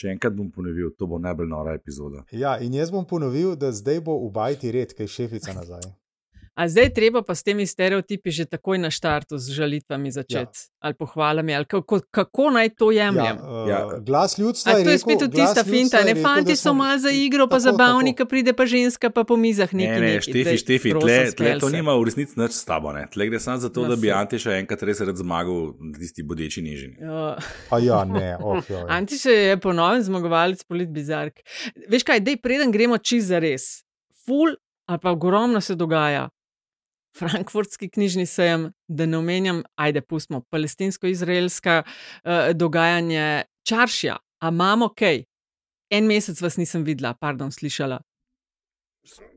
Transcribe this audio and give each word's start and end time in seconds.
Še 0.00 0.14
enkrat 0.14 0.32
bom 0.32 0.48
ponovil, 0.48 0.94
to 0.96 1.04
bo 1.10 1.18
najbolj 1.20 1.48
nora 1.50 1.74
epizoda. 1.76 2.24
Ja, 2.32 2.54
in 2.64 2.72
jaz 2.72 2.92
bom 2.94 3.04
ponovil, 3.04 3.52
da 3.60 3.68
zdaj 3.76 4.00
bo 4.06 4.16
v 4.22 4.30
bajti 4.32 4.72
red, 4.72 4.94
kaj 4.96 5.10
šefica 5.12 5.52
nazaj. 5.52 5.84
A 6.60 6.68
zdaj 6.68 6.90
treba 6.92 7.22
pa 7.24 7.32
s 7.32 7.40
temi 7.40 7.64
stereotipi 7.64 8.28
že 8.28 8.44
takoj 8.44 8.76
na 8.76 8.90
štartu 8.92 9.38
z 9.40 9.56
žalitvami 9.56 10.12
začeti 10.12 10.58
ja. 10.60 10.84
ali 10.84 10.94
pohvalami, 10.94 11.54
ali 11.56 11.64
kako, 11.64 12.00
kako 12.10 12.50
naj 12.50 12.68
to 12.76 12.90
jemljem. 12.92 13.36
Ja, 13.40 13.48
uh, 13.48 13.68
ja. 13.68 13.80
Glas 14.04 14.36
ljudstva 14.38 14.72
je. 14.72 14.84
To 14.84 14.90
je 14.90 14.98
spet 14.98 15.24
tista 15.32 15.64
finta, 15.64 16.04
ne 16.04 16.14
fanti 16.20 16.56
so 16.56 16.74
malo 16.74 16.98
za 16.98 17.10
igro, 17.10 17.48
pa 17.48 17.58
zabavni, 17.64 18.12
ki 18.16 18.24
pride 18.28 18.52
pa 18.52 18.66
ženska, 18.66 19.08
pa 19.10 19.24
po 19.24 19.36
mizah 19.40 19.72
nekaj. 19.72 20.00
Ne, 20.00 20.12
ne, 20.14 20.20
štefi, 20.20 20.56
štefi, 20.60 20.92
tle, 21.00 21.18
tle 21.36 21.54
to 21.62 21.70
nima 21.72 21.94
v 21.96 22.04
resnici 22.10 22.36
nič 22.36 22.52
s 22.52 22.68
tabo. 22.68 22.92
Ne. 22.92 23.06
Tle 23.08 23.30
gre 23.30 23.40
samo 23.40 23.62
zato, 23.62 23.86
da 23.88 23.96
bi 23.96 24.12
Antiša 24.12 24.58
enkrat 24.60 24.84
res 24.84 25.00
rad 25.00 25.16
zmagal 25.16 25.72
na 25.80 25.96
tisti 25.96 26.24
bodeči 26.26 26.64
nižini. 26.64 26.98
Ja. 27.10 27.78
ja, 27.80 27.98
ne, 28.04 28.36
okay, 28.36 28.84
Antiša 28.88 29.30
je 29.30 29.56
ponoven 29.60 30.02
zmagovalec 30.04 30.60
polit 30.68 30.90
bizark. 30.92 31.40
Veš 31.88 32.04
kaj, 32.04 32.20
dej 32.24 32.36
preden 32.42 32.72
gremo 32.72 32.98
čist 32.98 33.30
za 33.32 33.40
res. 33.40 33.80
Ful 34.26 34.52
ali 34.90 34.98
pa 34.98 35.10
ogromno 35.14 35.60
se 35.60 35.74
dogaja. 35.78 36.28
Frankfurtski 37.18 37.88
knjižni 37.90 38.26
sejem, 38.26 38.70
da 38.88 39.06
ne 39.06 39.18
omenjam, 39.18 39.62
ajde, 39.74 40.00
pustimo 40.00 40.40
palestinsko-izraelska 40.40 41.82
uh, 41.82 42.32
dogajanje, 42.54 43.42
čaršja, 43.68 44.16
a 44.40 44.48
imamo 44.48 44.88
kaj. 44.94 45.24
En 45.90 46.06
mesec 46.06 46.40
vas 46.40 46.56
nisem 46.56 46.84
videla, 46.86 47.14
pardon, 47.14 47.50
slišala. 47.52 48.00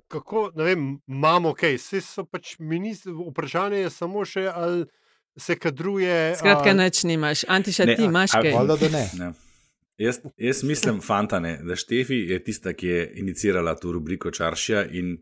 Kako, 0.07 0.51
ne 0.55 0.63
vem, 0.63 0.83
imamo 1.07 1.53
kaj, 1.57 1.79
vse 1.81 2.01
so 2.05 2.25
pač 2.29 2.55
ministri, 2.59 3.13
vprašanje 3.13 3.79
je 3.85 3.89
samo 3.89 4.25
še, 4.25 4.45
ali 4.53 4.85
se 5.37 5.57
kadruje. 5.57 6.35
Skratka, 6.37 6.69
a... 6.69 6.77
neč 6.77 7.01
nimaš, 7.09 7.47
antiša 7.49 7.89
ti 7.95 8.05
imaš 8.05 8.37
kaj. 8.37 8.51
Hvala, 8.53 8.77
da 8.77 8.91
ne. 8.93 9.07
ne. 9.21 9.31
Jaz, 9.97 10.19
jaz 10.37 10.63
mislim, 10.63 11.01
fantane, 11.01 11.59
da 11.63 11.75
Štefi 11.75 12.15
je 12.29 12.39
tista, 12.43 12.73
ki 12.73 12.87
je 12.87 13.01
inicirala 13.21 13.75
to 13.75 13.91
rubriko 13.93 14.31
Čaršija 14.31 14.87
in 14.91 15.17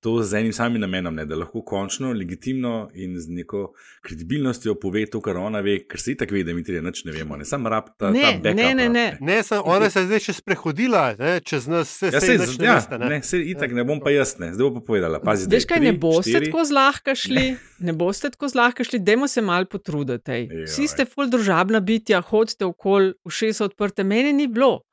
to 0.00 0.22
z 0.22 0.38
enim 0.38 0.52
samim 0.52 0.80
namenom, 0.80 1.14
ne, 1.14 1.24
da 1.26 1.36
lahko 1.36 1.62
končno, 1.64 2.12
legitimno 2.12 2.90
in 2.94 3.16
z 3.20 3.28
neko 3.28 3.72
kredibilnostjo 4.02 4.74
pove 4.80 5.06
to, 5.10 5.20
kar 5.20 5.36
ona 5.36 5.60
ve, 5.60 5.78
ker 5.88 6.00
se 6.00 6.12
itak 6.12 6.30
ve, 6.30 6.44
da 6.44 6.54
mi 6.54 6.64
tri 6.64 6.80
noč 6.80 7.04
ne 7.04 7.12
vemo. 7.12 7.36
Ne, 7.36 7.44
sam 7.44 7.66
rab 7.66 7.88
ta, 7.98 8.10
ne, 8.14 8.22
ta 8.22 8.32
backup. 8.44 8.60
Ne, 8.60 8.74
ne, 8.74 8.88
ne. 8.88 9.06
ne 9.20 9.42
sam, 9.42 9.62
ona 9.64 9.90
se 9.90 10.04
je 10.04 10.10
zdaj 10.10 10.24
še 10.28 10.36
sprehodila, 10.38 11.04
ne, 11.18 11.34
čez 11.40 11.68
nas 11.70 11.94
ja, 12.02 12.20
se 12.20 12.36
je 12.36 12.38
začelo. 12.44 12.68
Ja, 12.68 12.78
ne, 12.98 13.10
ne, 13.16 13.20
se 13.26 13.40
itak 13.40 13.74
ne 13.76 13.84
bom 13.88 14.00
pa 14.02 14.14
jaz, 14.14 14.36
ne, 14.42 14.52
zdaj 14.54 14.70
bo 14.70 14.80
pa 14.80 14.86
povedala. 14.92 15.20
Pazi, 15.24 15.48
Veš 15.50 15.68
kaj, 15.68 15.82
tri, 15.82 15.90
ne 15.90 15.98
boste 16.06 16.30
štiri. 16.30 16.50
tako 16.52 16.66
zlahka 16.70 17.16
šli, 17.18 17.46
ne, 17.56 17.90
ne 17.90 17.96
boste 17.96 18.30
tako 18.36 18.52
zlahka 18.52 18.86
šli, 18.86 19.02
dajmo 19.02 19.28
se 19.28 19.42
mal 19.42 19.66
potruditi. 19.70 20.44
Vsi 20.68 20.90
ste 20.92 21.08
full 21.08 21.32
družabna 21.32 21.80
bitja, 21.80 22.22
hodite 22.22 22.68
okoli, 22.68 23.14
so 23.26 23.66
odprte, 23.66 24.04
meni 24.04 24.32
ni 24.36 24.46
bilo. 24.46 24.85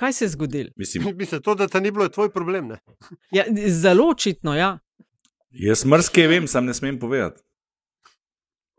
Kaj 0.00 0.12
se 0.12 0.24
je 0.24 0.28
zgodilo? 0.28 0.70
Mislim, 0.76 1.04
Mislim, 1.18 1.42
to, 1.42 1.54
da 1.54 1.68
ta 1.68 1.80
ni 1.80 1.90
bilo, 1.90 2.04
je 2.04 2.12
tvoj 2.16 2.32
problem. 2.32 2.70
Ja, 3.36 3.44
zelo 3.68 4.08
očitno, 4.08 4.56
ja. 4.56 4.78
Jaz 5.50 5.84
mrske 5.84 6.26
vem, 6.26 6.46
sam 6.48 6.64
ne 6.64 6.74
smem 6.74 6.98
povedati. 6.98 7.42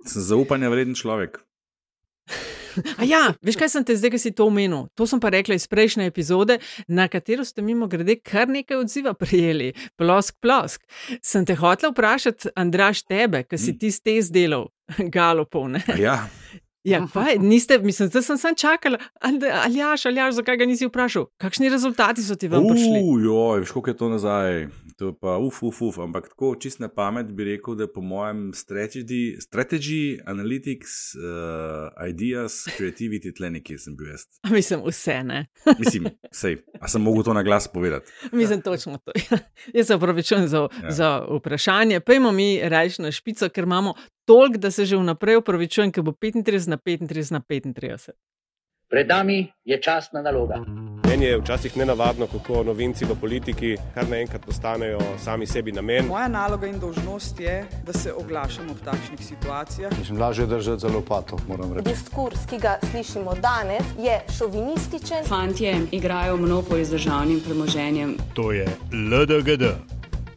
Sem 0.05 0.22
zaupanja 0.22 0.69
vreden 0.69 0.95
človek. 0.95 1.38
A 2.97 3.05
ja, 3.05 3.33
veš 3.44 3.58
kaj 3.59 3.69
sem 3.69 3.86
te 3.86 3.95
zdaj, 3.99 4.14
ki 4.16 4.19
si 4.23 4.31
to 4.31 4.47
omenil? 4.47 4.88
To 4.95 5.05
sem 5.08 5.19
pa 5.19 5.30
rekla 5.30 5.58
iz 5.59 5.67
prejšnje 5.67 6.08
epizode, 6.08 6.58
na 6.88 7.08
katero 7.11 7.45
ste 7.45 7.61
mimo 7.61 7.88
grede 7.92 8.16
kar 8.23 8.49
nekaj 8.49 8.80
odziva 8.81 9.14
prijeli. 9.23 9.73
Plosk, 9.99 10.39
plosk. 10.42 10.88
Sem 11.22 11.45
te 11.45 11.55
hotel 11.59 11.94
vprašati, 11.94 12.55
Andraš, 12.55 13.03
tebe, 13.03 13.44
ki 13.44 13.59
si 13.59 13.75
mm. 13.75 13.77
ti 13.77 13.92
ste 13.92 14.17
izdelal, 14.23 14.69
galopov. 15.14 15.69
Ja. 15.99 16.23
Ja, 16.84 17.08
pa, 17.14 17.26
niste, 17.40 17.80
mislim, 17.80 18.10
da 18.10 18.22
sem 18.22 18.38
samo 18.38 18.56
čakal, 18.56 18.96
ali 19.22 19.78
jaš, 19.78 20.06
ali 20.06 20.16
jaš, 20.16 20.36
zakaj 20.36 20.58
ga 20.58 20.66
nisi 20.66 20.88
vprašal. 20.88 21.26
Kakšni 21.38 21.70
rezultati 21.70 22.23
so 22.23 22.36
ti 22.36 22.48
vam 22.48 22.66
prišli? 22.68 23.02
Ujoj, 23.14 23.60
veš, 23.60 23.72
koliko 23.72 23.90
je 23.90 23.98
to 23.98 24.10
nazaj. 24.10 24.68
To 25.02 25.08
je 25.08 25.14
pa 25.18 25.38
uf, 25.42 25.64
uf, 25.64 25.82
uf. 25.82 25.98
Ampak 25.98 26.28
tako 26.30 26.54
čist 26.62 26.80
na 26.80 26.86
pamet 26.88 27.32
bi 27.34 27.44
rekel, 27.44 27.74
da 27.76 27.88
po 27.90 28.04
mojem 28.06 28.52
strategy, 28.54 29.34
strategy 29.42 30.20
analytics, 30.30 31.16
uh, 31.17 31.89
ideas, 32.10 32.67
creativity, 32.78 33.34
tle 33.34 33.50
nekje 33.50 33.80
sem 33.82 33.95
bil 33.98 34.11
jaz. 34.11 34.28
Mislim, 34.58 34.86
vse 34.86 35.17
ne. 35.26 35.40
mislim, 35.82 36.11
sej, 36.30 36.60
a 36.78 36.88
sem 36.88 37.02
mogel 37.02 37.26
to 37.26 37.34
na 37.34 37.42
glas 37.44 37.67
povedati. 37.67 38.11
mislim, 38.32 38.61
točno 38.61 38.98
to. 38.98 39.11
jaz 39.78 39.88
se 39.88 39.95
upravičujem 39.95 40.48
za, 40.48 40.67
ja. 40.84 40.92
za 40.92 41.26
vprašanje. 41.40 42.00
Pejmo 42.00 42.32
mi 42.32 42.60
reči 42.64 43.02
na 43.02 43.11
špico, 43.11 43.50
ker 43.50 43.64
imamo 43.64 43.94
toliko, 44.26 44.58
da 44.58 44.72
se 44.72 44.86
že 44.86 45.02
vnaprej 45.02 45.42
upravičujem, 45.42 45.92
ker 45.92 46.04
bo 46.04 46.11
35 46.11 46.67
na 46.67 46.78
35 46.78 47.32
na 47.32 47.42
35. 47.42 48.10
Pred 48.90 49.08
nami 49.08 49.48
je 49.66 49.82
časna 49.82 50.22
naloga. 50.22 50.61
Meni 51.21 51.32
je 51.32 51.37
včasih 51.37 51.77
nenavadno, 51.77 52.27
kako 52.27 52.64
novinci 52.64 53.05
v 53.05 53.15
politiki 53.21 53.76
kar 53.93 54.08
naenkrat 54.09 54.42
postanejo 54.45 54.99
sami 55.23 55.45
sebi 55.48 55.71
namen. 55.71 56.08
Moja 56.08 56.27
naloga 56.27 56.65
in 56.67 56.80
dožnost 56.80 57.39
je, 57.39 57.65
da 57.86 57.93
se 57.93 58.14
oglašam 58.14 58.65
v 58.70 58.86
takšnih 58.86 59.21
situacijah. 59.26 59.92
Mislim, 59.99 60.17
lažje 60.20 60.45
držati 60.45 60.81
za 60.81 60.87
lopato, 60.87 61.37
moram 61.48 61.73
reči. 61.73 61.89
Diskurs, 61.89 62.48
ki 62.49 62.58
ga 62.58 62.80
slišimo 62.92 63.36
danes, 63.36 63.86
je 63.99 64.17
šovinističen. 64.37 65.26
Fantje 65.27 65.76
igrajo 65.92 66.37
monopolio 66.37 66.86
z 66.86 66.92
državnim 66.92 67.42
premoženjem. 67.45 68.17
To 68.33 68.52
je 68.52 68.65
LDGD, 68.92 69.70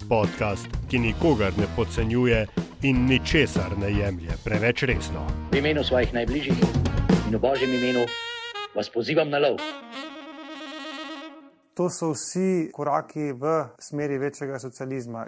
podcast, 0.09 0.69
ki 0.91 0.99
nikogar 0.99 1.53
ne 1.57 1.65
podcenjuje 1.77 2.47
in 2.83 3.07
ničesar 3.07 3.79
ne 3.79 3.89
jemlje 3.93 4.37
preveč 4.45 4.83
resno. 4.83 5.25
V 5.53 5.65
imenu 5.65 5.85
svojih 5.85 6.13
najbližjih 6.15 6.61
in 7.29 7.37
v 7.37 7.41
božjem 7.41 7.73
imenu 7.75 8.05
vas 8.77 8.93
pozivam 8.93 9.31
na 9.31 9.39
lov. 9.39 9.57
To 11.75 11.91
so 11.91 12.13
vsi 12.13 12.71
koraki 12.73 13.33
v 13.33 13.65
smeri 13.79 14.19
večjega 14.19 14.59
socializma. 14.59 15.27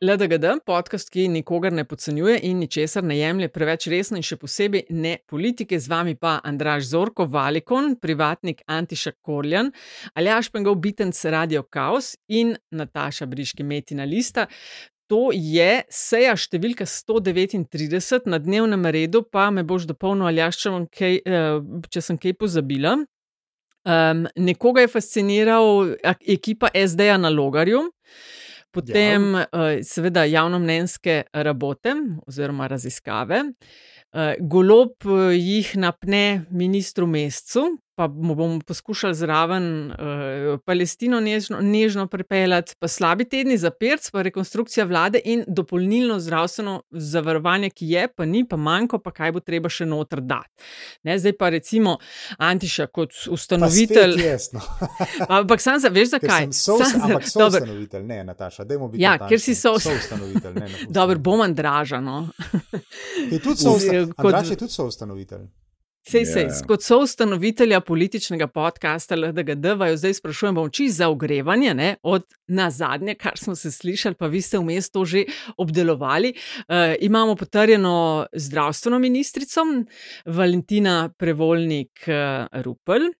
LDGD, 0.00 0.44
podcast, 0.66 1.08
ki 1.10 1.24
nikogar 1.28 1.72
ne 1.72 1.82
podcenjuje 1.84 2.36
in 2.46 2.60
ničesar 2.62 3.04
ne 3.04 3.16
jemlje 3.18 3.48
preveč 3.48 3.86
resno, 3.90 4.20
in 4.20 4.22
še 4.22 4.36
posebej 4.38 4.84
ne 4.94 5.16
politike, 5.26 5.78
z 5.80 5.90
vami 5.90 6.14
pa 6.14 6.36
Andraš 6.44 6.90
Zorko, 6.92 7.26
Valikon, 7.32 7.96
privatnik 7.98 8.62
Antiša 8.68 9.16
Korjan, 9.24 9.72
Aljaš 10.14 10.52
Pengov, 10.54 10.78
Bitenc 10.84 11.24
Radio 11.34 11.64
Chaos 11.72 12.12
in 12.28 12.54
Nataša 12.70 13.26
Briški 13.26 13.66
Metina 13.66 14.06
Lista. 14.06 14.46
To 15.10 15.32
je 15.34 15.82
seja 15.90 16.36
številka 16.38 16.86
139 16.86 18.30
na 18.30 18.38
dnevnem 18.38 18.86
redu, 18.94 19.24
pa 19.26 19.50
me 19.50 19.66
boš 19.66 19.90
dopolnil, 19.90 20.30
ali 20.30 20.46
kaj, 20.94 21.20
eh, 21.24 21.60
če 21.90 22.00
sem 22.02 22.18
kaj 22.18 22.38
pozabila. 22.38 22.98
Um, 23.86 24.24
nekoga 24.36 24.82
je 24.82 24.90
fasciniral 24.90 25.92
ekipa 26.26 26.72
SD-ja 26.74 27.16
na 27.22 27.30
Logarju, 27.30 27.84
potem 28.74 29.28
ja. 29.38 29.46
uh, 29.52 29.66
seveda 29.86 30.24
javnomnenjske 30.26 31.20
rabote 31.32 31.94
oziroma 32.26 32.66
raziskave. 32.66 33.44
Uh, 34.10 34.34
golob 34.40 35.06
jih 35.36 35.70
napne 35.78 36.46
ministru 36.50 37.06
Mescu, 37.06 37.68
pa 37.96 38.08
bomo 38.08 38.60
poskušali 38.66 39.14
zraven 39.14 39.90
uh, 39.90 39.96
Palestino 40.64 41.20
nežno, 41.20 41.58
nežno 41.60 42.06
pripeljati, 42.06 42.74
pa 42.78 42.88
slabi 42.88 43.24
tedni 43.24 43.56
za 43.58 43.70
perc, 43.70 44.10
pa 44.10 44.22
rekonstrukcija 44.22 44.84
vlade 44.84 45.20
in 45.24 45.44
dopolnilno 45.48 46.18
zdravstveno 46.20 46.82
zavarovanje, 46.90 47.70
ki 47.70 47.88
je, 47.90 48.08
pa 48.08 48.24
ni, 48.24 48.44
pa 48.48 48.56
manjko, 48.56 48.98
pa 48.98 49.10
kaj 49.16 49.32
bo 49.32 49.40
treba 49.40 49.72
še 49.72 49.88
noter 49.88 50.20
dati. 50.20 50.68
Ne, 51.08 51.18
zdaj 51.18 51.36
pa 51.40 51.48
recimo 51.48 51.96
Antiša 52.38 52.86
kot 52.86 53.16
ustanovitelj. 53.32 54.20
Jasno. 54.20 54.60
ampak 55.38 55.64
sam 55.64 55.80
za, 55.80 55.88
veš 55.88 56.12
zakaj? 56.18 56.52
So 56.52 56.76
ustanovitelj, 56.76 58.04
ne, 58.04 58.24
Nataša, 58.24 58.64
dajmo 58.64 58.92
biti. 58.92 59.04
Ja, 59.04 59.16
ker 59.28 59.40
si 59.40 59.54
so 59.56 59.72
ustanovitelj. 59.80 60.60
Dobro, 61.00 61.18
bom 61.18 61.40
Andraža. 61.40 62.00
No. 62.00 62.26
je 63.30 63.40
tudi 63.40 63.56
so 63.56 63.72
ustanovitelj. 63.78 64.12
Andraž 64.16 64.50
je 64.50 64.56
tudi 64.56 64.72
so 64.72 64.84
ustanovitelj. 64.84 65.46
Sej, 66.06 66.22
sej, 66.30 66.44
yeah. 66.46 66.66
Kot 66.70 66.84
so 66.86 67.00
ustanovitelja 67.02 67.80
političnega 67.82 68.46
podcasta 68.46 69.16
LDGD, 69.18 69.72
vaju 69.74 69.96
zdaj 69.98 70.12
sprašujem, 70.14 70.54
bom 70.54 70.68
čisto 70.70 71.00
za 71.00 71.08
ogrevanje, 71.10 71.72
ne, 71.74 71.88
od 72.02 72.22
na 72.46 72.68
zadnje, 72.70 73.16
kar 73.18 73.34
smo 73.38 73.56
se 73.58 73.72
slišali, 73.74 74.14
pa 74.14 74.28
vi 74.30 74.38
ste 74.42 74.60
vmes 74.62 74.86
to 74.94 75.02
že 75.04 75.24
obdelovali. 75.58 76.30
Uh, 76.68 76.94
imamo 77.00 77.34
potrjeno 77.34 78.26
zdravstveno 78.32 78.98
ministrico 78.98 79.60
Valentina 80.26 81.10
Prevolnik 81.18 82.06
uh, 82.06 82.62
Rupel. 82.62 83.10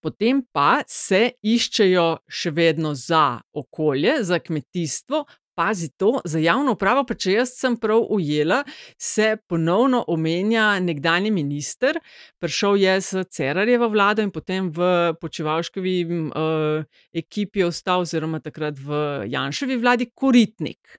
Potem 0.00 0.40
pa 0.52 0.80
se 0.88 1.34
iščejo 1.42 2.06
še 2.24 2.54
vedno 2.56 2.94
za 2.94 3.40
okolje, 3.52 4.22
za 4.24 4.38
kmetijstvo, 4.38 5.26
pazi 5.58 5.88
to, 5.98 6.20
za 6.24 6.38
javno 6.38 6.76
upravo, 6.76 7.02
pa 7.08 7.16
če 7.18 7.32
jaz 7.32 7.56
sem 7.58 7.74
prav 7.82 8.04
ujela, 8.14 8.60
se 8.94 9.32
ponovno 9.50 10.04
omenja 10.06 10.68
nekdani 10.84 11.32
minister, 11.34 11.98
prišel 12.38 12.78
je 12.78 12.94
z 13.08 13.24
Cerarjevo 13.34 13.88
vlado 13.90 14.22
in 14.22 14.30
potem 14.30 14.70
v 14.70 15.16
počevalškovi 15.18 15.96
uh, 16.06 16.86
ekipi 17.10 17.66
ostal, 17.66 18.06
oziroma 18.06 18.38
takrat 18.44 18.78
v 18.78 19.02
Janševi 19.34 19.80
vladi, 19.82 20.10
koritnik. 20.14 20.98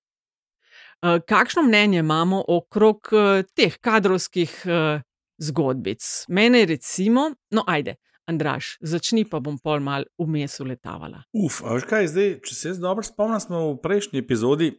Uh, 1.00 1.22
kakšno 1.24 1.64
mnenje 1.64 2.04
imamo 2.04 2.44
okrog 2.52 3.14
uh, 3.16 3.48
teh 3.56 3.80
kadrovskih 3.80 4.60
uh, 4.68 5.00
zgodbic? 5.40 6.04
Mene, 6.28 6.66
recimo, 6.68 7.30
no, 7.56 7.64
ajde. 7.64 7.96
Andraš, 8.30 8.76
začni 8.86 9.26
pa 9.26 9.42
bom 9.44 9.58
pol 9.58 9.82
mal 9.84 10.06
vmes 10.22 10.60
uletavala. 10.62 11.24
Uf, 11.34 11.64
a 11.66 11.74
veš 11.78 11.88
kaj, 11.90 12.12
zdaj, 12.14 12.30
če 12.46 12.56
se 12.56 12.72
jaz 12.74 12.80
dobro 12.84 13.06
spomnim, 13.08 13.42
smo 13.42 13.66
v 13.74 13.82
prejšnji 13.84 14.22
epizodi 14.22 14.74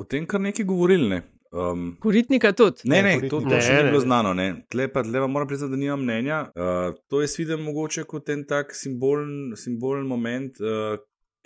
o 0.00 0.06
tem 0.06 0.26
kar 0.26 0.40
nekaj 0.40 0.64
govorili. 0.64 1.08
Ne? 1.10 1.20
Um, 1.50 1.96
Koritnika 2.00 2.52
tudi. 2.54 2.86
Ne, 2.86 3.02
ne, 3.02 3.16
to, 3.26 3.40
to 3.42 3.50
Ne, 3.50 3.58
še 3.58 3.74
ni 3.74 3.82
ne, 3.82 3.88
bilo 3.90 3.98
ne. 3.98 4.04
znano. 4.06 4.32
Ne. 4.38 4.48
Tle 4.70 4.86
pa 4.92 5.02
tle 5.02 5.18
pa 5.18 5.26
moram 5.26 5.50
priznati, 5.50 5.74
da 5.74 5.80
nimam 5.80 6.04
mnenja. 6.04 6.44
Uh, 6.54 6.94
to 7.10 7.24
jaz 7.24 7.34
vidim 7.40 7.64
mogoče 7.66 8.06
kot 8.08 8.30
en 8.30 8.44
tak 8.48 8.70
simbolen, 8.76 9.56
simbolen 9.58 10.06
moment, 10.08 10.62
uh, 10.62 10.94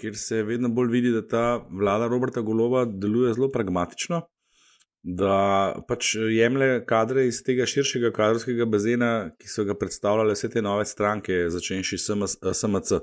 kjer 0.01 0.19
se 0.19 0.43
vedno 0.45 0.69
bolj 0.75 0.93
vidi, 0.93 1.15
da 1.15 1.25
ta 1.25 1.45
vlada 1.71 2.11
Roberta 2.13 2.45
Golova 2.45 2.85
deluje 2.85 3.33
zelo 3.39 3.49
pragmatično. 3.55 4.21
Da 5.05 5.75
pač 5.85 6.15
jemlje 6.17 6.79
kadre 6.89 7.27
iz 7.29 7.43
tega 7.45 7.67
širšega 7.69 8.09
kadrovskega 8.17 8.65
bazena, 8.65 9.11
ki 9.37 9.51
so 9.53 9.67
ga 9.69 9.77
predstavljale 9.77 10.33
vse 10.33 10.49
te 10.49 10.63
nove 10.65 10.87
stranke, 10.89 11.43
začenši 11.53 11.99
s 12.01 12.09
SMS, 12.09 12.39
SMC. 12.41 13.03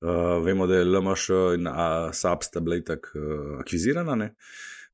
Uh, 0.00 0.40
vemo, 0.42 0.66
da 0.66 0.80
je 0.80 0.88
LMŠ 0.88 1.38
in 1.54 1.68
SAP 2.16 2.42
sta 2.48 2.60
bila 2.64 2.80
tako 2.82 3.20
uh, 3.20 3.60
akvizirana. 3.60 4.16
Ne? 4.18 4.32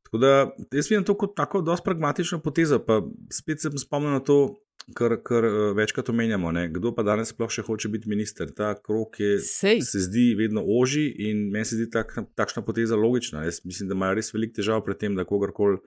Tako 0.06 0.18
da 0.18 0.32
jaz 0.72 0.90
vidim 0.90 1.04
to 1.04 1.16
kot 1.18 1.36
tako 1.36 1.60
dosti 1.64 1.84
pragmatično 1.84 2.40
potezo. 2.42 2.78
Pa 2.84 3.00
spet 3.32 3.62
se 3.62 3.70
spomnim 3.78 4.12
na 4.12 4.20
to, 4.20 4.58
kar, 4.94 5.16
kar 5.24 5.44
eh, 5.44 5.72
večkrat 5.76 6.08
omenjamo. 6.08 6.52
Ne? 6.52 6.68
Kdo 6.68 6.92
pa 6.94 7.02
danes 7.02 7.32
sploh 7.34 7.50
še 7.50 7.64
hoče 7.66 7.88
biti 7.90 8.08
minister? 8.08 8.52
Ta 8.54 8.74
krok 8.78 9.20
je, 9.20 9.38
Sej. 9.42 9.80
se 9.82 10.04
zdi 10.06 10.34
vedno 10.38 10.62
oži 10.62 11.08
in 11.28 11.48
meni 11.50 11.64
se 11.64 11.80
zdi 11.80 11.88
tak, 11.90 12.14
takšna 12.38 12.62
poteza 12.62 12.96
logična. 12.96 13.44
Jaz 13.44 13.64
mislim, 13.64 13.88
da 13.88 13.98
imajo 13.98 14.18
res 14.20 14.32
veliko 14.34 14.60
težav 14.60 14.84
pri 14.86 14.98
tem, 15.00 15.16
da 15.18 15.26
kogarkoli 15.26 15.80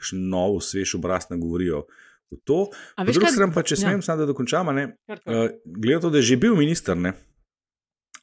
kakšen 0.00 0.26
nov, 0.32 0.58
svež 0.64 0.96
obraz 0.98 1.28
nagovorijo. 1.30 1.84
v 2.30 2.38
To, 2.46 2.70
drugi 2.96 3.32
strani 3.34 3.52
pa, 3.52 3.62
če 3.66 3.74
ja. 3.74 3.80
smem, 3.82 4.02
samo 4.06 4.22
da 4.22 4.30
dokončam. 4.30 4.70
Uh, 4.70 5.50
Glede 5.66 5.96
na 5.98 6.02
to, 6.04 6.10
da 6.14 6.22
je 6.22 6.30
že 6.30 6.36
bil 6.38 6.54
minister, 6.56 6.96
ne, 6.96 7.12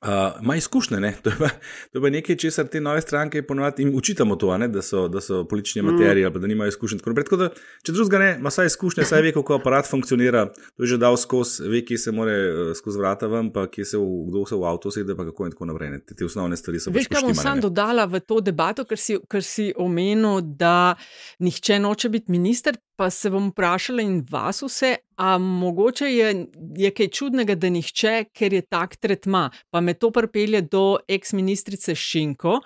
uh, 0.01 0.44
ima 0.44 0.55
izkušnje. 0.55 0.99
Ne, 0.99 1.13
to, 1.23 1.29
je 1.29 1.35
pa, 1.39 1.49
to 1.91 1.97
je 1.97 2.01
pa 2.01 2.09
nekaj, 2.09 2.35
česar 2.35 2.67
te 2.67 2.81
nove 2.81 3.01
stranke 3.01 3.41
ponovadi 3.47 3.83
jim 3.83 3.95
učitamo, 3.95 4.35
to, 4.35 4.57
ne, 4.57 4.67
da, 4.67 4.81
so, 4.81 5.07
da 5.07 5.21
so 5.21 5.44
politični 5.47 5.81
materiji 5.81 6.25
ali 6.25 6.33
pa 6.33 6.39
da 6.39 6.47
nimajo 6.47 6.67
izkušenj. 6.67 6.99
Tako. 6.99 7.13
Tako 7.13 7.38
da, 7.38 7.49
če 7.83 7.91
drugega 7.91 8.19
ne, 8.19 8.35
ima 8.39 8.49
vsaj 8.49 8.65
izkušnje, 8.65 9.05
saj 9.05 9.21
ve, 9.21 9.33
kako 9.33 9.55
aparat 9.55 9.89
funkcionira. 9.89 10.45
To 10.77 10.83
je 10.83 10.88
že 10.88 10.97
dal 10.97 11.17
skozi, 11.17 11.69
ve, 11.69 11.81
kje 11.85 11.97
se 11.97 12.11
more 12.11 12.38
uh, 12.51 12.71
skozi 12.77 12.99
vrata 12.99 13.27
ven, 13.27 13.51
pa 13.53 13.67
kje 13.67 13.85
se 13.85 13.97
v, 13.97 14.07
kdo 14.29 14.45
se 14.45 14.55
v 14.55 14.65
avto 14.65 14.91
sede, 14.91 15.15
pa 15.15 15.25
kako 15.25 15.45
in 15.45 15.55
tako 15.55 15.69
naprej. 15.71 15.91
Ne. 15.91 16.00
Te, 16.05 16.15
te 16.15 16.25
osnovne 16.25 16.57
stvari 16.57 16.79
so 16.79 16.93
Veš, 16.93 17.09
pač 17.09 17.17
kaj 17.17 17.27
bom 17.29 17.38
sam 17.38 17.61
dodala 17.61 18.05
v 18.05 18.21
to 18.21 18.39
debato, 18.41 18.85
ker 18.85 19.00
si, 19.01 19.17
ker 19.29 19.43
si 19.43 19.71
omenil, 19.75 20.41
da 20.41 20.95
nihče 21.43 21.79
noče 21.79 22.09
biti 22.13 22.31
minister. 22.31 22.77
Pa 22.97 23.09
se 23.13 23.29
bom 23.29 23.51
vprašala 23.51 24.01
in 24.01 24.23
vas 24.31 24.63
vse, 24.65 24.95
a 25.17 25.38
mogoče 25.38 26.05
je, 26.05 26.29
je 26.77 26.89
kaj 26.97 27.07
čudnega, 27.13 27.53
da 27.55 27.69
nihče, 27.69 28.13
ker 28.33 28.53
je 28.53 28.61
tak 28.65 28.95
tretma. 29.01 29.44
Pa 29.69 29.81
me 29.81 29.94
to 29.94 30.09
pripelje 30.13 30.61
do 30.61 30.97
ex-ministrice 31.09 31.95
Šinko, 31.95 32.59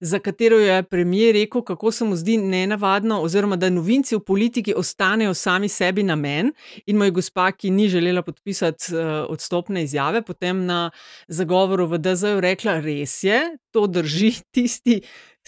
za 0.00 0.18
katero 0.18 0.58
je 0.58 0.82
premijer 0.82 1.34
rekel, 1.34 1.62
kako 1.62 1.92
se 1.92 2.04
mu 2.04 2.16
zdi 2.16 2.36
nenavadno, 2.36 3.20
oziroma 3.22 3.56
da 3.56 3.70
novinci 3.70 4.16
v 4.16 4.24
politiki 4.26 4.74
ostanejo 4.74 5.34
sami 5.34 5.68
sebi 5.68 6.02
namen. 6.02 6.50
In 6.86 6.98
moj 6.98 7.14
gospa, 7.20 7.52
ki 7.52 7.70
ni 7.70 7.88
želela 7.88 8.22
podpisati 8.22 8.94
uh, 8.94 9.00
odstopne 9.30 9.86
izjave, 9.86 10.22
potem 10.22 10.66
na 10.66 10.90
zagovoru 11.28 11.86
v 11.86 12.02
DZ-ju 12.02 12.40
rekla: 12.40 12.80
res 12.80 13.22
je, 13.24 13.40
to 13.70 13.86
drži 13.86 14.34
tisti. 14.50 15.00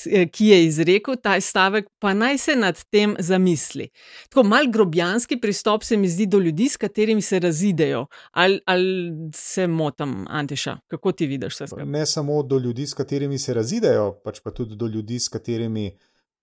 Eh, 0.07 0.29
Ki 0.29 0.47
je 0.47 0.65
izrekel 0.65 1.17
ta 1.23 1.41
stavek, 1.41 1.89
pa 1.99 2.15
naj 2.15 2.39
se 2.39 2.57
nad 2.57 2.85
tem 2.91 3.17
zamisli. 3.19 3.89
Tako 4.29 4.43
mal 4.49 4.71
grobjanski 4.73 5.41
pristop 5.41 5.83
se 5.83 5.97
mi 5.97 6.09
zdi 6.09 6.27
do 6.27 6.39
ljudi, 6.39 6.69
s 6.69 6.77
katerimi 6.77 7.23
se 7.23 7.39
razidejo. 7.39 8.07
Ali, 8.31 8.61
ali 8.65 9.13
se 9.35 9.67
motim, 9.67 10.27
Antiša, 10.29 10.79
kako 10.87 11.13
ti 11.13 11.27
vidiš 11.27 11.55
vse 11.55 11.67
skupaj? 11.67 11.87
Ne 11.87 12.07
samo 12.07 12.43
do 12.43 12.59
ljudi, 12.59 12.87
s 12.87 12.95
katerimi 12.95 13.39
se 13.39 13.55
razidejo, 13.55 14.13
pač 14.25 14.41
pa 14.41 14.51
tudi 14.51 14.77
do 14.77 14.87
ljudi, 14.87 15.19
s 15.19 15.29
katerimi 15.29 15.91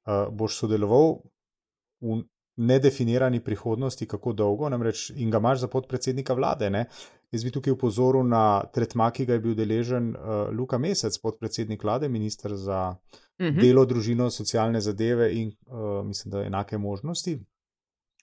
uh, 0.05 0.33
boš 0.33 0.59
sodeloval 0.59 1.19
v 2.01 2.23
nedefinirani 2.55 3.39
prihodnosti, 3.43 4.07
kako 4.07 4.33
dolgo, 4.33 4.69
namreč 4.69 5.09
in 5.15 5.31
ga 5.31 5.37
imaš 5.37 5.59
za 5.59 5.67
podpredsednika 5.67 6.33
vlade. 6.33 6.69
Ne? 6.69 6.85
Jaz 7.31 7.43
bi 7.43 7.51
tukaj 7.51 7.73
upozoril 7.73 8.23
na 8.27 8.63
tretma, 8.73 9.09
ki 9.11 9.25
ga 9.25 9.35
je 9.35 9.43
bil 9.43 9.55
deležen 9.55 10.13
uh, 10.15 10.47
Luka 10.55 10.77
Mesec, 10.77 11.17
podpredsednik 11.19 11.83
vlade, 11.83 12.09
ministr 12.09 12.55
za 12.55 12.95
Mhm. 13.41 13.59
delo, 13.59 13.85
družino, 13.85 14.29
socialne 14.31 14.81
zadeve 14.81 15.33
in 15.33 15.51
uh, 15.67 16.05
mislim, 16.05 16.31
da 16.31 16.43
enake 16.43 16.77
možnosti 16.77 17.39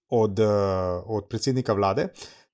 od, 0.08 0.38
uh, 0.38 0.46
od 1.06 1.28
predsednika 1.28 1.72
vlade. 1.72 2.08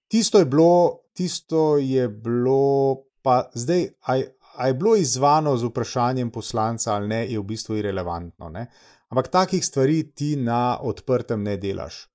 Tisto 0.09 0.39
je 0.39 0.45
bilo, 0.45 0.99
tisto 1.13 1.77
je 1.79 2.09
bilo 2.09 3.05
pa 3.23 3.51
zdaj, 3.55 3.89
a, 4.07 4.21
a 4.57 4.67
je 4.67 4.75
bilo 4.75 4.97
izzvano 4.97 5.57
z 5.57 5.65
vprašanjem 5.65 6.31
poslanca 6.31 6.95
ali 6.95 7.09
ne, 7.09 7.27
je 7.33 7.39
v 7.39 7.45
bistvu 7.45 7.77
irrelevantno. 7.77 8.49
Ne? 8.49 8.67
Ampak 9.09 9.29
takih 9.29 9.65
stvari 9.65 10.03
ti 10.15 10.37
na 10.37 10.79
odprtem 10.81 11.43
ne 11.43 11.57
delaš. 11.57 12.07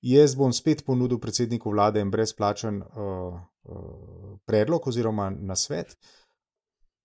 Jaz 0.00 0.34
bom 0.34 0.52
spet 0.52 0.84
ponudil 0.86 1.20
predsedniku 1.20 1.70
vlade 1.70 2.00
en 2.00 2.10
brezplačen 2.10 2.80
uh, 2.80 3.36
uh, 3.36 4.38
predlog 4.46 4.86
oziroma 4.88 5.30
nasvet. 5.30 5.96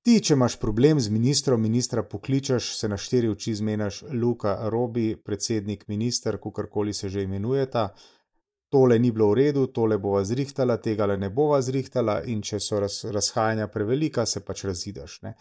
Ti, 0.06 0.20
če 0.22 0.36
imaš 0.36 0.60
problem 0.62 1.00
z 1.02 1.10
ministrom, 1.10 1.64
ministra 1.66 2.04
pokličeš, 2.06 2.66
se 2.78 2.88
na 2.92 2.98
štiri 2.98 3.32
oči 3.32 3.56
zmeniš, 3.58 4.04
Luka, 4.14 4.52
Robi, 4.70 5.16
predsednik, 5.18 5.88
minister, 5.90 6.38
kakorkoli 6.44 6.94
se 6.94 7.10
že 7.10 7.24
imenujeta. 7.26 7.88
Tole 8.70 9.00
ni 9.00 9.10
bilo 9.12 9.32
v 9.32 9.40
redu, 9.40 9.66
tole 9.74 9.98
bova 9.98 10.22
zrihtala, 10.24 10.78
tega 10.78 11.08
le 11.10 11.18
ne 11.18 11.32
bova 11.34 11.58
zrihtala, 11.62 12.20
in 12.30 12.44
če 12.46 12.60
so 12.62 12.84
raz, 12.84 13.00
razhajanja 13.10 13.66
prevelika, 13.74 14.28
se 14.30 14.44
pač 14.46 14.64
razideš. 14.70 15.18
Ne, 15.26 15.34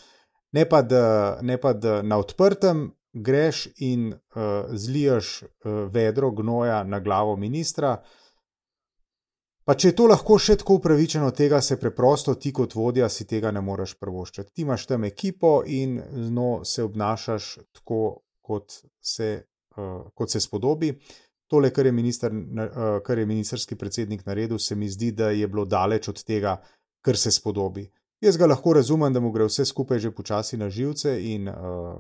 ne, 0.57 0.65
pa, 0.65 0.81
da, 0.81 1.05
ne 1.43 1.59
pa, 1.61 1.75
da 1.77 2.01
na 2.01 2.17
odprtem 2.25 2.87
greš 3.13 3.67
in 3.85 4.15
uh, 4.15 4.73
zliješ 4.73 5.43
uh, 5.43 5.85
vedro 5.93 6.33
gnoja 6.33 6.85
na 6.89 7.05
glavo 7.05 7.37
ministra. 7.37 7.99
Pa 9.65 9.73
če 9.81 9.91
je 9.91 9.97
to 9.97 10.07
lahko 10.11 10.37
še 10.37 10.59
tako 10.61 10.77
upravičeno, 10.77 11.31
tega 11.33 11.63
se 11.65 11.79
preprosto 11.81 12.35
ti 12.37 12.53
kot 12.53 12.75
vodja 12.77 13.09
si 13.09 13.25
tega 13.25 13.49
ne 13.55 13.63
moreš 13.65 13.95
prvoščati. 13.97 14.53
Ti 14.53 14.65
imaš 14.67 14.85
tam 14.91 15.07
ekipo 15.09 15.63
in 15.65 15.97
z 16.05 16.29
njo 16.37 16.51
se 16.69 16.85
obnašaš 16.85 17.47
tako, 17.73 18.01
kot 18.45 18.77
se, 19.01 19.31
uh, 19.79 20.03
kot 20.13 20.35
se 20.35 20.43
spodobi. 20.45 20.93
Tole, 21.49 21.71
kar 21.73 21.89
je, 21.89 21.93
minister, 21.97 22.33
uh, 22.33 22.99
kar 23.05 23.19
je 23.19 23.27
ministerski 23.27 23.79
predsednik 23.81 24.27
naredil, 24.29 24.61
se 24.61 24.77
mi 24.77 24.89
zdi, 24.89 25.13
da 25.17 25.31
je 25.33 25.49
bilo 25.49 25.65
daleč 25.65 26.11
od 26.13 26.21
tega, 26.25 26.59
kar 27.05 27.17
se 27.17 27.33
spodobi. 27.33 27.87
Jaz 28.21 28.37
ga 28.41 28.49
lahko 28.49 28.77
razumem, 28.77 29.13
da 29.13 29.21
mu 29.21 29.33
gre 29.33 29.49
vse 29.49 29.65
skupaj 29.69 29.99
že 30.01 30.13
počasi 30.13 30.61
na 30.61 30.69
živce 30.69 31.17
in 31.33 31.49
uh, 31.49 31.97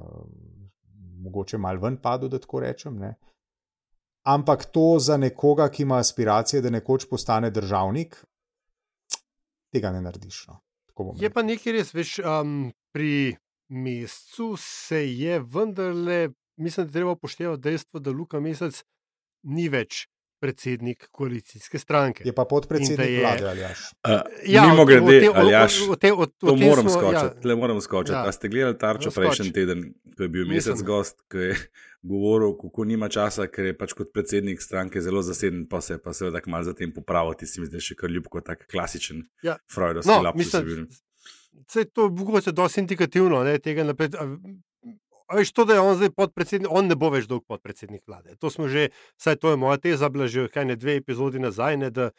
mogoče 1.24 1.58
mal 1.58 1.80
ven 1.80 1.96
padel, 1.96 2.28
da 2.28 2.38
tako 2.38 2.60
rečem. 2.60 3.00
Ne? 3.00 3.14
Ampak 4.24 4.64
to 4.72 4.96
za 4.98 5.16
nekoga, 5.16 5.68
ki 5.68 5.82
ima 5.82 5.98
aspiracije, 6.00 6.62
da 6.64 6.70
nekoč 6.70 7.04
postane 7.10 7.50
državnik, 7.50 8.16
tega 9.72 9.90
ne 9.92 10.00
narediš. 10.00 10.46
No. 10.48 10.60
Je 11.20 11.30
pa 11.30 11.42
nekaj 11.42 11.72
res, 11.74 11.90
veš, 11.94 12.18
um, 12.22 12.72
pri 12.94 13.36
mesecu 13.68 14.54
se 14.60 15.02
je 15.10 15.40
vendarle, 15.40 16.30
mislim, 16.56 16.86
da 16.86 16.92
treba 16.92 17.16
upoštevati 17.18 17.62
dejstvo, 17.62 18.00
da 18.00 18.10
Luka 18.10 18.40
Mesec 18.40 18.84
ni 19.42 19.68
več 19.68 20.06
predsednik 20.44 21.08
koalicijske 21.10 21.78
stranke. 21.78 22.22
Je 22.22 22.32
pa 22.32 22.44
podpredsednik 22.44 23.08
je- 23.08 23.20
vlade 23.20 23.44
ali 23.46 23.60
jaš. 23.60 23.78
Uh, 24.02 24.20
Ja, 24.46 24.66
Mimo 24.66 24.84
grede, 24.84 25.20
te- 25.20 25.30
o- 25.30 25.34
Aljaš, 25.34 25.80
o- 25.80 25.92
o 25.92 25.96
te- 25.96 26.12
o- 26.14 26.26
to 26.28 26.46
tem 26.50 26.58
moram 26.60 26.84
smo- 26.84 26.90
skočiti. 26.92 27.24
ja. 27.26 27.34
Tle 27.38 27.54
moram 27.56 27.80
skočiti. 27.80 28.12
Ja. 28.12 28.24
A 28.24 28.32
ste 28.32 28.48
gledali 28.48 28.76
tarčo 28.76 29.08
No, 29.08 29.14
prejšnji 29.14 29.52
teden, 29.52 29.80
ko 30.12 30.22
je 30.22 30.28
bil 30.28 30.44
mesec 30.46 30.72
Nisem. 30.74 30.86
gost, 30.86 31.16
ki 31.26 31.38
je 31.38 31.56
govoril, 32.04 32.52
kako 32.54 32.84
nima 32.84 33.08
časa, 33.08 33.46
ker 33.46 33.64
je 33.64 33.74
pač 33.74 33.92
kot 33.94 34.12
predsednik 34.12 34.60
stranke 34.60 35.00
zelo 35.00 35.22
zaseden, 35.22 35.64
pa 35.66 35.80
se 35.80 35.94
je 35.94 35.98
pa 35.98 36.12
seveda 36.12 36.36
tako 36.36 36.50
malo 36.50 36.64
zatem 36.64 36.92
popraviti, 36.92 37.46
se 37.46 37.60
mi 37.60 37.66
zdi 37.66 37.80
še 37.80 37.94
kar 37.94 38.10
ljubko, 38.10 38.40
tak 38.42 38.66
klasičen 38.66 39.24
Ja. 39.42 39.56
Freudovski 39.66 40.10
No, 40.10 40.20
lapsus. 40.22 40.52
je 40.52 40.62
bil. 40.62 40.76
mislim, 40.76 40.88
Vse 41.64 41.84
to 41.86 42.04
je 42.04 42.10
mogoče 42.10 42.52
dosti 42.52 42.80
indikativno, 42.80 43.40
ne, 43.42 43.58
tega 43.58 43.84
naprej. 43.84 44.10
Veš, 45.32 45.52
to, 45.52 45.64
da 45.64 45.74
je 45.74 45.80
on 45.80 45.96
zdaj 45.96 46.10
podpredsednik, 46.10 46.68
on 46.70 46.86
ne 46.86 46.96
bo 47.00 47.08
več 47.10 47.24
dolg 47.28 47.46
podpredsednik 47.48 48.02
vlade. 48.06 48.36
To 48.36 48.50
smo 48.52 48.68
že, 48.68 48.90
saj 49.16 49.38
to 49.40 49.54
je 49.54 49.56
moja 49.56 49.80
teza, 49.80 50.08
bila 50.12 50.28
že 50.28 50.48
kaj 50.52 50.68
ne 50.68 50.76
dve 50.76 50.98
epizodi 51.00 51.40
nazaj, 51.40 51.76
ne, 51.80 51.90
da 51.90 52.10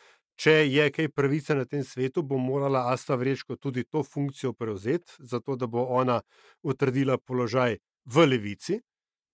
če 0.42 0.66
je 0.66 0.90
kaj 0.92 1.12
pravice 1.14 1.56
na 1.56 1.66
tem 1.70 1.84
svetu, 1.86 2.24
bo 2.24 2.38
morala 2.42 2.88
Asta 2.92 3.16
Vrečko 3.16 3.56
tudi 3.62 3.86
to 3.86 4.04
funkcijo 4.04 4.54
prevzeti, 4.54 5.14
zato 5.20 5.56
da 5.56 5.68
bo 5.68 5.86
ona 5.86 6.22
utrdila 6.64 7.18
položaj 7.18 7.78
v 8.06 8.26
levici. 8.26 8.82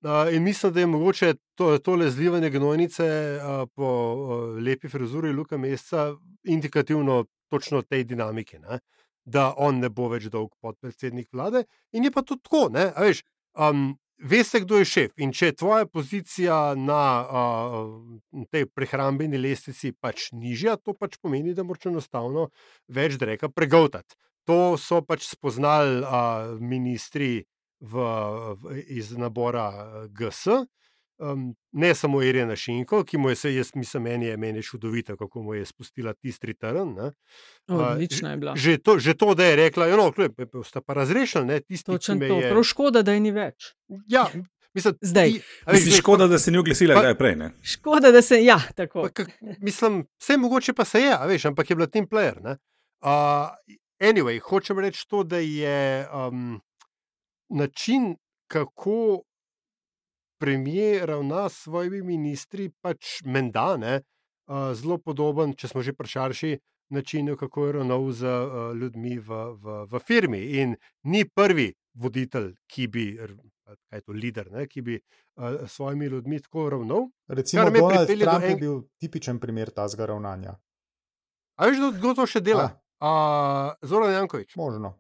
Uh, 0.02 0.34
in 0.34 0.44
mislim, 0.44 0.74
da 0.74 0.80
je 0.80 0.88
mogoče 0.88 1.34
to, 1.56 1.78
tole 1.78 2.10
zlivanje 2.10 2.50
gnojnice 2.50 3.06
uh, 3.06 3.68
po 3.76 3.88
uh, 3.88 4.58
lepi 4.58 4.90
frizuri 4.90 5.32
Luka 5.32 5.58
Mesca 5.58 6.16
indikativno 6.44 7.26
točno 7.50 7.82
tej 7.82 8.04
dinamiki. 8.04 8.60
Ne? 8.60 8.80
da 9.26 9.54
on 9.58 9.80
ne 9.80 9.90
bo 9.90 10.10
več 10.10 10.28
dolg 10.34 10.52
podpredsednik 10.62 11.30
vlade. 11.34 11.64
In 11.94 12.06
je 12.08 12.12
pa 12.12 12.24
to 12.26 12.38
tako, 12.42 12.68
ne? 12.74 12.90
A 12.96 13.06
veš, 13.06 13.22
um, 13.58 13.96
veste, 14.18 14.62
kdo 14.64 14.82
je 14.82 14.86
šef. 14.86 15.14
In 15.22 15.34
če 15.36 15.52
je 15.52 15.58
tvoja 15.64 15.86
pozicija 15.90 16.58
na 16.78 17.04
uh, 17.22 18.44
tej 18.54 18.68
prehrambeni 18.70 19.40
lestvici 19.42 19.94
pač 19.94 20.30
nižja, 20.34 20.78
to 20.78 20.94
pač 20.98 21.18
pomeni, 21.22 21.56
da 21.58 21.66
moraš 21.68 21.92
enostavno 21.92 22.50
več 22.88 23.18
dreka 23.22 23.50
pregovtati. 23.50 24.16
To 24.50 24.76
so 24.78 25.02
pač 25.06 25.28
spoznali 25.30 26.02
uh, 26.02 26.58
ministri 26.62 27.44
v, 27.82 28.06
v, 28.62 28.82
iz 28.98 29.14
nabora 29.18 30.08
GS. 30.10 30.64
Um, 31.22 31.56
ne 31.72 31.96
samo 31.96 32.22
Irina 32.22 32.56
Šinko, 32.56 33.04
ki 33.04 33.18
mu 33.18 33.30
je 33.30 33.36
se, 33.36 33.56
jaz 33.56 33.70
mislim, 33.76 34.04
meni 34.04 34.26
je 34.26 34.38
meni 34.38 34.64
čudovita, 34.64 35.16
kako 35.16 35.42
mu 35.42 35.54
je 35.54 35.66
spustila 35.66 36.14
tisti 36.14 36.54
trn. 36.54 36.96
Odlična 37.68 38.32
je 38.32 38.38
bila. 38.38 38.56
Že 38.56 38.78
to, 38.78 39.00
že 39.00 39.14
to, 39.14 39.36
da 39.36 39.46
je 39.46 39.56
rekla, 39.56 39.86
da 39.88 39.98
no, 39.98 40.64
sta 40.64 40.82
pa 40.82 40.94
razrešili, 40.94 41.62
tisti, 41.62 41.92
Točen 41.92 42.20
ki 42.20 42.28
to. 42.28 42.40
je. 42.42 42.50
Prav 42.50 42.64
škoda, 42.64 43.02
da 43.02 43.14
je 43.14 43.20
ni 43.20 43.32
več. 43.32 43.76
Ja, 44.08 44.26
mislim, 44.74 44.98
Zdaj. 45.02 45.30
ti- 45.32 45.42
a 45.66 45.72
veš, 45.72 45.80
Mislim, 45.80 46.02
škoda, 46.02 46.28
da 46.28 46.40
se 46.40 46.52
ni 46.52 46.58
oglasila, 46.58 47.08
je 47.08 47.18
prej. 47.18 47.36
Ne? 47.36 47.52
Škoda, 47.64 48.12
da 48.12 48.22
se. 48.22 48.44
Ja, 48.44 48.58
tako. 48.76 49.02
Pa, 49.02 49.10
kak, 49.10 49.30
mislim, 49.60 50.06
vse 50.18 50.38
mogoče 50.38 50.74
pa 50.74 50.86
se 50.86 51.00
je, 51.00 51.14
a 51.14 51.26
veš, 51.26 51.46
ampak 51.46 51.70
je 51.70 51.76
bila 51.76 51.88
team 51.88 52.08
player. 52.08 52.42
ne. 52.42 52.58
Uh, 53.02 53.50
anyway, 54.00 54.40
hočem 54.40 54.80
reči 54.80 55.06
to, 55.08 55.24
da 55.24 55.38
je 55.38 56.08
um, 56.10 56.62
način, 57.50 58.16
kako 58.48 59.22
premijer 60.42 61.06
ravna 61.08 61.46
s 61.46 61.64
svojimi 61.64 62.02
ministri, 62.02 62.72
pač 62.82 63.22
menda, 63.24 63.78
ne, 63.78 64.00
uh, 64.48 64.74
zelo 64.74 64.98
podoben, 64.98 65.54
če 65.54 65.68
smo 65.68 65.82
že 65.82 65.94
prešarši, 65.94 66.56
načinu, 66.92 67.38
kako 67.38 67.66
je 67.66 67.72
ravnal 67.74 68.10
z 68.12 68.26
uh, 68.26 68.42
ljudmi 68.76 69.16
v, 69.20 69.30
v, 69.56 69.66
v 69.88 70.00
firmi. 70.02 70.42
In 70.58 70.76
ni 71.06 71.24
prvi 71.26 71.70
voditelj, 71.94 72.50
ki 72.68 72.88
bi, 72.88 73.06
kaj 73.16 73.96
je 73.96 74.02
to, 74.02 74.12
lider, 74.14 74.50
ne, 74.52 74.66
ki 74.68 74.82
bi 74.82 74.98
uh, 74.98 75.64
s 75.64 75.72
svojimi 75.72 76.06
ljudmi 76.08 76.42
tako 76.42 76.70
ravnal. 76.70 77.08
Recimo, 77.30 77.70
Donald 77.70 78.08
Trump 78.10 78.44
je 78.44 78.52
en- 78.52 78.60
bil 78.60 78.82
tipičen 78.98 79.40
primer 79.40 79.70
tazga 79.70 80.06
ravnanja. 80.06 80.58
A 81.56 81.68
veš, 81.68 81.78
kdo- 81.96 82.16
to 82.16 82.26
še 82.26 82.42
dela? 82.42 82.72
Uh, 83.02 83.72
Zoran 83.82 84.14
Jankovič. 84.14 84.56
Možno. 84.56 84.98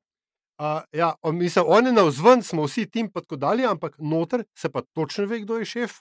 Uh, 0.61 0.83
ja, 0.93 1.13
mislim, 1.33 1.65
on 1.67 1.87
je 1.89 1.93
na 1.93 2.03
vzven, 2.05 2.43
smo 2.45 2.67
vsi 2.67 2.85
tim 2.85 3.09
dalje, 3.37 3.65
ampak 3.65 3.95
noter 3.97 4.43
se 4.53 4.69
pa 4.69 4.81
točno 4.93 5.25
ve, 5.25 5.39
kdo 5.39 5.57
je 5.57 5.65
šef. 5.65 5.91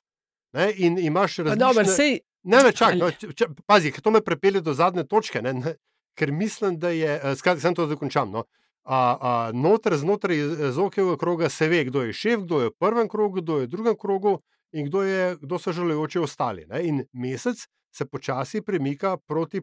Ne, 0.53 0.73
in 0.77 0.99
imaš 0.99 1.37
različne... 1.37 1.67
Dobro, 1.67 1.85
sej, 1.85 2.19
Ne, 2.43 2.63
ne, 2.63 2.73
Ali- 2.81 2.99
no, 2.99 3.11
če, 3.13 3.51
pazi, 3.69 3.93
to 3.93 4.11
me 4.11 4.23
prepelje 4.25 4.63
do 4.65 4.73
zadnje 4.75 5.05
točke, 5.05 5.43
ne, 5.45 5.53
ne, 5.53 5.75
ker 6.17 6.33
mislim, 6.33 6.79
da 6.81 6.89
je, 6.89 7.19
eh, 7.21 7.37
skratka, 7.37 7.61
sem 7.61 7.75
to 7.77 7.87
dokončam. 7.87 8.31
No. 8.33 8.47
A, 8.85 8.97
a, 8.97 9.33
noter, 9.53 9.97
znotraj 10.01 10.73
Zokevega 10.73 11.19
kroga 11.21 11.51
se 11.53 11.69
ve, 11.69 11.85
kdo 11.85 12.03
je 12.03 12.17
šef, 12.17 12.47
kdo 12.47 12.63
je 12.63 12.71
v 12.71 12.77
prvem 12.81 13.09
krogu, 13.09 13.43
kdo 13.43 13.59
je 13.61 13.67
v 13.67 13.71
drugem 13.71 13.97
krogu 13.97 14.39
in 14.73 14.89
kdo, 14.89 15.03
je, 15.05 15.37
kdo 15.43 15.59
so 15.61 15.73
žalujoči 15.77 16.19
ostali. 16.19 16.65
Ne. 16.67 16.81
In 16.89 17.05
mesec 17.13 17.61
se 17.93 18.07
počasi 18.09 18.65
premika 18.65 19.17
proti 19.17 19.61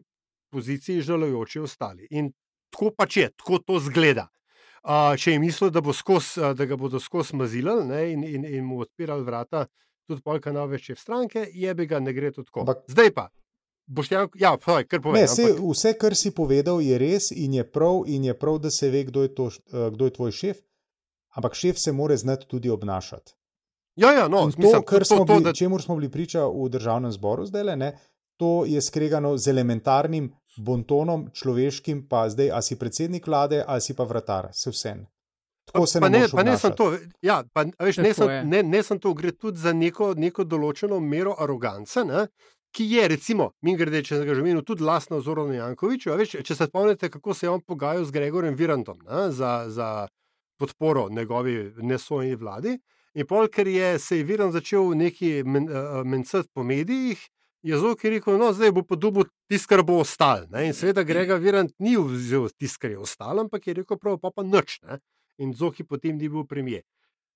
poziciji 0.52 1.02
žalujoči 1.02 1.58
ostali. 1.58 2.06
In 2.10 2.30
tako 2.70 2.94
pač 2.94 3.16
je, 3.16 3.30
tako 3.34 3.58
to 3.58 3.82
zgleda. 3.82 4.28
A, 4.82 5.16
če 5.16 5.32
je 5.32 5.38
mislil, 5.38 5.70
da, 5.70 5.80
bo 5.80 5.92
skos, 5.92 6.36
da 6.38 6.64
ga 6.66 6.76
bodo 6.76 7.00
skozi 7.00 7.36
mazilali 7.36 7.86
ne, 7.86 8.12
in, 8.12 8.24
in, 8.24 8.44
in 8.44 8.64
mu 8.64 8.80
odpirali 8.80 9.24
vrata, 9.24 9.66
tudi 10.06 10.22
polka 10.22 10.52
šef 10.78 10.98
stranke, 10.98 11.48
je 11.52 11.74
bi 11.74 11.86
ga 11.86 12.00
ne 12.00 12.12
gre 12.12 12.30
tako. 12.32 12.60
Ampak- 12.60 12.84
Zdaj 12.88 13.10
pa, 13.10 13.28
boš 13.86 14.08
ja, 14.34 14.56
povej, 14.56 14.84
kar 14.84 15.00
povej. 15.00 15.20
Ne, 15.22 15.28
sej, 15.28 15.44
ampak- 15.44 15.70
vse, 15.70 15.92
kar 15.98 16.14
si 16.16 16.30
povedal, 16.30 16.80
je 16.80 16.98
res 16.98 17.30
in 17.30 17.54
je 17.54 17.64
prav, 17.64 18.04
in 18.06 18.24
je 18.24 18.34
prav, 18.34 18.58
da 18.58 18.70
se 18.70 18.90
ve, 18.90 19.04
kdo 19.04 19.22
je, 19.22 19.34
to, 19.34 19.50
kdo 19.90 20.04
je 20.04 20.10
tvoj 20.10 20.32
šef. 20.32 20.56
Ampak 21.36 21.54
šef 21.54 21.78
se 21.78 21.92
mora 21.92 22.16
znati 22.16 22.46
tudi 22.48 22.70
obnašati. 22.70 23.34
Ja, 23.96 24.12
ja, 24.12 24.28
no, 24.28 24.46
In 24.46 24.52
to, 24.52 24.58
mislim, 24.58 24.82
kar 24.82 24.98
to, 24.98 25.04
smo 25.04 25.16
to, 25.18 25.24
bili, 25.24 25.44
da, 25.44 25.52
čemu 25.52 25.78
smo 25.78 25.96
bili 25.96 26.08
priča 26.08 26.46
v 26.46 26.68
državnem 26.68 27.12
zboru 27.12 27.46
zdaj, 27.46 27.76
ne, 27.76 27.98
to 28.36 28.64
je 28.64 28.82
skregano 28.82 29.36
z 29.36 29.48
elementarnim 29.48 30.32
bontonom, 30.58 31.28
človeškim, 31.34 32.04
pa 32.08 32.28
zdaj, 32.28 32.50
ali 32.50 32.66
si 32.66 32.78
predsednik 32.78 33.26
vlade, 33.26 33.62
ali 33.66 33.80
si 33.80 33.94
pa 33.94 34.04
vratar, 34.04 34.50
se 34.52 34.70
vsem. 34.70 35.06
Tako 35.72 35.86
se 35.86 36.00
pa 36.00 36.08
ne, 36.08 36.20
ne, 36.20 36.28
pa 36.32 36.42
ne 36.42 36.56
sem 36.58 36.72
to. 36.76 36.92
Ja, 37.22 37.42
pa, 37.52 37.66
a 37.78 37.84
veš, 37.84 37.98
ne, 38.00 38.14
sem, 38.14 38.30
ne, 38.48 38.62
ne 38.62 38.82
sem 38.82 38.98
to, 38.98 39.12
gre 39.14 39.32
tudi 39.32 39.60
za 39.60 39.72
neko, 39.76 40.14
neko 40.16 40.44
določeno 40.48 41.00
mero 41.00 41.34
arogance, 41.38 42.04
ne, 42.08 42.26
ki 42.72 42.84
je, 42.92 43.08
recimo, 43.08 43.50
mi 43.64 43.74
grede, 43.76 44.02
če 44.04 44.18
sem 44.18 44.28
ga 44.28 44.36
že 44.36 44.44
omenil, 44.44 44.62
tudi 44.66 44.84
lastna 44.84 45.20
Zorana 45.24 45.56
Jankoviča. 45.56 46.16
Veš, 46.20 46.38
če 46.44 46.56
se 46.56 46.68
spomnite, 46.68 47.10
kako 47.12 47.34
se 47.34 47.46
je 47.46 47.52
on 47.52 47.64
pogajal 47.64 48.04
z 48.04 48.14
Gregorjem 48.16 48.56
Virantom 48.56 49.00
ne, 49.04 49.28
za, 49.32 49.52
za 49.72 49.88
podporo 50.60 51.08
njegovi 51.10 51.72
nesojni 51.78 52.36
vladi. 52.36 52.76
In 53.18 53.26
pol, 53.26 53.48
ker 53.50 53.66
je 53.66 53.96
se 53.98 54.20
je 54.20 54.24
Virant 54.24 54.52
začel 54.52 54.92
neki 54.94 55.42
men, 55.44 55.68
uh, 55.68 56.02
mencati 56.06 56.48
po 56.54 56.62
medijih, 56.62 57.18
je 57.62 57.78
Zoki 57.78 58.10
rekel, 58.10 58.38
no, 58.38 58.52
zdaj 58.52 58.72
bo 58.72 58.82
pa 58.86 58.96
dobil 58.96 59.26
tisto, 59.50 59.68
kar 59.68 59.82
bo 59.82 59.98
ostalo. 60.02 60.46
In 60.62 60.74
seveda 60.74 61.02
Gregor 61.02 61.40
Virant 61.40 61.72
ni 61.78 61.96
vzel 61.96 62.48
tisto, 62.56 62.82
kar 62.82 62.90
je 62.90 62.98
ostalo, 62.98 63.42
ampak 63.42 63.66
je 63.66 63.74
rekel, 63.80 63.98
prav 63.98 64.18
pa 64.22 64.30
pa 64.30 64.42
nič. 64.42 64.80
Ne. 64.82 65.00
In 65.38 65.54
Zoki 65.54 65.84
potem 65.84 66.16
ni 66.18 66.28
bil 66.28 66.46
premijer. 66.46 66.82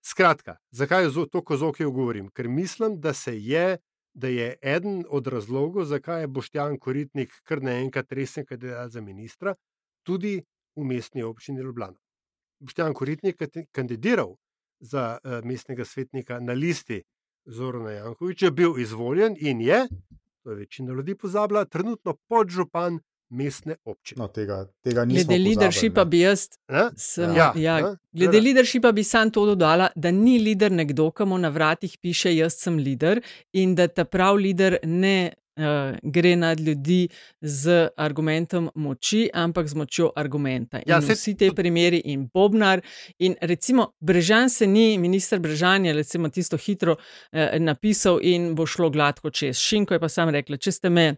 Skratka, 0.02 0.56
zakaj 0.70 1.10
to, 1.30 1.42
ko 1.42 1.56
Zoki 1.56 1.84
govorim? 1.84 2.28
Ker 2.30 2.48
mislim, 2.48 3.00
da 3.00 3.12
se 3.12 3.38
je. 3.38 3.78
Da 4.14 4.28
je 4.28 4.58
eden 4.60 5.04
od 5.08 5.26
razlogov, 5.26 5.86
zakaj 5.88 6.20
je 6.20 6.26
Boštjan 6.28 6.76
Koritnik 6.78 7.32
kar 7.48 7.62
naenkrat 7.62 8.12
resen 8.12 8.44
kandidat 8.44 8.90
za 8.92 9.00
ministra, 9.00 9.54
tudi 10.02 10.42
v 10.76 10.84
mestni 10.84 11.22
občini 11.22 11.62
Ljubljana. 11.62 11.96
Boštjan 12.60 12.92
Koritnik 12.94 13.40
je 13.40 13.64
kandidiral 13.72 14.36
za 14.80 15.18
uh, 15.24 15.40
mestnega 15.44 15.84
svetnika 15.84 16.40
na 16.40 16.52
listi 16.52 17.02
Zorana 17.46 17.90
Jankoviča, 17.90 18.50
bil 18.50 18.78
izvoljen 18.78 19.36
in 19.40 19.60
je, 19.60 19.86
to 20.42 20.50
je 20.50 20.56
večina 20.56 20.92
ljudi 20.92 21.14
pozabila, 21.14 21.64
trenutno 21.64 22.14
podžupan 22.28 23.00
mestne 23.32 23.76
občine. 23.84 24.18
No, 24.18 24.28
tega, 24.28 24.66
tega 24.84 25.04
nismo 25.04 25.28
glede 25.28 25.44
leadershipa 25.44 26.04
bi 26.04 26.20
jaz. 26.20 26.48
Sem, 26.96 27.36
Ja, 27.36 27.52
ja, 27.56 27.80
ne? 27.80 27.96
glede 28.12 28.40
leadershipa 28.40 28.92
bi 28.92 29.04
sam 29.04 29.30
to 29.30 29.46
dodala, 29.46 29.88
da 29.96 30.10
ni 30.10 30.38
lider 30.38 30.72
nekdo, 30.72 31.10
ki 31.10 31.24
mu 31.24 31.38
na 31.38 31.48
vratih 31.48 31.98
piše: 32.00 32.36
Jaz 32.36 32.54
sem 32.60 32.76
lider 32.78 33.22
in 33.52 33.74
da 33.74 33.88
ta 33.88 34.04
prav 34.04 34.36
lider 34.36 34.76
ne 34.84 35.32
uh, 35.56 35.96
gre 36.02 36.36
nad 36.36 36.60
ljudi 36.60 37.08
z 37.40 37.88
argumentom 37.96 38.70
moči, 38.74 39.28
ampak 39.34 39.68
z 39.68 39.74
močjo 39.74 40.10
argumenta. 40.16 40.80
Ja, 40.86 40.98
in 40.98 41.06
saj 41.06 41.18
vsi 41.18 41.34
te 41.38 41.50
primeri, 41.56 42.02
in 42.04 42.28
Bobnar, 42.34 42.82
in 43.18 43.36
recimo 43.40 43.92
Brežan 44.00 44.50
se 44.50 44.66
ni, 44.66 44.98
minister 44.98 45.40
Brežan 45.40 45.86
je 45.86 45.92
recimo 45.92 46.28
tisto 46.28 46.56
hitro 46.56 46.96
uh, 46.96 47.58
napisal 47.58 48.18
in 48.22 48.54
bo 48.54 48.66
šlo 48.66 48.90
gladko 48.90 49.30
čez. 49.30 49.58
Šinko 49.58 49.94
je 49.94 50.00
pa 50.00 50.08
sam 50.08 50.28
rekla, 50.28 50.56
če 50.56 50.72
ste 50.72 50.90
me. 50.90 51.12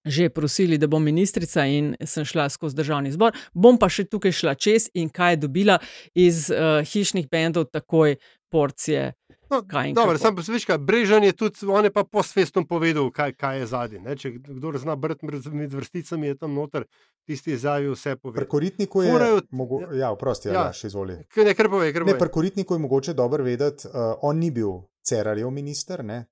Že 0.00 0.30
prosili, 0.32 0.78
da 0.80 0.86
bom 0.88 1.02
ministrica, 1.04 1.66
in 1.68 1.90
sem 2.08 2.24
šla 2.24 2.46
skozi 2.48 2.78
državni 2.78 3.10
zbor, 3.12 3.36
bom 3.52 3.76
pa 3.76 3.90
še 3.92 4.06
tukaj 4.08 4.32
šla 4.32 4.54
čez, 4.56 4.86
in 4.96 5.10
kaj 5.12 5.34
je 5.34 5.40
dobila 5.42 5.76
iz 6.16 6.46
uh, 6.48 6.80
hišnih 6.80 7.28
bendov, 7.28 7.66
takoj 7.68 8.16
porcije. 8.48 9.10
No, 9.50 9.62
dobro, 9.94 10.14
sam 10.16 10.32
pa 10.32 10.42
veš, 10.44 10.64
kaj, 10.64 10.78
Brežan 10.78 11.24
je 11.24 11.32
tudi, 11.34 11.66
on 11.66 11.84
je 11.84 11.90
pa 11.90 12.04
posvestno 12.04 12.62
povedal, 12.64 13.10
kaj, 13.10 13.32
kaj 13.34 13.58
je 13.58 13.66
zadnji. 13.66 13.98
ne. 14.00 14.16
Če 14.16 14.30
kdo 14.32 14.72
zna 14.76 14.96
brati 14.96 15.26
med- 15.26 15.72
vrsticami, 15.72 16.26
je 16.26 16.34
tam 16.36 16.54
noter 16.54 16.84
tisti 17.26 17.52
izjavi 17.52 17.88
vse 17.88 18.10
Pri 18.10 18.16
povedal. 18.18 18.46
koritniku 18.46 19.02
je. 19.02 19.12
Morajo- 19.12 19.42
Mogo, 19.50 19.80
ja, 19.92 20.14
prosti, 20.16 20.48
ja, 20.48 20.54
Ja. 20.54 20.72
še 20.72 20.86
izvoli. 20.86 21.16
Ne, 21.36 21.54
kar 21.54 21.68
pove, 21.68 21.92
kar 21.92 22.02
Ne, 22.02 22.12
pove. 22.12 22.18
pri 22.18 22.28
koritniku 22.30 22.74
je 22.74 22.78
mogoče 22.80 23.14
dobro 23.14 23.44
vedeti, 23.44 23.86
uh, 23.86 23.92
on 24.22 24.38
ni 24.38 24.50
bil 24.50 24.70
Cerarjev 25.02 25.50
minister. 25.50 26.04
Ne? 26.04 26.26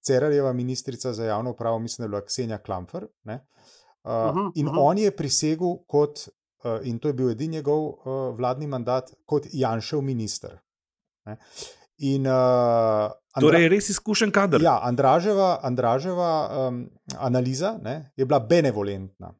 Cerarjeva 0.00 0.52
ministrica 0.52 1.12
za 1.12 1.24
javno 1.24 1.50
upravo, 1.50 1.78
mislim, 1.78 2.02
da 2.02 2.06
je 2.06 2.10
bila 2.10 2.20
Ksenija 2.22 2.58
Klamfer. 2.58 3.06
ne. 3.24 3.40
Uh, 4.04 4.12
Mhm, 4.30 4.46
in 4.54 4.66
mhm. 4.66 4.78
on 4.78 4.98
je 4.98 5.10
prisegel 5.12 5.76
kot, 5.86 6.28
uh, 6.64 6.78
in 6.82 6.98
to 6.98 7.08
je 7.08 7.14
bil 7.14 7.30
edini 7.30 7.52
njegov 7.52 7.78
uh, 7.80 7.96
vladni 8.32 8.66
mandat, 8.66 9.10
kot 9.24 9.46
Janšev 9.52 10.00
minister. 10.00 10.58
Ne? 11.24 11.36
In, 12.04 12.26
uh, 12.28 13.08
Torej, 13.40 13.68
res 13.72 13.88
izkušen 13.92 14.32
kader. 14.32 14.60
Ja, 14.64 14.78
Andraževa, 14.84 15.56
Andraževa 15.64 16.30
um, 16.68 16.82
analiza 17.16 17.76
ne, 17.82 18.12
je 18.16 18.26
bila 18.28 18.40
benevolentna. 18.40 19.32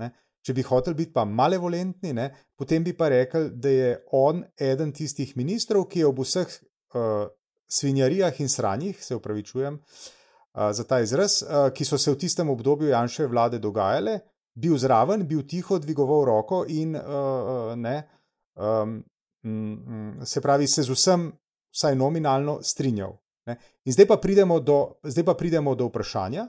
Ne. 0.00 0.10
Če 0.44 0.54
bi 0.56 0.64
hotel 0.66 0.96
biti 0.98 1.12
pa 1.14 1.24
malevolentni, 1.24 2.12
ne, 2.16 2.28
potem 2.58 2.84
bi 2.84 2.92
pa 2.96 3.08
rekel, 3.12 3.48
da 3.56 3.72
je 3.72 3.92
on 4.12 4.42
eden 4.60 4.92
tistih 4.92 5.32
ministrov, 5.40 5.86
ki 5.88 6.02
je 6.02 6.08
ob 6.08 6.20
vseh 6.24 6.52
uh, 6.52 7.28
svinjarijah 7.72 8.40
in 8.44 8.52
sranjih, 8.52 9.00
se 9.04 9.16
upravičujem 9.16 9.78
uh, 9.78 10.72
za 10.76 10.84
ta 10.88 11.00
izraz, 11.00 11.40
uh, 11.44 11.70
ki 11.72 11.88
so 11.88 12.00
se 12.00 12.12
v 12.12 12.20
tistem 12.24 12.52
obdobju 12.52 12.92
Janševe 12.92 13.32
vlade 13.32 13.60
dogajale, 13.60 14.18
bil 14.52 14.76
zraven, 14.76 15.24
bil 15.28 15.46
tiho, 15.48 15.80
dvigoval 15.80 16.26
roko 16.28 16.64
in 16.68 16.96
uh, 16.96 17.72
ne, 17.76 18.02
um, 18.60 19.00
se 20.24 20.40
pravi, 20.40 20.68
se 20.68 20.84
z 20.84 20.92
vsem, 20.92 21.30
vsaj 21.72 21.96
nominalno, 21.96 22.58
strinjal. 22.62 23.16
Ne. 23.46 23.56
In 23.84 23.92
zdaj 23.92 24.06
pa, 24.06 24.16
pridemo 24.16 24.60
do, 24.60 24.94
zdaj 25.02 25.24
pa 25.24 25.34
pridemo 25.34 25.74
do 25.74 25.88
vprašanja, 25.88 26.46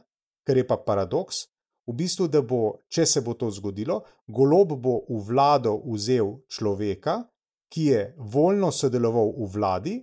kar 0.47 0.57
je 0.57 0.67
pa 0.67 0.77
paradoks. 0.77 1.47
V 1.87 1.93
bistvu, 1.93 2.27
da 2.31 2.41
bo, 2.41 2.79
če 2.87 3.05
se 3.05 3.21
bo 3.21 3.33
to 3.33 3.49
zgodilo, 3.51 4.03
golob 4.27 4.77
bo 4.79 5.01
v 5.09 5.19
vlado 5.27 5.81
vzel 5.83 6.37
človeka, 6.47 7.23
ki 7.73 7.85
je 7.85 8.03
voljno 8.17 8.69
sodeloval 8.71 9.33
v 9.35 9.47
vladi, 9.51 9.95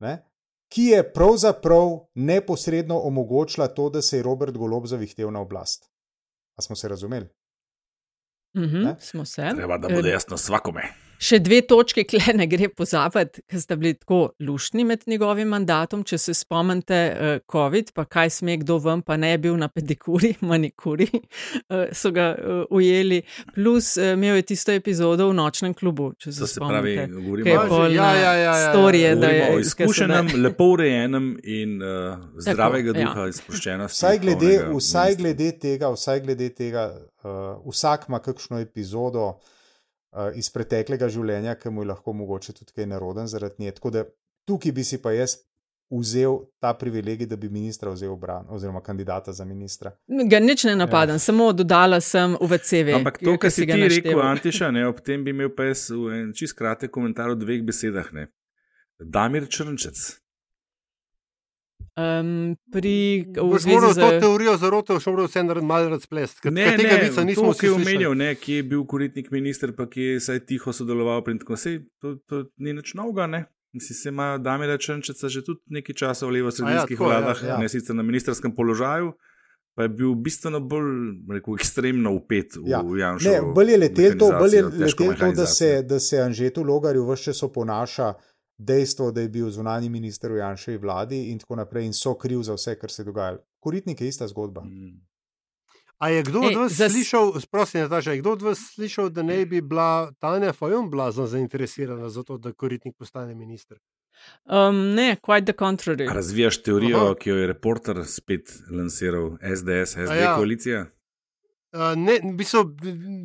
ne, 0.00 0.14
ki 0.72 0.84
je 0.94 1.02
pravzaprav 1.12 2.06
neposredno 2.14 2.96
omogočila 3.00 3.68
to, 3.68 3.90
da 3.90 4.02
se 4.02 4.16
je 4.16 4.22
Robert 4.22 4.56
Golob 4.56 4.86
zavihtel 4.86 5.28
na 5.30 5.40
oblast. 5.40 5.90
A 6.56 6.62
smo 6.62 6.76
se 6.76 6.88
razumeli? 6.88 7.28
Mhm, 8.56 8.82
Ne? 8.84 8.96
smo 9.00 9.24
se. 9.24 9.50
Treba, 9.56 9.78
da 9.78 9.88
Eh, 9.88 9.94
bo 9.94 10.06
jasno 10.08 10.36
svakome. 10.36 10.82
Še 11.22 11.38
dve 11.38 11.60
točke, 11.62 12.02
kle 12.02 12.32
ne 12.34 12.46
gre 12.46 12.66
pozabiti, 12.68 13.44
ker 13.46 13.60
sta 13.60 13.76
bili 13.76 13.94
tako 13.94 14.16
luštni 14.40 14.82
med 14.82 15.04
njegovim 15.06 15.48
mandatom. 15.48 16.02
Če 16.02 16.18
se 16.18 16.34
spomnite, 16.34 16.96
eh, 16.96 17.38
COVID, 17.46 17.92
pa 17.94 18.04
kaj 18.06 18.32
sme 18.32 18.56
kdo 18.58 18.80
ven, 18.80 19.02
pa 19.02 19.14
ne 19.16 19.30
je 19.30 19.38
bil 19.38 19.54
na 19.54 19.68
pedikuri, 19.68 20.32
manikuri, 20.50 21.06
eh, 21.12 21.92
so 21.92 22.10
ga 22.10 22.32
eh, 22.32 22.64
ujeli. 22.70 23.20
Plus 23.54 23.92
eh, 23.96 24.14
imel 24.14 24.36
je 24.36 24.48
tisto 24.50 24.72
epizodo 24.72 25.28
v 25.28 25.34
nočnem 25.34 25.74
klubu, 25.74 26.10
če 26.16 26.32
se 26.32 26.40
To 26.40 26.46
se 26.48 26.58
pravi, 26.58 26.96
spomnite. 26.96 27.14
govorimo 27.14 27.54
o- 27.54 27.68
pol 27.68 27.86
Ja, 27.92 28.08
ja, 28.08 28.16
ja, 28.16 28.34
ja, 28.34 28.56
ja. 28.56 28.72
storije, 28.72 29.14
da 29.14 29.28
je 29.28 29.44
se 29.44 29.52
da- 29.52 29.60
izkušenem, 29.60 30.34
lepo 30.40 30.70
urejenem 30.72 31.30
in 31.44 31.78
uh, 31.78 32.18
zdravega 32.40 32.90
ja. 32.90 32.98
duha, 33.00 33.28
izproščenosti. 33.28 33.94
Vsaj 33.96 34.18
glede, 34.18 34.52
vsaj 34.72 35.16
glede 35.16 35.52
tega, 35.60 35.94
vsaj 35.94 36.20
glede 36.20 36.50
tega 36.50 36.88
uh, 36.90 37.32
vsak 37.64 38.10
ima 38.10 38.18
kakšno 38.20 38.58
epizodo 38.58 39.28
uh, 39.28 39.50
iz 40.36 40.50
preteklega 40.52 41.08
življenja, 41.08 41.54
ki 41.56 41.70
mu 41.70 41.82
je 41.82 41.92
lahko 41.92 42.12
mogoče 42.12 42.52
tudi 42.58 42.74
kaj 42.76 42.86
naroden 42.90 43.30
zaradi 43.30 43.64
nje. 43.64 43.78
Tako 43.78 43.90
da 43.90 44.04
tukaj 44.48 44.72
bi 44.76 44.84
si 44.84 45.00
pa 45.02 45.14
jaz 45.16 45.38
vzel 45.92 46.38
ta 46.60 46.72
privilegij, 46.74 47.26
da 47.28 47.36
bi 47.36 47.48
ministra 47.52 47.90
vzel 47.92 48.14
v 48.14 48.18
bran, 48.20 48.46
oziroma 48.48 48.80
kandidata 48.80 49.32
za 49.32 49.44
ministra. 49.44 49.92
Ga 50.30 50.40
nič 50.40 50.64
ne 50.64 50.76
napadam, 50.76 51.16
ja. 51.20 51.24
samo 51.24 51.50
dodala 51.52 52.00
sem 52.00 52.36
v 52.40 52.58
CV. 52.58 52.96
Ampak 52.96 53.18
to, 53.20 53.36
kar 53.38 53.52
si 53.52 53.66
ti 53.66 53.72
rekel, 53.72 53.88
našteval. 53.88 54.26
Antiša, 54.36 54.70
ne, 54.72 54.86
ob 54.88 55.02
tem 55.04 55.24
bi 55.24 55.36
imel 55.36 55.52
pa 55.56 55.68
jaz 55.68 55.90
en 55.92 56.32
čist 56.36 56.56
kratek 56.56 56.92
komentar 56.92 57.34
v 57.34 57.40
dveh 57.44 57.64
besedah. 57.68 58.08
Ne. 58.16 58.28
Damir 59.00 59.48
Črnčec. 59.48 60.21
Um, 61.92 62.30
pri, 62.72 62.94
v 63.28 63.42
Boš 63.44 63.66
moral 63.66 63.92
z- 63.92 64.00
to 64.00 64.08
teorijo 64.18 64.56
zarote, 64.56 64.96
šel 64.96 65.12
bo 65.12 65.24
vse 65.24 65.42
malo 65.62 65.88
razplest. 65.88 66.40
ker- 66.40 66.52
Ne, 66.52 66.76
tega 66.76 66.94
ne, 66.94 67.02
vica 67.04 67.22
nismo 67.22 67.52
to, 67.52 67.58
ki 67.58 67.66
je 67.66 67.72
omenjal, 67.72 68.14
ne, 68.14 68.34
ki 68.34 68.52
je 68.52 68.62
bil 68.64 68.84
koritnik 68.84 69.30
minister, 69.30 69.72
pa 69.72 69.86
ki 69.86 70.00
je 70.02 70.18
vsaj 70.18 70.40
tiho 70.42 70.72
sodeloval 70.72 71.22
pri 71.22 71.36
tem. 71.36 71.56
Sej, 71.56 71.74
to, 71.98 72.16
to 72.24 72.34
ni 72.56 72.72
nič 72.72 72.94
novega, 72.94 73.26
ne. 73.26 73.44
Mislim, 73.72 73.94
se 73.94 74.08
ima 74.08 74.38
Damira 74.38 74.76
Črnčeca 74.76 75.28
že 75.28 75.40
tudi 75.40 75.60
nekaj 75.66 75.94
časa 75.94 76.26
v 76.26 76.30
levo-sredinskih 76.32 76.92
tako, 76.92 77.04
ja, 77.04 77.18
vladah, 77.18 77.38
ja. 77.42 77.56
ne 77.56 77.68
sicer 77.68 77.92
na 77.92 78.02
ministerskem 78.02 78.52
položaju, 78.52 79.12
pa 79.74 79.82
je 79.82 79.88
bil 79.90 80.12
bistveno 80.14 80.60
bolj 80.60 80.90
rekel, 81.30 81.54
ekstremno 81.54 82.12
upet 82.12 82.52
v 82.54 82.68
Ja. 82.68 82.80
ja. 82.80 83.08
Janšu. 83.08 83.24
Ne, 83.24 83.40
bolj 83.54 83.70
je 83.70 83.78
letel 83.78 84.12
to, 84.14 84.28
bolj 84.30 84.52
je 84.52 84.62
letel 84.62 84.88
to 84.92 85.32
da, 85.32 85.46
se, 85.46 85.82
da 85.82 85.96
se 85.98 86.18
Anžetu 86.18 86.62
Logarju 86.62 87.06
vse 87.06 87.24
čas 87.24 87.42
oponaša 87.42 88.12
dejstvo, 88.58 89.12
da 89.12 89.20
je 89.20 89.28
bil 89.28 89.50
zunani 89.50 89.88
minister 89.88 90.32
v 90.32 90.36
Janševi 90.36 90.78
vladi 90.78 91.30
in 91.30 91.38
tako 91.38 91.56
naprej 91.56 91.86
in 91.86 91.92
so 91.92 92.14
kriv 92.14 92.42
za 92.42 92.54
vse, 92.54 92.78
kar 92.78 92.90
se 92.90 93.04
dogaja. 93.04 93.38
Koritnik 93.60 94.00
je 94.00 94.08
ista 94.08 94.28
zgodba. 94.28 94.60
Mm. 94.60 95.00
A 95.98 96.08
je 96.08 96.22
kdo 96.22 96.40
od 96.40 96.50
Ej, 96.50 96.56
vas 96.56 96.72
zas- 96.72 96.92
slišal, 96.92 97.32
prosim, 97.50 97.80
Nataša, 97.80 98.12
je 98.12 98.18
kdo 98.18 98.32
od 98.32 98.42
vas 98.42 98.58
slišal, 98.74 99.08
da 99.08 99.22
ne 99.22 99.46
bi 99.46 99.60
bila 99.60 100.12
Tanja 100.18 100.52
Fajon 100.52 100.90
blazno 100.90 101.26
zainteresirana 101.26 102.08
za 102.08 102.22
to, 102.22 102.38
da 102.38 102.52
koritnik 102.52 102.96
postane 102.98 103.34
minister? 103.34 103.78
Um, 104.44 104.94
ne, 104.94 105.16
quite 105.22 105.44
the 105.44 105.52
contrary. 105.58 106.10
A 106.10 106.12
Razvijaš 106.12 106.62
teorijo, 106.62 106.96
Aha. 106.98 107.14
Ki 107.14 107.30
jo 107.30 107.36
je 107.36 107.46
reporter 107.46 108.04
spet 108.06 108.52
lansiral, 108.70 109.30
SDS, 109.56 109.90
SD 109.90 110.20
ja. 110.22 110.34
koalicija. 110.36 110.86
Uh, 111.72 111.96
Ne, 111.96 112.20
bistvu, 112.36 112.76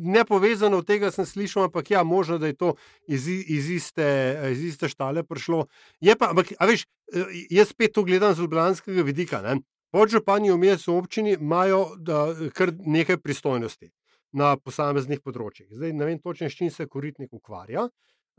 ne 0.04 0.24
povezano 0.24 0.78
od 0.80 0.86
tega 0.86 1.10
sem 1.12 1.26
slišal, 1.26 1.66
ampak 1.68 1.90
ja, 1.90 2.02
možno, 2.02 2.38
da 2.38 2.46
je 2.46 2.56
to 2.56 2.74
iz, 3.06 3.28
iz, 3.28 3.68
iste, 3.70 4.06
iz 4.52 4.62
iste 4.64 4.88
štale 4.88 5.22
prišlo. 5.22 5.66
Je 6.00 6.16
pa, 6.16 6.30
ampak, 6.32 6.54
a 6.56 6.66
veš, 6.66 6.86
eh, 7.12 7.28
jaz 7.50 7.68
spet 7.68 7.92
to 7.92 8.06
gledam 8.08 8.32
z 8.34 8.40
ljubljanskega 8.40 9.04
vidika. 9.04 9.42
Ne? 9.44 9.60
Podžupani 9.92 10.48
v 10.50 10.56
mestu 10.58 10.96
občini 10.96 11.36
imajo 11.36 11.96
da, 12.00 12.32
kar 12.56 12.72
nekaj 12.72 13.20
pristojnosti 13.20 13.90
na 14.32 14.56
posameznih 14.56 15.20
področjih. 15.20 15.68
Zdaj 15.68 15.92
ne 15.92 16.08
vem 16.08 16.16
točno, 16.16 16.48
s 16.48 16.56
čim 16.56 16.72
se 16.72 16.88
koritnik 16.88 17.28
ukvarja, 17.36 17.90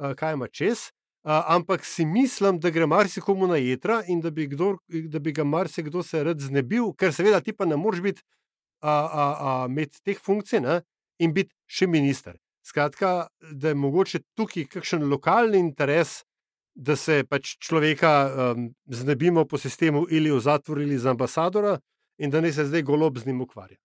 eh, 0.01 0.15
kaj 0.17 0.33
ima 0.33 0.49
čez. 0.49 0.89
Ampak 1.29 1.83
si 1.83 2.05
mislim, 2.07 2.61
da 2.63 2.69
gre 2.71 2.85
marsikomu 2.87 3.47
na 3.47 3.57
jedra 3.59 3.99
in 4.07 4.21
da 4.23 4.31
bi, 4.31 4.47
kdor, 4.47 4.77
da 4.87 5.19
bi 5.19 5.33
ga 5.35 5.43
marsikdo 5.43 5.99
se 6.01 6.23
rad 6.23 6.39
znebil, 6.39 6.93
ker 6.95 7.11
seveda 7.13 7.41
ti 7.43 7.51
pa 7.51 7.67
ne 7.67 7.75
moreš 7.75 8.01
biti 8.01 8.23
a, 8.81 8.91
a, 8.91 9.25
a, 9.47 9.53
imeti 9.67 10.01
teh 10.03 10.19
funkcij 10.19 10.61
ne, 10.63 10.81
in 11.19 11.33
biti 11.35 11.55
še 11.67 11.87
minister. 11.87 12.37
Skratka, 12.65 13.27
da 13.51 13.71
je 13.71 13.75
mogoče 13.75 14.21
tukaj 14.37 14.67
kakšen 14.69 15.07
lokalni 15.09 15.59
interes, 15.59 16.23
da 16.75 16.95
se 16.95 17.23
pač 17.27 17.57
človeka 17.59 18.11
um, 18.29 18.69
znebimo 18.87 19.43
po 19.45 19.57
sistemu 19.57 20.05
ali 20.07 20.31
v 20.31 20.39
zatvor 20.39 20.79
ali 20.79 20.97
za 20.97 21.11
ambasadora, 21.11 21.79
in 22.19 22.29
da 22.29 22.41
ne 22.41 22.51
se 22.53 22.65
zdaj 22.65 22.83
golob 22.83 23.17
z 23.17 23.25
njim 23.25 23.41
ukvarja. 23.41 23.77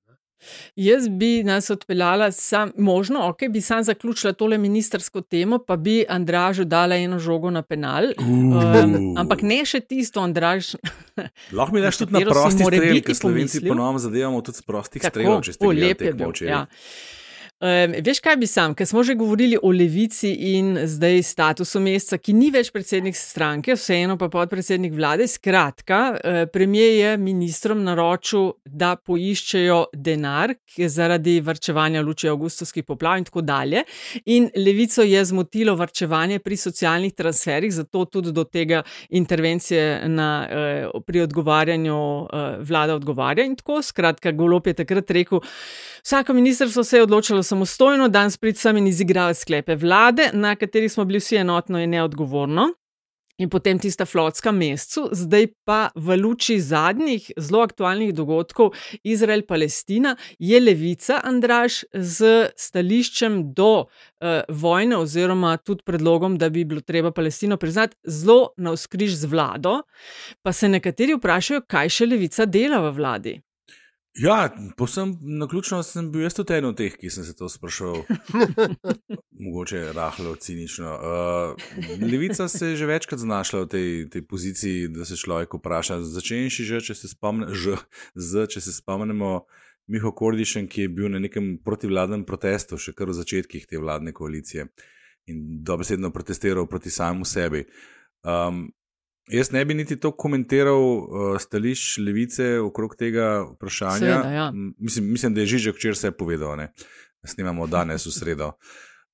Jaz 0.77 1.09
bi 1.09 1.42
nas 1.44 1.70
odpeljala, 1.70 2.31
sam, 2.33 2.73
možno, 2.79 3.29
ok, 3.29 3.38
bi 3.51 3.61
sam 3.61 3.85
zaključila 3.85 4.33
tole 4.33 4.59
ministersko 4.59 5.20
temo, 5.20 5.59
pa 5.59 5.77
bi 5.77 6.05
Andražu 6.09 6.64
dala 6.64 6.97
eno 6.97 7.18
žogo 7.18 7.51
na 7.51 7.62
penal. 7.62 8.05
Um, 8.18 9.14
ampak 9.16 9.42
ne 9.42 9.62
še 9.64 9.81
tisto, 9.81 10.20
Andraž. 10.20 10.75
Lahko 11.53 11.75
mi 11.75 11.81
daš 11.81 12.03
tudi 12.03 12.12
na 12.12 12.20
katero 12.20 12.35
si 12.35 12.40
prosti 12.40 12.64
strel, 12.64 12.81
morebiti 12.81 13.07
ker 13.09 13.16
Slovenci 13.16 13.64
ponovno 13.68 13.99
zadevamo 13.99 14.42
tudi 14.44 14.61
s 14.61 14.66
prostih 14.66 15.05
strelov, 15.05 15.44
če 15.47 15.57
ste 15.57 15.66
gledali 15.66 16.01
tekmo 16.01 16.27
bil, 16.27 16.35
včeraj. 16.35 16.53
ja. 16.53 16.64
Um, 17.64 17.94
veš, 18.05 18.18
kaj 18.20 18.35
bi 18.37 18.44
sam, 18.44 18.74
ker 18.77 18.85
smo 18.85 19.00
že 19.00 19.14
govorili 19.16 19.57
o 19.57 19.70
levici 19.72 20.29
in 20.53 20.74
zdaj 20.85 21.22
statusu 21.24 21.81
meseca, 21.81 22.18
ki 22.20 22.35
ni 22.37 22.50
več 22.53 22.68
predsednik 22.74 23.16
stranke, 23.16 23.72
vseeno 23.72 24.18
pa 24.20 24.27
podpredsednik 24.29 24.92
vlade. 24.92 25.24
Skratka, 25.24 26.00
eh, 26.12 26.44
premijer 26.53 26.92
je 26.92 27.12
ministrom 27.16 27.81
naročil, 27.87 28.50
da 28.66 28.90
poiščejo 29.00 29.79
denar 29.96 30.53
zaradi 30.77 31.38
varčevanja 31.40 32.03
v 32.03 32.07
luči 32.11 32.29
avgustovskih 32.29 32.85
poplav 32.85 33.22
in 33.22 33.24
tako 33.31 33.40
dalje. 33.40 33.87
In 34.27 34.50
levico 34.57 35.00
je 35.00 35.24
zmotilo 35.24 35.72
varčevanje 35.74 36.42
pri 36.44 36.61
socialnih 36.61 37.16
transferih, 37.16 37.72
zato 37.72 38.05
tudi 38.05 38.33
do 38.33 38.44
tega 38.44 38.83
intervencije 39.09 40.09
na, 40.09 40.29
eh, 40.50 41.00
pri 41.07 41.24
odgovarjanju 41.24 41.96
eh, 41.96 42.61
vlada 42.61 43.00
odgovarja. 43.00 43.48
In 43.48 43.57
tako, 43.57 43.81
skratka, 43.81 44.33
Golop 44.33 44.66
je 44.66 44.74
takrat 44.74 45.11
rekel, 45.11 45.40
vsako 46.05 46.35
ministrstvo 46.35 46.85
se 46.85 47.00
je 47.00 47.09
odločilo 47.09 47.42
samostojno, 47.55 48.09
danes 48.09 48.37
prid 48.37 48.59
sem 48.59 48.77
in 48.77 48.87
izigrali 48.90 49.35
sklepe 49.35 49.77
vlade, 49.79 50.31
na 50.33 50.57
katerih 50.59 50.93
smo 50.93 51.05
bili 51.05 51.21
vsi 51.23 51.37
enotno 51.45 51.79
in 51.79 51.90
neodgovorno. 51.90 52.73
In 53.38 53.51
potem 53.51 53.79
tista 53.83 54.07
flotska 54.07 54.53
mesecu, 54.55 55.09
zdaj 55.11 55.49
pa 55.67 55.79
v 55.95 56.14
luči 56.21 56.61
zadnjih 56.62 57.33
zelo 57.35 57.64
aktualnih 57.67 58.12
dogodkov 58.14 58.71
Izrael-Palestina 59.03 60.14
je 60.38 60.61
levica 60.61 61.19
Andraš 61.27 61.81
z 61.95 62.51
stališčem 62.55 63.40
do 63.55 63.73
uh, 63.83 64.43
vojne 64.49 65.01
oziroma 65.03 65.57
tudi 65.57 65.83
predlogom, 65.83 66.38
da 66.38 66.49
bi 66.49 66.62
bilo 66.64 66.81
treba 66.81 67.11
Palestino 67.11 67.57
priznati, 67.57 67.97
zelo 68.07 68.53
na 68.57 68.75
vzkriž 68.75 69.19
z 69.25 69.31
vlado. 69.31 69.81
Pa 70.43 70.53
se 70.53 70.71
nekateri 70.71 71.19
vprašajo, 71.19 71.67
kaj 71.67 71.90
še 71.90 72.07
levica 72.07 72.47
dela 72.47 72.85
v 72.87 72.95
vladi. 72.95 73.35
Ja, 74.14 74.50
posem 74.77 75.18
na 75.20 75.48
ključno 75.48 75.83
sem 75.83 76.12
bil 76.12 76.22
jaz 76.22 76.37
tudi 76.38 76.55
eden 76.55 76.68
od 76.70 76.77
teh, 76.79 76.94
ki 76.94 77.11
sem 77.11 77.24
se 77.27 77.35
to 77.35 77.48
spraševal. 77.50 78.05
Mogoče 79.44 79.92
rahlo 79.92 80.37
cinično. 80.37 80.92
Uh, 80.94 82.03
Levica 82.12 82.48
se 82.48 82.68
je 82.68 82.77
že 82.77 82.87
večkrat 82.87 83.20
znašla 83.20 83.64
v 83.64 83.68
tej, 83.68 84.09
tej 84.11 84.22
poziciji, 84.22 84.88
da 84.88 85.05
se 85.05 85.16
človek 85.16 85.59
vpraša. 85.59 85.98
Začenši 86.00 86.64
že, 86.64 86.81
če 86.81 86.94
se, 86.94 87.11
spomne, 87.11 87.50
že, 87.55 87.74
z, 88.14 88.46
če 88.55 88.62
se 88.62 88.72
spomnimo 88.72 89.46
Miho 89.90 90.14
Kordišem, 90.14 90.68
ki 90.70 90.87
je 90.87 90.94
bil 90.94 91.11
na 91.11 91.18
nekem 91.18 91.59
protivladnem 91.64 92.22
protestu, 92.24 92.79
še 92.79 92.94
kar 92.94 93.11
v 93.11 93.18
začetkih 93.18 93.66
te 93.66 93.83
vladne 93.83 94.14
koalicije 94.14 94.70
in 95.27 95.42
dobesedno 95.64 96.12
protestiral 96.14 96.68
proti 96.70 96.90
samemu 96.90 97.27
sebi. 97.27 97.66
Um, 98.22 98.68
Jaz 99.33 99.51
ne 99.53 99.65
bi 99.65 99.75
niti 99.75 99.97
to 99.97 100.11
komentiral 100.13 100.83
uh, 100.83 101.37
stališč 101.41 101.99
levice 102.05 102.59
okrog 102.61 102.97
tega 103.01 103.47
vprašanja. 103.55 103.99
Seveda, 103.99 104.33
ja. 104.33 104.51
Mislim, 104.79 105.07
mislim, 105.13 105.35
da 105.35 105.41
je 105.41 105.47
Žižek 105.55 105.77
včeraj 105.77 105.97
vse 105.97 106.11
povedal, 106.13 106.57
ne? 106.61 106.73
snimamo 107.25 107.67
danes 107.67 108.05
v 108.07 108.13
sredo. 108.13 108.53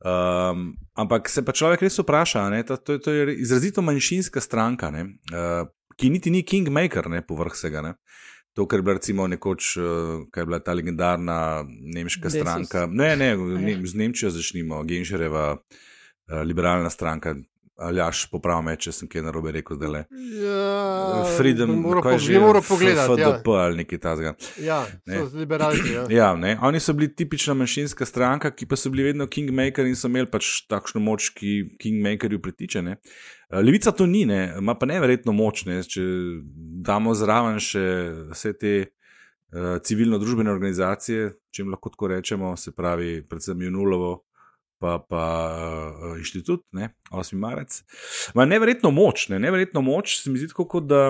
Um, 0.00 0.72
ampak 0.98 1.28
se 1.28 1.44
pa 1.44 1.52
človek 1.52 1.84
res 1.86 1.98
vpraša, 2.00 2.48
ne? 2.50 2.62
Ta, 2.66 2.74
to, 2.76 2.98
to 2.98 3.12
je 3.12 3.36
izrazito 3.38 3.84
manjšinska 3.86 4.40
stranka, 4.40 4.90
ne? 4.90 5.04
uh, 5.30 5.68
ki 6.00 6.10
niti 6.10 6.32
ni 6.32 6.42
kingmaker, 6.42 7.06
ne 7.12 7.22
povrh 7.22 7.54
vsega. 7.54 7.84
Ne? 7.84 7.94
To, 8.56 8.66
kar 8.66 8.80
je 8.80 8.86
bila 8.88 8.96
recimo 8.98 9.28
nekoč, 9.30 9.76
uh, 9.76 10.24
kaj 10.32 10.42
je 10.42 10.48
bila 10.48 10.58
ta 10.64 10.74
legendarna 10.74 11.38
nemška 11.68 12.32
Desus. 12.32 12.40
stranka. 12.40 12.88
Ne, 12.90 13.12
ne, 13.16 13.30
ja. 13.36 13.36
ne 13.36 13.78
z 13.86 13.94
Nemčijo 13.94 14.32
začnimo, 14.34 14.82
Genšereva 14.88 15.52
uh, 15.54 16.40
liberalna 16.42 16.90
stranka. 16.90 17.36
Aljaš, 17.80 18.26
popravi 18.28 18.64
me, 18.64 18.74
če 18.76 18.92
sem 18.92 19.08
kaj 19.08 19.22
narobe 19.24 19.52
rekel, 19.52 19.78
da 19.80 19.88
le. 19.88 20.02
Ja, 20.36 21.24
Freedom, 21.36 21.70
mora 21.80 22.02
kaj 22.02 22.18
že 22.18 22.34
bi 22.34 22.40
moral 22.40 22.60
F- 22.60 22.68
pogledati. 22.68 23.20
Ja, 23.20 23.30
FDP 23.30 23.48
ali 23.56 23.76
nekaj 23.76 23.98
takega. 23.98 24.32
ja 24.58 24.80
Ne. 25.06 25.16
so 25.18 25.38
liberalci. 25.38 25.94
Ja. 25.94 26.04
Ja, 26.20 26.28
ne. 26.36 26.58
Oni 26.62 26.80
so 26.80 26.92
bili 26.92 27.08
tipična 27.08 27.54
manjšinska 27.54 28.04
stranka, 28.04 28.50
ki 28.50 28.66
pa 28.66 28.76
so 28.76 28.90
bili 28.90 29.02
vedno 29.04 29.26
kingmaker 29.26 29.86
in 29.86 29.96
so 29.96 30.08
imeli 30.08 30.28
pač 30.28 30.66
takšno 30.68 31.00
moč, 31.00 31.30
ki 31.30 31.54
kingmakerju 31.78 32.42
pritiče. 32.42 32.82
Ne. 32.82 32.98
Eh, 33.50 33.58
Levica 33.58 33.92
to 33.92 34.06
ni, 34.06 34.26
ne. 34.26 34.54
ima 34.58 34.74
pa 34.74 34.86
neverjetno 34.86 35.32
moč. 35.32 35.64
Ne. 35.64 35.80
Če 35.82 36.04
damo 36.84 37.14
zraven 37.14 37.56
še 37.58 37.84
vse 38.30 38.52
te 38.52 38.74
uh, 38.84 39.78
civilno-družbene 39.80 40.50
organizacije, 40.52 41.30
če 41.50 41.62
jim 41.62 41.70
lahko 41.70 41.90
tako 41.90 42.12
rečemo, 42.12 42.56
se 42.56 42.72
pravi, 42.72 43.22
predvsem 43.24 43.62
Junulovo. 43.62 44.18
Pa, 44.80 44.94
pa 45.04 45.24
uh, 45.92 46.14
inštitut, 46.16 46.62
ne, 46.72 46.86
8. 47.12 47.36
marec. 47.36 47.82
Ma 48.32 48.46
neverjetno 48.48 48.88
moč, 48.88 49.26
ne, 49.28 49.36
neverjetno 49.36 49.82
moč, 49.84 50.14
se 50.22 50.30
mi 50.32 50.40
zdi 50.40 50.48
tako, 50.54 50.64
kot 50.72 50.86
da, 50.88 51.02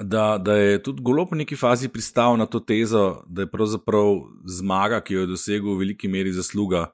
da, 0.00 0.38
da 0.40 0.56
je 0.56 0.78
tudi 0.82 1.04
golo 1.04 1.26
po 1.28 1.36
neki 1.36 1.56
fazi 1.56 1.90
pristal 1.92 2.38
na 2.40 2.46
to 2.48 2.62
tezo, 2.64 3.22
da 3.28 3.44
je 3.44 3.50
pravzaprav 3.52 4.22
zmaga, 4.48 5.02
ki 5.04 5.18
jo 5.18 5.26
je 5.26 5.32
dosegel, 5.34 5.74
v 5.74 5.84
veliki 5.84 6.08
meri 6.08 6.32
zasluga 6.32 6.86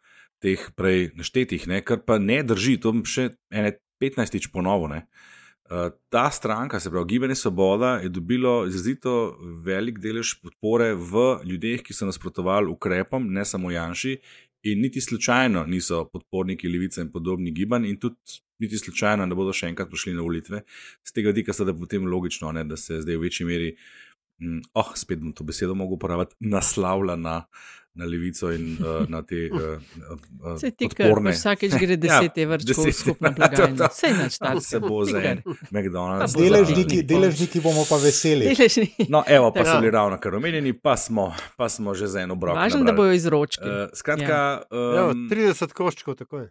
teh 0.42 0.66
prej 0.74 1.12
naštetih, 1.14 1.68
ne, 1.70 1.78
kar 1.86 2.02
pa 2.06 2.18
ne 2.18 2.42
drži, 2.42 2.80
to 2.82 2.90
bom 2.94 3.06
še 3.06 3.30
ene 3.54 3.76
15-tič 4.02 4.50
ponovo. 4.50 4.90
Ne. 4.90 5.04
Uh, 5.70 5.94
ta 6.10 6.26
stranka, 6.34 6.80
se 6.82 6.90
pravi 6.90 7.14
Gibanje 7.14 7.38
Svoboda, 7.38 7.94
je 8.02 8.10
dobilo 8.10 8.66
izrazito 8.66 9.38
velik 9.64 10.02
delež 10.02 10.34
podpore 10.42 10.92
v 10.98 11.38
ljudeh, 11.46 11.86
ki 11.86 11.94
so 11.94 12.10
nasprotovali 12.10 12.70
ukrepom, 12.74 13.30
ne 13.30 13.46
samo 13.46 13.70
Janši, 13.70 14.18
in 14.62 14.80
niti 14.80 15.00
slučajno 15.00 15.64
niso 15.66 16.04
podporniki 16.12 16.68
Levice 16.68 17.00
in 17.00 17.10
podobnih 17.12 17.54
gibanj, 17.54 17.86
in 17.88 17.98
tudi 18.00 18.16
niti 18.58 18.78
slučajno 18.78 19.26
ne 19.26 19.34
bodo 19.34 19.52
še 19.52 19.72
enkrat 19.72 19.90
prišli 19.90 20.14
na 20.14 20.22
volitve. 20.22 20.62
Z 21.02 21.16
tega 21.16 21.32
vidika 21.34 21.52
sta 21.52 21.66
da 21.66 21.74
potem 21.74 22.06
logično, 22.06 22.52
ne, 22.54 22.64
da 22.64 22.78
se 22.78 23.00
zdaj 23.02 23.18
v 23.18 23.26
večji 23.26 23.46
meri, 23.46 23.72
mm, 24.42 24.60
oh, 24.78 24.92
spet 24.98 25.22
bom 25.22 25.34
to 25.34 25.44
besedo 25.44 25.74
mogel 25.74 25.98
uporabljati, 25.98 26.38
naslavlja 26.54 27.16
na, 27.18 27.40
na 27.94 28.04
Levico 28.08 28.50
in 28.50 28.76
uh, 28.80 29.08
na 29.08 29.20
te 29.22 29.50
uh, 29.52 29.76
uh, 30.40 30.56
Se 30.60 30.70
ti 30.70 30.88
kar 30.88 31.12
vsakeč 31.12 31.74
gre 31.76 31.96
10 32.04 32.38
evrčkov 32.40 32.86
v 32.88 32.92
skupno 32.92 33.32
blagajno. 33.36 33.88
Saj 33.92 34.12
nič 34.16 34.38
takega. 34.40 34.60
Se 34.64 34.80
bo 34.80 35.04
za 35.04 35.20
en 35.20 35.42
McDonald's. 35.70 36.32
Deležniki, 36.32 37.02
deležniki 37.04 37.60
bomo 37.60 37.84
pa 37.88 38.00
veseli. 38.00 38.48
Deležni. 38.48 38.88
No, 39.12 39.20
evo, 39.28 39.52
pa 39.52 39.66
so 39.68 39.76
bili 39.80 39.92
ravno 39.92 40.16
kar 40.16 40.34
omenjeni, 40.34 40.72
pa 40.72 40.96
smo, 40.96 41.34
pa 41.60 41.68
smo 41.68 41.92
že 41.94 42.08
za 42.08 42.24
eno 42.24 42.34
brok. 42.34 42.56
Važno, 42.56 42.80
da 42.84 42.96
bojo 42.96 43.12
izročki. 43.12 43.64
Uh, 43.64 43.92
skratka, 43.92 44.40
Ja, 44.72 45.06
um, 45.12 45.28
30 45.30 45.72
koščkov, 45.76 46.16
tako 46.24 46.46
je. 46.46 46.50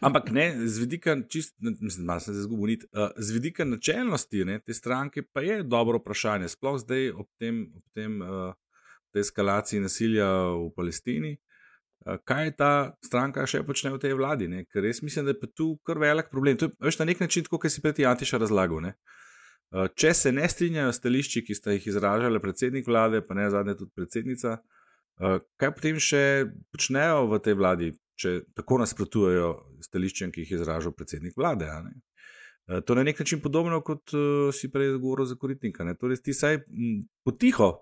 ampak 0.00 0.30
ne, 0.30 0.44
z 0.68 0.78
vidika, 0.78 1.16
čist, 1.28 1.56
mislim, 1.60 2.06
malo 2.06 2.20
sem 2.20 2.34
se 2.34 2.44
zgubil 2.46 2.66
nit, 2.76 2.84
uh, 2.92 3.10
z 3.16 3.32
vidika 3.34 3.64
načelnosti 3.64 4.44
ne, 4.44 4.60
te 4.60 4.74
stranke 4.74 5.22
pa 5.22 5.40
je 5.40 5.62
dobro 5.62 5.98
vprašanje, 5.98 6.48
sploh 6.48 6.78
zdaj 6.80 7.10
ob 7.10 7.26
tem, 7.40 7.66
ob 7.76 7.82
tem 7.96 8.20
uh, 8.22 8.52
tej 9.12 9.26
eskalaciji 9.26 9.80
nasilja 9.80 10.28
v 10.56 10.68
Palestini. 10.76 11.36
Uh, 12.02 12.18
kaj 12.26 12.54
ta 12.58 12.70
stranka 13.04 13.46
še 13.46 13.62
počne 13.66 13.92
v 13.94 14.00
tej 14.02 14.16
vladi? 14.18 14.48
Ne? 14.50 14.64
Ker 14.66 14.82
res 14.82 15.02
mislim, 15.06 15.28
da 15.28 15.34
je 15.36 15.50
tu 15.54 15.76
kar 15.86 16.00
velik 16.02 16.32
problem. 16.32 16.58
To 16.58 16.70
je 16.70 16.76
veš, 16.82 16.98
na 16.98 17.08
nek 17.10 17.22
način, 17.22 17.46
kot 17.46 17.68
si 17.70 17.82
prej 17.84 18.08
Antiša 18.10 18.42
razlagal. 18.42 18.82
Ne? 18.82 18.94
Uh, 19.70 19.86
Če 19.94 20.14
se 20.14 20.32
ne 20.32 20.48
strinjajo 20.48 20.92
stališči, 20.92 21.44
ki 21.46 21.56
sta 21.56 21.76
jih 21.76 21.86
izražali 21.94 22.40
predsednik 22.42 22.88
vlade, 22.88 23.22
pa 23.26 23.38
ne 23.38 23.50
zadnje 23.50 23.76
tudi 23.78 23.94
predsednica, 23.94 24.58
uh, 24.58 25.38
kaj 25.60 25.74
potem 25.78 26.00
še 26.00 26.24
počnejo 26.74 27.28
v 27.30 27.42
tej 27.44 27.58
vladi, 27.60 27.92
če 28.18 28.40
tako 28.56 28.82
nasprotujejo 28.82 29.52
stališčem, 29.86 30.32
ki 30.34 30.44
jih 30.44 30.56
je 30.56 30.58
izražal 30.60 30.94
predsednik 30.96 31.38
vlade? 31.38 31.70
To 32.68 32.94
je 32.94 32.96
na 32.96 33.02
nek 33.02 33.18
način 33.18 33.40
podobno 33.42 33.80
kot 33.82 34.12
uh, 34.14 34.50
si 34.54 34.70
prej 34.70 34.96
govoril 34.98 35.26
za 35.26 35.34
koritnika. 35.36 35.84
Ne? 35.84 35.96
Torej, 35.98 36.22
ti 36.22 36.34
saj 36.34 36.62
m, 36.66 37.02
potiho 37.26 37.72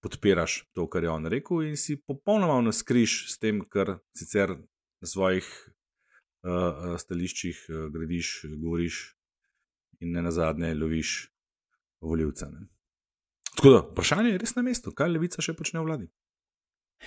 podpiraš 0.00 0.64
to, 0.72 0.86
kar 0.90 1.04
je 1.04 1.10
on 1.10 1.26
rekel, 1.26 1.62
in 1.68 1.76
si 1.76 1.96
popolnoma 1.96 2.60
naskriž 2.62 3.26
s 3.32 3.38
tem, 3.38 3.60
kar 3.68 3.98
sicer 4.16 4.54
na 5.00 5.06
svojih 5.06 5.46
uh, 6.46 6.94
stališčih 6.98 7.64
uh, 7.68 7.86
gradiš, 7.94 8.44
govoriš 8.56 9.02
in 10.00 10.14
ne 10.14 10.22
na 10.22 10.30
zadnje 10.30 10.74
loviš 10.74 11.32
voljivca. 12.00 12.50
Ne? 12.50 12.68
Tako 13.56 13.70
da, 13.70 13.82
vprašanje 13.90 14.30
je 14.30 14.38
res 14.38 14.54
na 14.54 14.62
mestu, 14.62 14.94
kaj 14.94 15.10
levica 15.10 15.42
še 15.42 15.56
počne 15.58 15.80
v 15.82 15.88
vladi. 15.88 16.10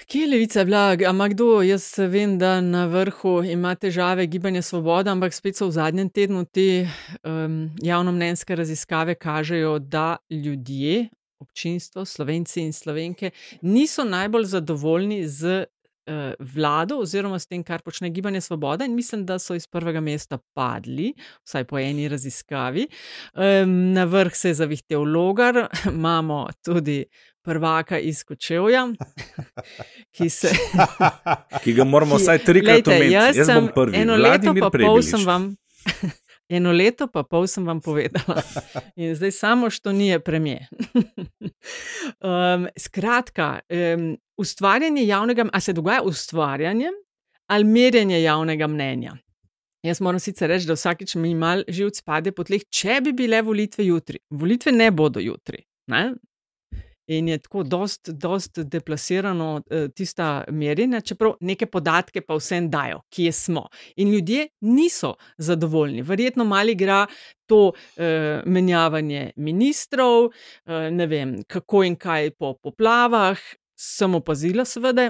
Kje 0.07 0.21
je 0.21 0.27
levica 0.27 0.63
bila? 0.63 0.95
Ama 1.07 1.27
kdo? 1.31 1.61
Jaz 1.63 1.85
vem, 2.11 2.37
da 2.39 2.61
na 2.61 2.85
vrhu 2.87 3.41
ima 3.43 3.75
težave 3.75 4.25
gibanje 4.27 4.61
Svoboda, 4.61 5.11
ampak 5.11 5.35
spet 5.35 5.59
so 5.59 5.67
v 5.67 5.75
zadnjem 5.75 6.09
tednu 6.09 6.45
te 6.47 6.87
um, 7.23 7.69
javnomnenjske 7.83 8.55
raziskave 8.55 9.15
kažejo, 9.15 9.79
da 9.79 10.17
ljudje, 10.31 11.09
občinstvo, 11.41 12.05
slovenci 12.05 12.61
in 12.61 12.73
slovenke 12.73 13.31
niso 13.61 14.03
najbolj 14.03 14.45
zadovoljni 14.45 15.27
z 15.27 15.65
uh, 16.07 16.33
vlado 16.39 16.99
oziroma 17.01 17.39
s 17.39 17.47
tem, 17.47 17.63
kar 17.63 17.81
počne 17.81 18.09
gibanje 18.09 18.41
Svoboda 18.41 18.85
in 18.85 18.95
mislim, 18.95 19.25
da 19.25 19.39
so 19.39 19.55
iz 19.55 19.67
prvega 19.67 20.01
mesta 20.01 20.37
padli, 20.53 21.13
vsaj 21.45 21.63
po 21.63 21.79
eni 21.79 22.07
raziskavi. 22.09 22.87
Um, 23.33 23.93
na 23.93 24.03
vrh 24.03 24.35
se 24.35 24.49
je 24.49 24.53
zavihtel 24.53 25.03
logar, 25.03 25.67
imamo 25.93 26.47
tudi 26.65 27.05
prvaka 27.41 27.99
iz 27.99 28.23
Kočevja, 28.23 28.87
ki 30.15 30.29
se. 30.29 30.51
Ki 31.63 31.73
ga 31.73 31.83
moramo 31.83 32.17
vsaj 32.21 32.43
trikrat 32.45 32.87
omeniti. 32.87 33.13
jaz 33.13 33.37
Jaz 33.37 33.47
sem 33.47 33.69
prvi. 33.75 33.97
Eno 33.97 34.15
leto 34.15 34.29
Vladimir 34.29 34.61
pa 34.61 34.69
pol 34.69 34.79
Prebilič. 34.79 35.09
sem 35.09 35.25
vam. 35.25 35.55
Eno 36.51 36.73
leto 36.75 37.07
pa 37.07 37.23
pol 37.23 37.45
sem 37.47 37.63
vam 37.63 37.79
povedala, 37.79 38.41
in 38.99 39.15
zdaj 39.15 39.31
samo 39.31 39.69
što 39.69 39.91
ni 39.95 40.19
premije. 40.19 40.67
um, 42.27 42.67
skratka, 42.77 43.59
um, 43.69 44.17
ustvarjanje 44.37 45.05
javnega, 45.07 45.45
a 45.53 45.59
se 45.59 45.73
dogaja 45.73 46.01
ustvarjanje 46.03 46.91
ali 47.51 47.63
merjenje 47.63 48.21
javnega 48.21 48.67
mnenja. 48.67 49.17
Jaz 49.83 50.01
moram 50.01 50.19
sicer 50.19 50.49
reči, 50.49 50.67
da 50.69 50.75
vsakič 50.77 51.15
mi 51.19 51.33
mal 51.35 51.63
živc 51.67 52.01
pade 52.05 52.31
po 52.31 52.45
tleh, 52.47 52.63
če 52.69 52.99
bi 53.03 53.13
bile 53.17 53.41
volitve 53.41 53.85
jutri. 53.85 54.21
Volitve 54.29 54.71
ne 54.71 54.91
bodo 54.91 55.19
jutri. 55.19 55.63
Ne? 55.91 56.13
In 57.11 57.27
je 57.27 57.37
tako 57.37 57.63
dost 57.63 58.59
deplasirano 58.59 59.61
eh, 59.69 59.87
tista 59.95 60.43
merjenja, 60.47 61.01
čeprav 61.01 61.33
neke 61.41 61.65
podatke 61.67 62.21
pa 62.21 62.37
vsem 62.39 62.69
dajo, 62.71 63.01
kje 63.11 63.31
smo. 63.31 63.65
In 63.95 64.13
ljudje 64.13 64.47
niso 64.61 65.15
zadovoljni. 65.37 66.01
Verjetno 66.01 66.45
mali 66.47 66.71
igra 66.71 67.05
to 67.45 67.73
eh, 67.97 68.41
menjavanje 68.45 69.31
ministrov, 69.35 70.29
eh, 70.65 70.91
ne 70.91 71.07
vem, 71.07 71.35
kako 71.47 71.83
in 71.83 71.95
kaj 71.95 72.31
po 72.39 72.53
poplavah. 72.63 73.37
Sem 73.75 74.15
opazila, 74.15 74.65
seveda, 74.65 75.09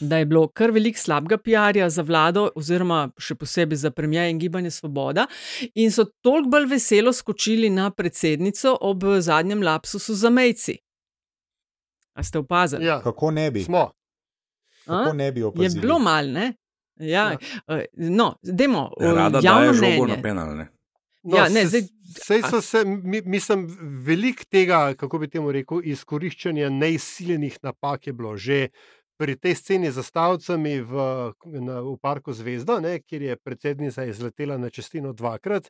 da 0.00 0.18
je 0.18 0.26
bilo 0.26 0.46
kar 0.48 0.70
veliko 0.70 0.98
slabega 0.98 1.38
PR-ja 1.38 1.90
za 1.90 2.02
vlado, 2.02 2.50
oziroma 2.54 3.08
še 3.18 3.34
posebej 3.34 3.82
za 3.82 3.90
premijer 3.90 4.30
in 4.30 4.38
gibanje 4.38 4.70
Svoboda, 4.70 5.26
in 5.74 5.90
so 5.90 6.04
toliko 6.22 6.52
bolj 6.52 6.70
veselo 6.76 7.12
skočili 7.12 7.70
na 7.70 7.90
predsednico 7.90 8.76
ob 8.80 9.04
zadnjem 9.20 9.62
lapsusu 9.62 10.14
za 10.14 10.30
mejci. 10.30 10.76
A 12.16 12.22
ste 12.22 12.38
opazili? 12.38 12.84
Ja, 12.84 13.00
Kako 13.00 13.30
ne 13.30 13.50
bi? 13.50 13.62
smo. 13.62 13.90
Kako 14.86 15.12
ne 15.12 15.32
bi 15.32 15.40
Je 15.40 15.46
opazili? 15.46 15.80
bilo 15.80 15.98
mal, 16.00 16.24
ne? 16.26 16.52
Ja, 16.96 17.30
ja. 17.30 17.38
No, 17.94 18.34
dajmo. 18.42 18.90
Ja, 19.00 19.12
Rada 19.14 19.40
javno 19.42 19.60
daje 19.60 19.74
žogo 19.74 20.06
na 20.06 20.16
penal. 20.18 20.56
Ne? 20.56 20.66
No, 21.22 21.36
Ja, 21.36 21.44
ne, 21.44 21.60
se- 21.60 21.66
zdaj- 21.68 21.88
Sej 22.18 22.42
so 22.42 22.60
se, 22.62 22.84
mi, 22.84 23.20
mislim, 23.22 23.66
veliko 24.00 24.44
tega, 24.46 24.94
kako 24.94 25.18
bi 25.18 25.28
temu 25.28 25.52
rekel, 25.52 25.80
izkoriščanja 25.84 26.68
neizsiljenih 26.70 27.58
napak 27.62 28.06
je 28.06 28.12
bilo 28.12 28.36
že 28.36 28.68
pri 29.16 29.34
tej 29.34 29.54
sceni 29.54 29.90
z 29.90 29.94
zastavcami 29.94 30.80
v, 30.80 30.92
na, 31.58 31.80
v 31.82 31.96
Parku 31.98 32.32
Zvezda, 32.32 32.80
ne, 32.80 33.00
kjer 33.00 33.22
je 33.22 33.36
predsednica 33.38 34.04
izletela 34.04 34.56
na 34.56 34.70
čestino 34.70 35.12
dvakrat, 35.12 35.68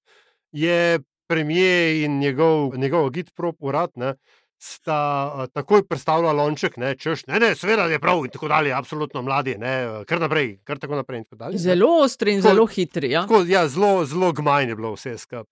je 0.52 0.98
premijer 1.26 1.96
in 1.98 2.18
njegov, 2.18 2.76
njegov 2.76 3.10
gitprop 3.10 3.56
urad. 3.60 3.90
Ne, 3.96 4.14
Sta 4.58 4.98
uh, 5.36 5.46
takoj 5.52 5.82
predstavljala 5.84 6.32
lonček, 6.32 6.78
ne, 6.80 6.94
češ, 6.96 7.26
ne, 7.28 7.36
ne, 7.42 7.50
seveda 7.54 7.84
je 7.92 7.98
prav 8.00 8.22
in 8.24 8.30
tako 8.32 8.48
dalje, 8.48 8.72
absolutno 8.72 9.20
mladi, 9.22 9.58
ne, 9.60 10.04
kar 10.08 10.20
naprej, 10.20 10.54
kar 10.64 10.78
tako 10.80 10.96
naprej. 10.96 11.24
Tako 11.24 11.36
dalje. 11.36 11.58
Zelo 11.60 11.90
ostri 12.02 12.32
in 12.32 12.40
Tako- 12.40 12.54
zelo 12.54 12.66
hitri. 12.66 13.10
Ja? 13.10 13.26
Tako, 13.26 13.42
ja, 13.48 13.66
zelo, 13.68 14.04
zelo 14.08 14.32
gmajno 14.32 14.72
je 14.72 14.76
bilo 14.76 14.94
vse 14.94 15.18
skupaj. 15.18 15.44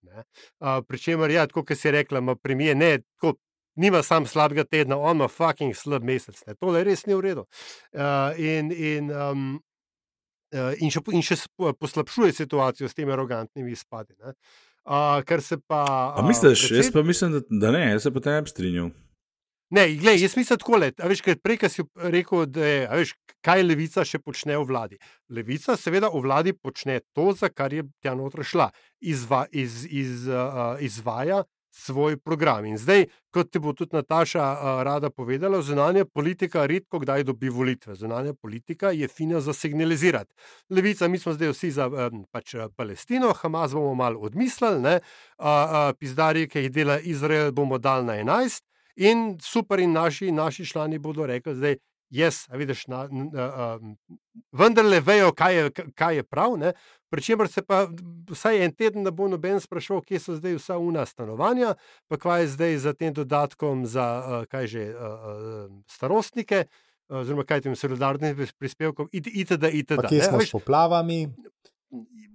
Uh, 0.60 0.80
Pričemer, 0.88 1.30
ja, 1.30 1.46
tako 1.46 1.64
kot 1.68 1.78
si 1.78 1.90
rekla, 1.90 2.18
ima 2.24 2.34
premije, 2.36 2.74
ne, 2.74 2.98
tako, 3.20 3.34
nima 3.76 4.02
sam 4.02 4.26
slabega 4.26 4.64
tedna, 4.64 4.96
on 4.98 5.16
ima 5.16 5.28
fucking 5.28 5.76
slab 5.76 6.02
mesec. 6.04 6.40
Ne. 6.46 6.54
Tole 6.54 6.84
res 6.84 7.06
ni 7.06 7.14
v 7.14 7.20
redu. 7.20 7.44
Uh, 7.92 8.32
in, 8.40 8.72
in, 8.72 9.10
um, 9.12 9.48
uh, 10.54 10.72
in 10.80 10.90
še, 10.90 11.02
in 11.12 11.22
še 11.22 11.36
poslabšuje 11.58 12.32
situacijo 12.32 12.88
s 12.88 12.94
temi 12.94 13.12
arogantnimi 13.12 13.72
izpadi. 13.76 14.14
ne. 14.24 14.32
Uh, 14.84 15.22
kar 15.24 15.40
se 15.42 15.56
pa. 15.56 15.84
A 16.16 16.20
uh, 16.20 16.28
misliš, 16.28 16.70
jaz 16.70 16.70
predsed- 16.70 16.92
pa 16.92 17.02
mislim, 17.02 17.32
da, 17.32 17.40
da 17.50 17.70
ne, 17.72 17.90
jaz 17.90 18.02
se 18.02 18.10
pa 18.12 18.20
ne 18.30 18.42
bi 18.42 18.48
strinjal. 18.52 18.90
Ne, 19.70 19.94
glej, 19.96 20.20
jaz 20.22 20.36
mislim 20.36 20.58
tako 20.58 20.76
le. 20.76 20.92
Veš, 20.98 21.22
prej 21.42 21.58
si 21.72 21.82
rekel, 21.96 22.44
da 22.46 22.66
je, 22.66 22.82
a 22.88 22.98
veš, 23.00 23.14
kaj 23.42 23.62
levica 23.64 24.04
še 24.04 24.20
počne 24.20 24.58
v 24.60 24.66
vladi. 24.68 24.98
Levica 25.32 25.76
seveda 25.76 26.10
v 26.12 26.20
vladi 26.22 26.52
počne 26.52 27.00
to, 27.16 27.32
za 27.32 27.48
kar 27.48 27.72
je 27.72 27.86
tja 28.04 28.14
noter 28.14 28.44
šla. 28.44 28.68
Izva, 29.00 29.46
iz, 29.50 29.86
iz, 29.90 30.28
uh, 30.28 30.76
izvaja 30.84 31.42
svoj 31.74 32.16
program. 32.16 32.64
In 32.64 32.78
zdaj, 32.78 33.06
kot 33.34 33.50
ti 33.50 33.58
bo 33.58 33.72
tudi 33.74 33.96
Nataša 33.96 34.44
rada 34.86 35.10
povedala, 35.10 35.62
zunanja 35.62 36.04
politika 36.04 36.66
redko 36.66 36.98
kdaj 37.02 37.24
dobi 37.24 37.48
volitve. 37.48 37.94
Zunanja 37.94 38.34
politika 38.34 38.90
je 38.90 39.08
fina 39.08 39.40
za 39.40 39.52
signalizirati. 39.52 40.34
Levica, 40.70 41.08
mi 41.08 41.18
smo 41.18 41.32
zdaj 41.32 41.50
vsi 41.50 41.70
za 41.70 41.88
pač, 42.30 42.54
Palestino, 42.76 43.32
Hamas 43.32 43.74
bomo 43.74 43.94
malo 43.94 44.20
odmislili, 44.20 44.98
uh, 45.38 45.90
pizdarje, 45.98 46.48
ki 46.48 46.58
jih 46.58 46.70
dela 46.72 46.98
Izrael, 47.00 47.52
bomo 47.52 47.78
dal 47.78 48.04
na 48.04 48.20
11. 48.22 48.62
In 48.96 49.38
super, 49.42 49.80
in 49.80 49.92
naši, 49.92 50.30
naši 50.32 50.66
člani 50.66 50.98
bodo 50.98 51.26
rekli, 51.26 51.54
da 51.54 51.74
jaz, 52.10 52.44
vidiš, 52.52 52.86
na, 52.86 53.08
na, 53.10 53.76
um, 53.80 53.96
vendarle 54.52 55.00
vejo, 55.00 55.32
kaj 55.32 55.56
je, 55.56 55.70
kaj 55.94 56.16
je 56.16 56.22
prav. 56.22 56.56
Pričemer 57.10 57.48
se 57.48 57.62
pa 57.62 57.86
vsaj 58.30 58.64
en 58.64 58.72
teden 58.74 59.02
ne 59.02 59.10
bo 59.10 59.28
noben 59.28 59.60
sprašval, 59.60 60.02
kje 60.02 60.18
so 60.20 60.34
zdaj 60.34 60.56
vsa 60.58 60.78
una 60.78 61.06
stanovanja, 61.06 61.74
pa 62.08 62.18
kaj 62.18 62.42
je 62.42 62.48
zdaj 62.56 62.78
za 62.78 62.92
tem 62.92 63.14
dodatkom 63.14 63.86
za 63.86 64.06
uh, 64.18 64.48
kaj 64.50 64.66
že 64.66 64.88
uh, 64.90 64.96
uh, 64.96 65.70
starostnike. 65.86 66.64
Oziroma, 67.08 67.44
kaj 67.44 67.60
tem 67.60 67.74
solidarnim 67.76 68.38
prispevkom, 68.58 69.10
itd. 69.12 69.68
itd. 69.76 69.96
Pa 70.00 70.08
kje 70.08 70.22
smo 70.24 70.40
s 70.40 70.50
poplavami? 70.56 71.28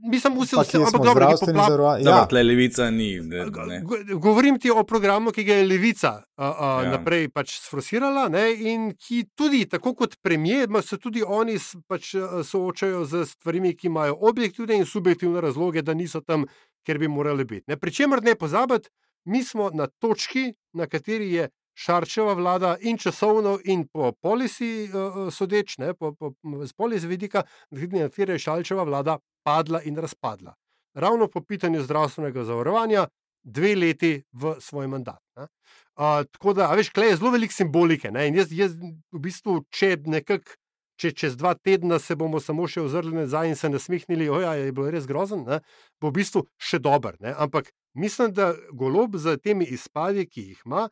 Mislim, 0.01 0.33
vse, 0.35 0.55
Pa 0.55 0.61
vse, 0.61 0.71
kje 0.71 0.77
ampak 0.79 0.89
smo 0.91 1.03
dobro, 1.03 1.25
zdravstveni 1.25 1.59
popla- 1.59 1.67
zavarovan- 1.67 2.05
Ja, 2.07 2.25
tle 2.25 2.43
levica 2.43 2.89
ni. 2.89 3.19
Ne, 3.19 3.45
ne. 3.67 3.81
Go- 3.81 4.19
Govorim 4.19 4.59
ti 4.59 4.71
o 4.71 4.83
programu, 4.83 5.31
ki 5.31 5.43
ga 5.43 5.53
je 5.53 5.65
Levica 5.65 6.11
uh, 6.15 6.45
uh, 6.45 6.53
Ja. 6.83 6.91
naprej 6.91 7.29
pač 7.29 7.59
sfrosirala 7.59 8.29
ne, 8.29 8.45
in 8.53 8.93
ki 8.97 9.25
tudi, 9.35 9.65
tako 9.65 9.93
kot 9.93 10.15
premijer, 10.21 10.67
se 10.81 10.97
tudi 10.97 11.23
oni 11.23 11.57
pač, 11.87 12.13
uh, 12.13 12.21
soočajo 12.43 13.05
z 13.05 13.25
stvarmi, 13.25 13.75
ki 13.75 13.87
imajo 13.87 14.17
objektivne 14.21 14.75
in 14.75 14.85
subjektivne 14.85 15.41
razloge, 15.41 15.81
da 15.81 15.93
niso 15.93 16.21
tam, 16.21 16.45
kjer 16.83 16.97
bi 16.97 17.07
morali 17.09 17.45
biti. 17.45 17.63
Ne. 17.67 17.77
Pričemer 17.77 18.23
ne 18.23 18.35
pozabiti, 18.35 18.89
mi 19.25 19.43
smo 19.43 19.69
na 19.69 19.87
točki, 19.89 20.47
na 20.73 20.87
kateri 20.87 21.33
je 21.33 21.49
Šarčeva 21.75 22.33
vlada 22.33 22.77
in 22.81 22.97
časovno, 22.97 23.59
in 23.65 23.87
po 23.87 24.11
polisi 24.13 24.83
uh, 24.85 25.27
sodeč, 25.29 25.77
ne, 25.77 25.93
po, 25.93 26.11
po, 26.13 26.31
z 26.61 26.73
polisi 26.73 27.07
vidika, 27.07 27.43
na 27.71 27.79
kateri 28.01 28.31
je 28.31 28.39
Šarčeva 28.39 28.83
vlada 28.83 29.17
padla 29.43 29.81
in 29.83 29.97
razpadla 29.97 30.55
ravno 30.93 31.27
po 31.27 31.41
pitanju 31.41 31.83
zdravstvenega 31.83 32.43
zavarovanja, 32.43 33.07
dve 33.43 33.75
leti 33.75 34.23
v 34.31 34.55
svoj 34.59 34.87
mandat. 34.87 35.21
ne. 35.35 35.43
Uh, 35.43 36.25
tako 36.31 36.53
da, 36.53 36.67
veš, 36.75 36.89
klej 36.89 37.09
je 37.09 37.15
zelo 37.15 37.31
veliko 37.31 37.53
simbolike. 37.53 38.11
Ne? 38.11 38.27
In 38.27 38.35
jaz, 38.35 38.51
jaz 38.51 38.75
v 39.11 39.19
bistvu, 39.19 39.63
če 39.69 39.97
nekako. 40.05 40.57
Če 40.99 41.13
čez 41.15 41.37
dva 41.39 41.53
tedna 41.55 41.95
se 42.03 42.11
bomo 42.19 42.41
samo 42.43 42.65
še 42.67 42.81
ozrli 42.83 43.13
nazaj 43.15 43.47
in 43.47 43.55
se 43.55 43.69
nasmehnili, 43.71 44.25
da 44.27 44.57
je 44.59 44.73
bilo 44.75 44.89
res 44.91 45.05
grozen, 45.07 45.45
ne, 45.47 45.61
bo 45.95 46.09
v 46.09 46.17
bistvu 46.17 46.41
še 46.59 46.81
dober. 46.83 47.15
Ne. 47.23 47.31
Ampak 47.39 47.69
mislim, 47.95 48.33
da 48.35 48.49
golob 48.75 49.15
z 49.15 49.37
temi 49.39 49.63
izpadi, 49.63 50.25
ki 50.27 50.43
jih 50.49 50.65
ima, 50.67 50.89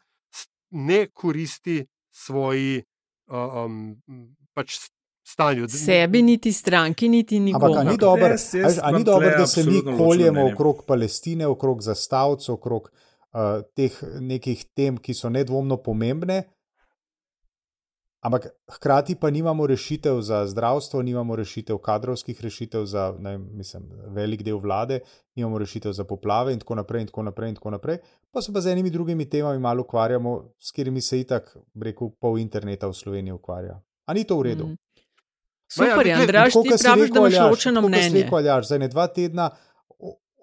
ne 0.72 1.02
koristi 1.12 1.82
svoji 2.16 2.86
um, 3.28 4.00
pač 4.56 4.80
stanju. 5.28 5.68
Sebi, 5.70 6.22
niti 6.22 6.54
stranki, 6.54 7.10
niti 7.10 7.38
Ampak 7.38 7.62
a 7.62 7.84
nikomur. 7.84 7.92
ni 7.92 7.98
dobro, 7.98 8.28
Jaz- 8.28 8.56
a 8.56 8.58
jaz 8.58 8.76
veš, 8.76 8.84
a 8.84 8.92
ni 8.92 9.04
dobro, 9.04 9.30
tle 9.30 9.38
da 9.38 9.48
se 9.48 9.64
mi 9.64 9.82
koljemo 9.98 10.46
okrog 10.54 10.84
Palestine, 10.88 11.48
okrog 11.48 11.82
zastavcev, 11.82 12.56
okrog 12.56 12.92
uh, 12.92 13.64
teh 13.76 14.04
nekih 14.20 14.66
tem, 14.76 14.98
ki 14.98 15.14
so 15.14 15.30
nedvomno 15.30 15.78
pomembne. 15.78 16.44
Ampak 18.26 18.48
hkrati 18.72 19.16
pa 19.16 19.30
nimamo 19.30 19.68
rešitev 19.68 20.22
za 20.22 20.42
zdravstvo, 20.48 21.02
nimamo 21.02 21.36
rešitev 21.36 21.78
kadrovskih 21.78 22.42
rešitev 22.42 22.86
za 22.86 23.14
ne, 23.20 23.38
mislim, 23.38 23.84
velik 24.08 24.42
del 24.44 24.58
vlade, 24.60 25.00
nimamo 25.36 25.60
rešitev 25.60 25.94
za 25.94 26.04
poplave 26.04 26.54
in 26.54 26.60
tako 26.60 26.76
naprej. 26.76 27.02
In 27.02 27.08
tako 27.08 27.24
naprej, 27.24 27.50
in 27.50 27.56
tako 27.56 27.72
naprej. 27.72 27.98
Pa 28.32 28.42
se 28.42 28.54
pa 28.54 28.62
z 28.62 28.74
enimi 28.74 28.90
drugimi 28.90 29.30
temami 29.30 29.60
malo 29.60 29.82
ukvarjamo, 29.82 30.54
s 30.60 30.72
katerimi 30.72 31.02
se 31.02 31.20
itak, 31.20 31.58
bi 31.74 31.92
rekel, 31.92 32.10
pol 32.20 32.40
interneta 32.40 32.88
v 32.88 32.94
Sloveniji 32.94 33.38
ukvarja. 33.38 33.80
A 34.06 34.14
ni 34.14 34.24
to 34.24 34.40
v 34.40 34.44
redu? 34.44 34.66
Mm. 34.68 34.87
Ja, 35.68 35.74
Super, 35.76 36.04
glej, 36.04 36.14
Andraš, 36.14 36.54
Tako 36.54 36.64
ti 36.64 36.78
si 36.78 36.84
praviš, 36.84 37.02
da 37.02 37.06
rekel, 37.06 37.22
imaš 37.22 37.34
Aljaž, 37.34 37.52
ločeno 37.52 37.82
si 37.82 37.88
mnenje. 37.88 38.22
rekel, 38.24 38.38
Aljaž, 38.38 38.68
za 38.68 38.78
ne 38.78 38.88
dva 38.88 39.08
tedna 39.08 39.50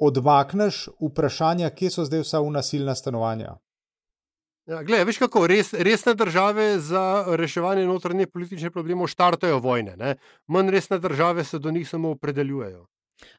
odmakneš 0.00 0.88
vprašanja, 1.00 1.70
kje 1.70 1.90
so 1.90 2.04
zdaj 2.04 2.20
vsa 2.20 2.40
unasilna 2.40 2.94
stanovanja. 2.94 3.56
Ja, 4.66 4.82
gled, 4.82 5.06
veš 5.06 5.18
kako, 5.18 5.46
res, 5.46 5.72
resne 5.72 6.14
države 6.14 6.78
za 6.80 7.24
reševanje 7.36 7.86
notranjih 7.86 8.28
političnih 8.32 8.72
problemov 8.72 9.08
štartajo 9.12 9.58
vojne, 9.58 9.96
ne? 9.96 10.16
manj 10.46 10.70
resne 10.70 10.98
države 10.98 11.44
se 11.44 11.58
do 11.58 11.70
njih 11.70 11.88
samo 11.88 12.10
opredeljujejo. 12.10 12.86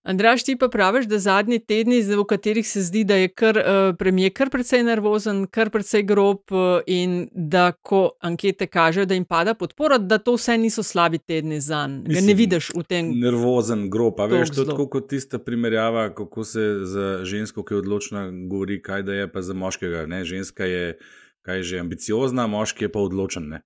Andraš, 0.03 0.43
ti 0.43 0.55
pa 0.55 0.67
praviš, 0.69 1.05
da 1.05 1.19
zadnji 1.19 1.59
tedni, 1.59 2.01
v 2.01 2.23
katerih 2.29 2.67
se 2.67 2.81
zdi, 2.81 3.03
da 3.03 3.15
je 3.15 3.27
kar, 3.27 3.57
uh, 3.57 3.95
premijer 3.97 4.33
kar 4.33 4.49
precej 4.49 4.83
nervozen, 4.83 5.47
kar 5.47 5.69
precej 5.69 6.03
grob 6.03 6.51
uh, 6.51 6.79
in 6.85 7.27
da 7.33 7.71
ko 7.71 8.11
ankete 8.19 8.67
kažejo, 8.67 9.05
da 9.05 9.17
jim 9.17 9.25
pada 9.25 9.53
podpora, 9.53 9.97
da 9.97 10.17
to 10.17 10.35
vse 10.35 10.57
niso 10.57 10.83
slabi 10.83 11.17
tedni 11.17 11.61
za 11.61 11.87
njega. 11.87 12.21
Ne 12.21 12.33
vidiš 12.33 12.69
v 12.75 12.83
tem. 12.83 13.09
Nervozen, 13.19 13.89
grob. 13.89 14.19
A 14.19 14.29
Veš, 14.29 14.53
to 14.53 14.61
je 14.61 14.69
tako 14.69 14.87
kot 14.89 15.09
tista 15.09 15.39
primerjava, 15.39 16.09
kako 16.15 16.43
se 16.43 16.67
za 16.83 17.25
žensko, 17.25 17.63
ki 17.65 17.73
je 17.73 17.77
odločna, 17.77 18.29
govori, 18.49 18.81
kaj 18.81 19.03
da 19.03 19.13
je, 19.13 19.31
pa 19.31 19.41
za 19.41 19.53
moškega. 19.53 20.05
Ne? 20.05 20.23
Ženska 20.25 20.65
je, 20.65 20.97
kaj 21.41 21.57
je 21.57 21.63
že 21.63 21.79
ambiciozna, 21.79 22.47
moški 22.47 22.85
je 22.85 22.91
pa 22.91 22.99
odločen. 22.99 23.49
ne. 23.49 23.61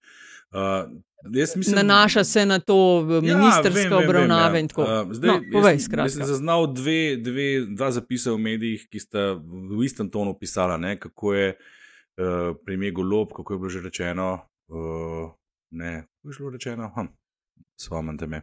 Uh, 0.52 0.90
jaz 1.32 1.56
mislim, 1.56 1.76
Nanaša 1.76 2.24
se 2.24 2.46
na 2.46 2.60
to 2.60 2.78
Ja, 3.24 3.62
vem, 3.64 3.90
vem, 3.90 3.94
obravnave 4.00 4.54
vem, 4.54 4.60
in 4.60 4.68
tako. 4.68 4.82
Uh, 4.82 5.14
zdaj, 5.14 5.28
no, 5.28 5.34
jaz 5.36 5.52
povej, 5.52 5.80
skratka. 5.80 6.06
Jaz 6.06 6.14
sem 6.14 6.26
zaznal 6.26 6.74
dve, 6.74 7.18
dve, 7.18 7.66
dva 7.68 7.92
zapisa 7.92 8.34
v 8.34 8.38
medijih, 8.40 8.88
ki 8.90 9.00
sta 9.00 9.34
v 9.70 9.84
istem 9.84 10.10
tonu 10.10 10.34
pisala, 10.34 10.78
ne, 10.78 10.96
kako 10.98 11.34
je 11.34 11.48
uh, 11.52 12.56
premijer 12.66 12.94
Golob, 12.94 13.30
kako 13.30 13.54
je 13.54 13.60
bilo 13.60 13.70
že 13.70 13.82
rečeno. 13.82 14.40
Uh, 14.68 15.30
ne, 15.72 16.08
kako 16.18 16.30
je 16.30 16.38
bilo 16.38 16.50
rečeno? 16.50 16.92
Hm, 16.96 17.12
Spomnite 17.76 18.28
me, 18.28 18.42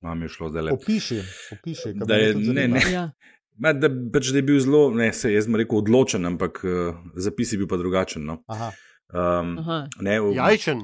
mam 0.00 0.22
je 0.22 0.28
šlo 0.28 0.50
zdaj 0.50 0.62
le. 0.62 0.72
Opiši, 0.72 1.22
opiši. 1.52 1.94
kaj 1.98 2.20
je- 2.20 2.32
tudi 2.32 2.52
ne, 2.52 2.68
ne. 2.68 2.82
Ja. 2.92 3.10
Ma, 3.58 3.72
da, 3.72 3.88
pač, 4.12 4.28
da 4.30 4.38
je 4.38 4.42
bil 4.42 4.60
zelo, 4.60 4.90
ne, 4.94 5.08
se, 5.12 5.32
jaz 5.32 5.44
sem 5.44 5.56
rekel 5.56 5.78
odločen, 5.78 6.26
ampak 6.26 6.60
uh, 6.62 6.94
zapis 7.16 7.52
je 7.52 7.58
bil 7.58 7.66
pa 7.66 7.76
drugačen. 7.76 8.22
No. 8.22 8.42
Aha. 8.46 8.68
Um, 9.12 9.58
Aha. 9.58 9.88
ne, 10.00 10.20
v, 10.20 10.34
Jajčen. 10.36 10.82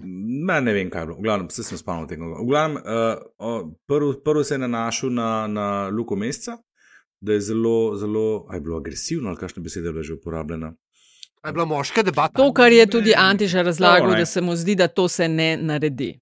Ma, 0.48 0.60
ne 0.60 0.72
vem, 0.72 0.90
kaj 0.90 1.02
je 1.02 1.06
bilo. 1.06 1.18
V 1.18 1.26
glavnem, 1.26 1.48
se 1.52 1.64
sem 1.64 1.78
spomnil 1.78 2.06
tega. 2.08 2.24
V 2.24 2.46
glavnem, 2.48 2.78
uh, 2.80 3.66
prvi 3.86 4.14
prv 4.24 4.44
se 4.48 4.54
je 4.54 4.62
nanašal 4.62 5.12
na, 5.12 5.46
na 5.46 5.66
Luko 5.88 6.16
Mesca, 6.16 6.56
da 7.20 7.36
je 7.36 7.40
zelo, 7.40 7.96
zelo, 7.96 8.46
a 8.48 8.54
je 8.54 8.60
bilo 8.60 8.78
agresivno, 8.80 9.28
ali 9.28 9.36
kakšna 9.36 9.62
beseda 9.62 9.88
je 9.88 9.92
bila 9.92 10.04
že 10.04 10.14
uporabljena. 10.14 10.72
A 11.42 11.48
je 11.48 11.52
bila 11.52 11.64
moška 11.64 12.02
debata? 12.02 12.40
To, 12.40 12.52
kar 12.52 12.72
je 12.72 12.86
tudi 12.86 13.12
Antiša 13.16 13.62
razlagal, 13.62 14.10
ne. 14.10 14.18
da 14.18 14.26
se 14.26 14.40
mu 14.40 14.56
zdi, 14.56 14.74
da 14.74 14.88
to 14.88 15.08
se 15.08 15.28
ne 15.28 15.56
naredi. 15.60 16.14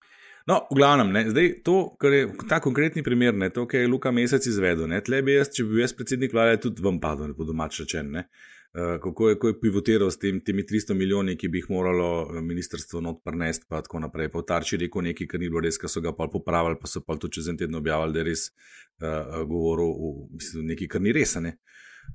No, 0.47 0.65
v 0.71 0.75
glavnem, 0.75 1.13
ne, 1.15 1.23
zdaj 1.31 1.53
to, 1.63 1.95
kar 2.03 2.13
je 2.13 2.25
ta 2.49 2.59
konkretni 2.61 3.03
primer, 3.07 3.35
ne, 3.35 3.51
to, 3.51 3.63
kar 3.71 3.81
je 3.81 3.89
Luka 3.89 4.11
Mesec 4.11 4.47
izvedel, 4.47 4.89
ne, 4.91 4.99
tle 5.01 5.23
bi 5.23 5.37
jaz, 5.37 5.53
če 5.55 5.63
bi 5.63 5.77
bil 5.77 5.85
jaz 5.85 5.95
predsednik 5.95 6.35
vlade, 6.35 6.59
tudi 6.65 6.83
vam 6.83 6.99
padel, 7.01 7.31
ne 7.31 7.39
po 7.39 7.47
domač 7.47 7.79
rečen. 7.85 8.11
Ne. 8.11 8.25
Uh, 8.73 9.01
kako, 9.03 9.29
je, 9.29 9.37
je 9.45 9.61
pivotiral 9.61 10.11
s 10.11 10.19
tem, 10.19 10.41
temi 10.41 10.63
300 10.63 10.95
milijoni, 10.95 11.37
ki 11.37 11.49
bi 11.49 11.61
jih 11.61 11.67
moralo 11.71 12.07
eh, 12.25 12.41
ministrstvo 12.41 13.01
not 13.05 13.19
prenesti, 13.25 13.67
pa 13.69 13.83
tako 13.83 13.99
naprej. 14.01 14.31
Pa 14.33 14.41
tarči 14.49 14.79
rekel 14.81 15.03
nekaj, 15.05 15.27
kar 15.29 15.41
ni 15.41 15.51
bilo 15.51 15.61
res, 15.61 15.77
kar 15.77 15.91
so 15.93 16.01
ga 16.01 16.15
pa 16.17 16.25
popravili, 16.33 16.79
pa 16.81 16.89
so 16.89 17.03
pa 17.05 17.19
tudi 17.21 17.37
čez 17.37 17.51
en 17.53 17.59
teden 17.61 17.77
objavili, 17.77 18.15
da 18.17 18.23
je 18.23 18.25
res 18.31 18.47
uh, 18.49 19.43
govoril 19.45 19.91
v, 19.93 20.13
mislim, 20.39 20.71
nekaj, 20.73 20.89
kar 20.89 21.05
ni 21.05 21.13
res. 21.13 21.35
Ne. 21.45 21.53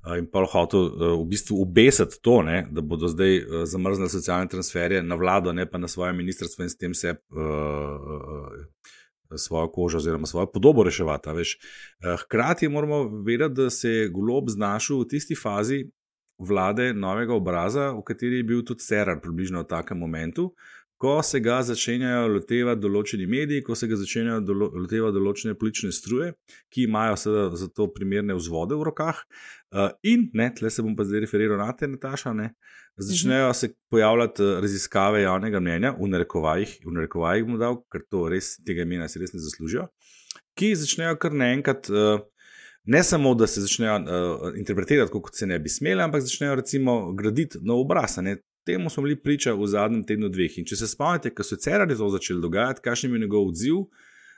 Uh, 0.02 0.15
in 0.17 0.26
pa 0.34 0.41
hotel 0.50 0.88
uh, 0.88 1.12
v 1.20 1.28
bistvu 1.30 1.60
obesiti 1.62 2.17
to, 2.26 2.39
ne, 2.48 2.63
da 2.74 2.82
bodo 2.82 3.06
zdaj 3.12 3.38
uh, 3.38 3.62
zamrznili 3.70 4.10
socialne 4.10 4.50
transferje 4.50 5.04
na 5.06 5.15
vlado, 5.15 5.54
ne 5.54 5.67
pa 5.70 5.78
na 5.78 5.88
svoje 5.88 6.15
ministrstvo 6.17 6.65
in 6.65 6.74
s 6.74 6.78
tem 6.78 6.93
se 6.98 7.13
svojo 9.36 9.67
kožo 9.72 9.98
oziroma 9.98 10.26
svojo 10.26 10.48
podobo 10.52 10.84
reševati. 10.84 11.30
hkrati 12.24 12.70
moramo 12.70 13.22
vedeti, 13.26 13.54
da 13.54 13.70
se 13.70 13.89
je 13.89 14.10
golob 14.10 14.50
znašel 14.50 15.00
v 15.00 15.08
tisti 15.08 15.36
fazi 15.36 15.84
vlade 16.39 16.93
novega 16.93 17.34
obraza, 17.34 17.91
v 17.91 18.04
kateri 18.06 18.41
je 18.41 18.47
bil 18.47 18.65
tudi 18.65 18.86
Cerar 18.86 19.21
približno 19.21 19.63
v 19.63 19.69
takem 19.69 19.97
momentu. 20.00 20.52
Ko 20.97 21.21
se 21.21 21.38
ga 21.45 21.60
začenjajo 21.62 22.26
lotevati 22.34 22.82
določeni 22.82 23.28
mediji, 23.30 23.62
ko 23.62 23.76
se 23.78 23.86
ga 23.86 24.00
začenjajo 24.00 24.41
dolo, 24.41 24.71
lotevati 24.82 25.13
določene 25.13 25.54
politične 25.54 25.91
struje, 25.93 26.32
ki 26.73 26.88
imajo 26.88 27.19
seveda 27.21 27.60
za 27.62 27.67
to 27.69 27.86
primerne 27.93 28.34
vzvode 28.34 28.73
v 28.73 28.88
rokah. 28.88 29.19
Uh, 29.69 29.91
in, 30.02 30.26
ne, 30.34 30.50
tle 30.58 30.71
se 30.73 30.82
bom 30.82 30.95
pa 30.97 31.06
zdaj 31.06 31.21
referiral 31.28 31.62
na 31.62 31.69
te, 31.78 31.86
Nataša, 31.91 32.34
ne, 32.34 32.50
začnejo 32.97 33.52
se 33.54 33.76
pojavljati 33.93 34.41
eh, 34.43 34.62
raziskave 34.62 35.21
javnega 35.21 35.60
mnenja, 35.62 35.93
v 36.00 36.10
narekovajih, 36.15 36.80
v 36.86 36.95
narekovajih 36.95 37.45
bom 37.45 37.60
dal, 37.62 37.78
ker 37.93 38.02
to 38.10 38.23
res 38.34 38.56
tega 38.65 38.88
imena 38.88 39.06
si 39.06 39.21
res 39.21 39.36
ne 39.36 39.43
zaslužijo, 39.43 39.86
ki 40.58 40.73
začnejo 40.82 41.19
kar 41.21 41.38
naenkrat. 41.38 41.91
Uh, 41.93 42.26
Ne 42.88 43.04
samo, 43.04 43.34
da 43.36 43.47
se 43.47 43.62
začnejo 43.62 43.95
uh, 43.95 44.58
interpretirati, 44.58 45.12
kot 45.12 45.36
se 45.36 45.45
ne 45.47 45.60
bi 45.60 45.69
smeli, 45.69 46.02
ampak 46.02 46.21
začnejo 46.23 46.56
recimo 46.56 47.12
graditi 47.13 47.60
nov 47.62 47.82
obraz. 47.84 48.15
temu 48.65 48.89
smo 48.89 49.04
bili 49.04 49.15
priča 49.15 49.54
v 49.54 49.67
zadnjem 49.67 50.04
tednu 50.04 50.30
dveh. 50.30 50.58
In 50.58 50.65
če 50.65 50.76
se 50.76 50.88
spomnite, 50.88 51.34
ko 51.36 51.43
so 51.43 51.56
Cerari 51.56 51.95
to 51.95 52.10
začeli 52.10 52.41
dogajati, 52.41 52.82
kakšen 52.84 53.10
je 53.10 53.12
bil 53.13 53.21
njegov 53.21 53.50
odziv, 53.50 53.84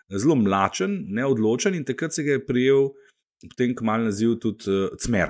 zelo 0.10 0.36
mlačen, 0.36 1.06
neodločen 1.14 1.76
in 1.76 1.86
takrat 1.86 2.14
se 2.14 2.24
ga 2.24 2.38
je 2.38 2.46
prijel. 2.46 2.90
Potem, 3.40 3.72
ko 3.76 3.86
malo 3.88 4.10
naziv 4.10 4.36
tudi 4.42 4.68
uh, 4.68 4.98
Cmer, 5.00 5.30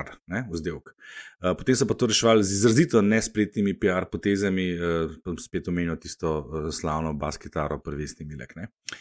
vzdelek. 0.49 0.89
Uh, 0.89 1.53
potem 1.59 1.75
so 1.75 1.85
pa 1.85 1.93
to 1.93 2.07
reševali 2.09 2.43
z 2.43 2.55
izrazito 2.55 3.03
nespretnimi 3.05 3.75
PR 3.79 4.07
potezami, 4.11 4.71
uh, 4.73 5.35
spet 5.43 5.67
omenijo 5.67 5.99
tisto 6.01 6.31
uh, 6.39 6.71
slavno 6.73 7.13
basketaro, 7.13 7.77
prvestni 7.83 8.25
milek. 8.25 8.55
Uh, 8.57 8.97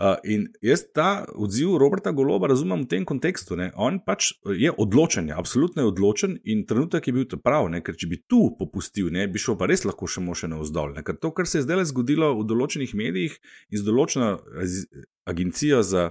Uh, 0.00 0.16
in 0.24 0.46
jaz 0.64 0.82
ta 0.94 1.24
odziv 1.36 1.76
Roberta 1.78 2.10
Goloba 2.16 2.48
razumem 2.50 2.80
v 2.82 2.88
tem 2.88 3.04
kontekstu. 3.04 3.56
Ne? 3.60 3.68
On 3.76 3.98
pač 4.00 4.32
je 4.48 4.72
odločen, 4.72 5.28
je, 5.28 5.36
absolutno 5.36 5.84
je 5.84 5.90
odločen 5.92 6.38
in 6.44 6.64
trenutek 6.66 7.06
je 7.06 7.14
bil 7.14 7.28
to 7.28 7.38
prav, 7.38 7.68
ne? 7.70 7.82
ker 7.84 7.98
če 7.98 8.08
bi 8.10 8.22
tu 8.24 8.40
popustil, 8.58 9.12
ne, 9.14 9.28
bi 9.28 9.42
šel 9.42 9.58
pa 9.60 9.68
res 9.70 9.84
lahko 9.84 10.08
še 10.08 10.24
moče 10.24 10.50
na 10.50 10.58
vzdolj. 10.62 10.96
Ker 11.06 11.20
to, 11.20 11.30
kar 11.36 11.46
se 11.46 11.60
je 11.60 11.66
zdaj 11.68 11.86
zgodilo 11.92 12.32
v 12.40 12.48
določenih 12.48 12.96
medijih 12.98 13.38
in 13.70 13.78
z 13.78 13.86
določeno 13.86 14.34
agencijo 15.28 15.84
za 15.86 16.10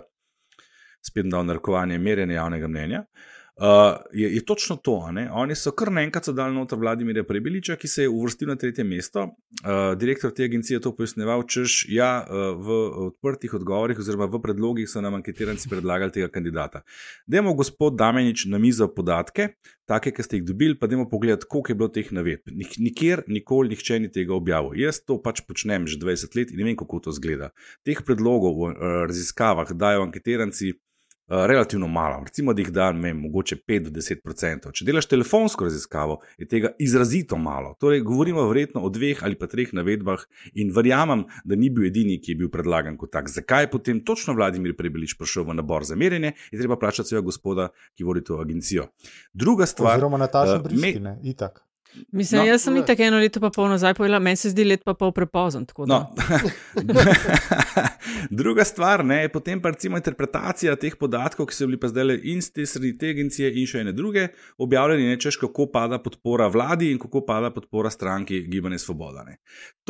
spet 1.01 1.25
na 1.25 1.41
narkovanje 1.43 1.97
merjenja 1.97 2.43
javnega 2.43 2.69
mnenja. 2.69 3.05
Uh, 3.05 3.40
Uh, 3.57 3.97
je, 4.13 4.35
je 4.35 4.45
točno 4.45 4.75
to. 4.75 4.93
Oni 5.31 5.55
so 5.55 5.71
kar 5.75 5.91
naenkrat 5.91 6.29
dali 6.33 6.55
noter 6.55 6.79
Vladimirja 6.79 7.23
Prebeliča, 7.27 7.75
ki 7.75 7.87
se 7.87 8.05
je 8.05 8.09
uvrstil 8.09 8.47
na 8.47 8.55
tretje 8.55 8.83
mesto. 8.83 9.23
Uh, 9.23 9.97
direktor 9.99 10.31
te 10.31 10.43
agencije 10.47 10.77
je 10.77 10.81
to 10.81 10.93
pojasneval, 10.95 11.43
češ 11.43 11.85
ja, 11.89 12.23
uh, 12.23 12.55
v 12.55 12.77
odprtih 13.07 13.53
odgovorih 13.53 13.99
oziroma 13.99 14.25
v 14.31 14.39
predlogih 14.41 14.89
so 14.89 15.03
nam 15.03 15.19
anketiranci 15.19 15.69
predlagali 15.69 16.15
tega 16.15 16.31
kandidata. 16.31 16.81
Dajmo 17.27 17.53
gospod 17.53 17.99
Damenič 17.99 18.45
na 18.47 18.57
mizo 18.57 18.87
podatke, 18.87 19.49
take, 19.85 20.15
ki 20.15 20.23
ste 20.23 20.39
jih 20.39 20.47
dobili, 20.47 20.79
pa 20.79 20.87
dajmo 20.87 21.09
pogledati, 21.09 21.45
koliko 21.49 21.71
je 21.71 21.75
bilo 21.75 21.89
teh 21.91 22.11
navedb. 22.11 22.55
Nik, 22.55 22.77
nikjer, 22.79 23.25
nikoli, 23.27 23.75
nihče 23.75 23.99
ni 23.99 24.11
tega 24.11 24.33
objavil. 24.33 24.79
Jaz 24.79 25.03
to 25.03 25.19
pač 25.19 25.43
počnem 25.43 25.89
že 25.91 25.99
20 25.99 26.39
let 26.39 26.55
in 26.55 26.63
ne 26.63 26.71
vem, 26.71 26.79
kako 26.79 27.03
to 27.03 27.13
zgleda. 27.19 27.51
Teh 27.83 27.99
predlogov 27.99 28.55
v 28.55 28.71
uh, 28.71 29.03
raziskavah 29.11 29.75
dajo 29.75 30.07
anketiranci. 30.07 30.79
Eh, 31.31 31.47
relativno 31.47 31.87
malo, 31.87 32.23
recimo, 32.25 32.53
da 32.53 32.61
jih 32.61 32.71
da, 32.71 32.91
ne 32.91 33.13
mogoče 33.13 33.55
5 33.67 33.85
do 33.85 33.89
10 33.89 34.19
odstotkov. 34.27 34.73
Če 34.75 34.83
delaš 34.85 35.05
telefonsko 35.07 35.63
raziskavo, 35.63 36.17
je 36.37 36.47
tega 36.51 36.73
izrazito 36.79 37.37
malo. 37.39 37.71
Torej, 37.79 38.01
govorimo 38.03 38.43
verjetno 38.49 38.81
o 38.83 38.89
dveh 38.91 39.23
ali 39.23 39.39
pa 39.39 39.47
treh 39.47 39.71
navedbah 39.71 40.25
in 40.59 40.73
verjamem, 40.75 41.23
da 41.47 41.55
ni 41.55 41.69
bil 41.71 41.87
edini, 41.87 42.19
ki 42.19 42.33
je 42.33 42.41
bil 42.43 42.51
predlagan 42.51 42.99
kot 42.99 43.13
tak. 43.15 43.31
Zakaj 43.31 43.63
je 43.63 43.71
potem 43.71 44.03
točno 44.03 44.35
Vladimir 44.35 44.75
Prebelič 44.75 45.15
prišel 45.15 45.47
v 45.47 45.55
nabor 45.61 45.87
za 45.87 45.95
merjenje, 45.95 46.33
je 46.51 46.59
treba 46.59 46.75
plačati 46.75 47.13
svojega 47.13 47.29
gospoda, 47.31 47.71
ki 47.95 48.03
vodi 48.03 48.27
to 48.27 48.43
agencijo. 48.43 48.89
Druga 49.31 49.69
stvar. 49.71 50.01
Oziroma, 50.01 50.19
Nataša 50.19 50.59
uh, 50.59 50.63
Briškine, 50.67 51.19
itak. 51.23 51.63
Mislim, 52.11 52.41
no, 52.41 52.47
jaz 52.47 52.63
sem 52.63 52.77
tako 52.87 53.03
eno 53.03 53.19
leto 53.19 53.39
pa 53.43 53.49
pol 53.51 53.67
nazaj 53.69 53.93
povedala, 53.97 54.19
meni 54.23 54.39
se 54.39 54.49
zdi 54.53 54.63
let 54.63 54.83
pa 54.87 54.93
pol 54.93 55.11
prepozen. 55.11 55.65
No. 55.87 55.99
Druga 58.41 58.63
stvar 58.63 59.03
ne, 59.05 59.21
je 59.21 59.31
potem 59.31 59.61
pa 59.61 59.73
recimo 59.73 59.99
interpretacija 59.99 60.75
teh 60.79 60.95
podatkov, 60.95 61.49
ki 61.49 61.55
so 61.55 61.67
bili 61.67 61.79
pa 61.79 61.89
zdaj 61.91 62.21
in 62.23 62.41
z 62.41 62.55
te 62.55 62.65
sredi 62.65 62.93
te 62.97 63.11
agencije 63.11 63.51
in 63.59 63.67
še 63.67 63.83
ene 63.83 63.93
druge 63.95 64.29
objavljeni, 64.57 65.09
ne 65.09 65.19
češ, 65.19 65.37
kako 65.41 65.67
pada 65.73 65.99
podpora 66.03 66.47
vladi 66.51 66.91
in 66.91 66.99
kako 66.99 67.25
pada 67.27 67.51
podpora 67.51 67.91
stranki 67.91 68.41
Gibanje 68.47 68.79
Svoboda. 68.79 69.25
Ne. 69.27 69.37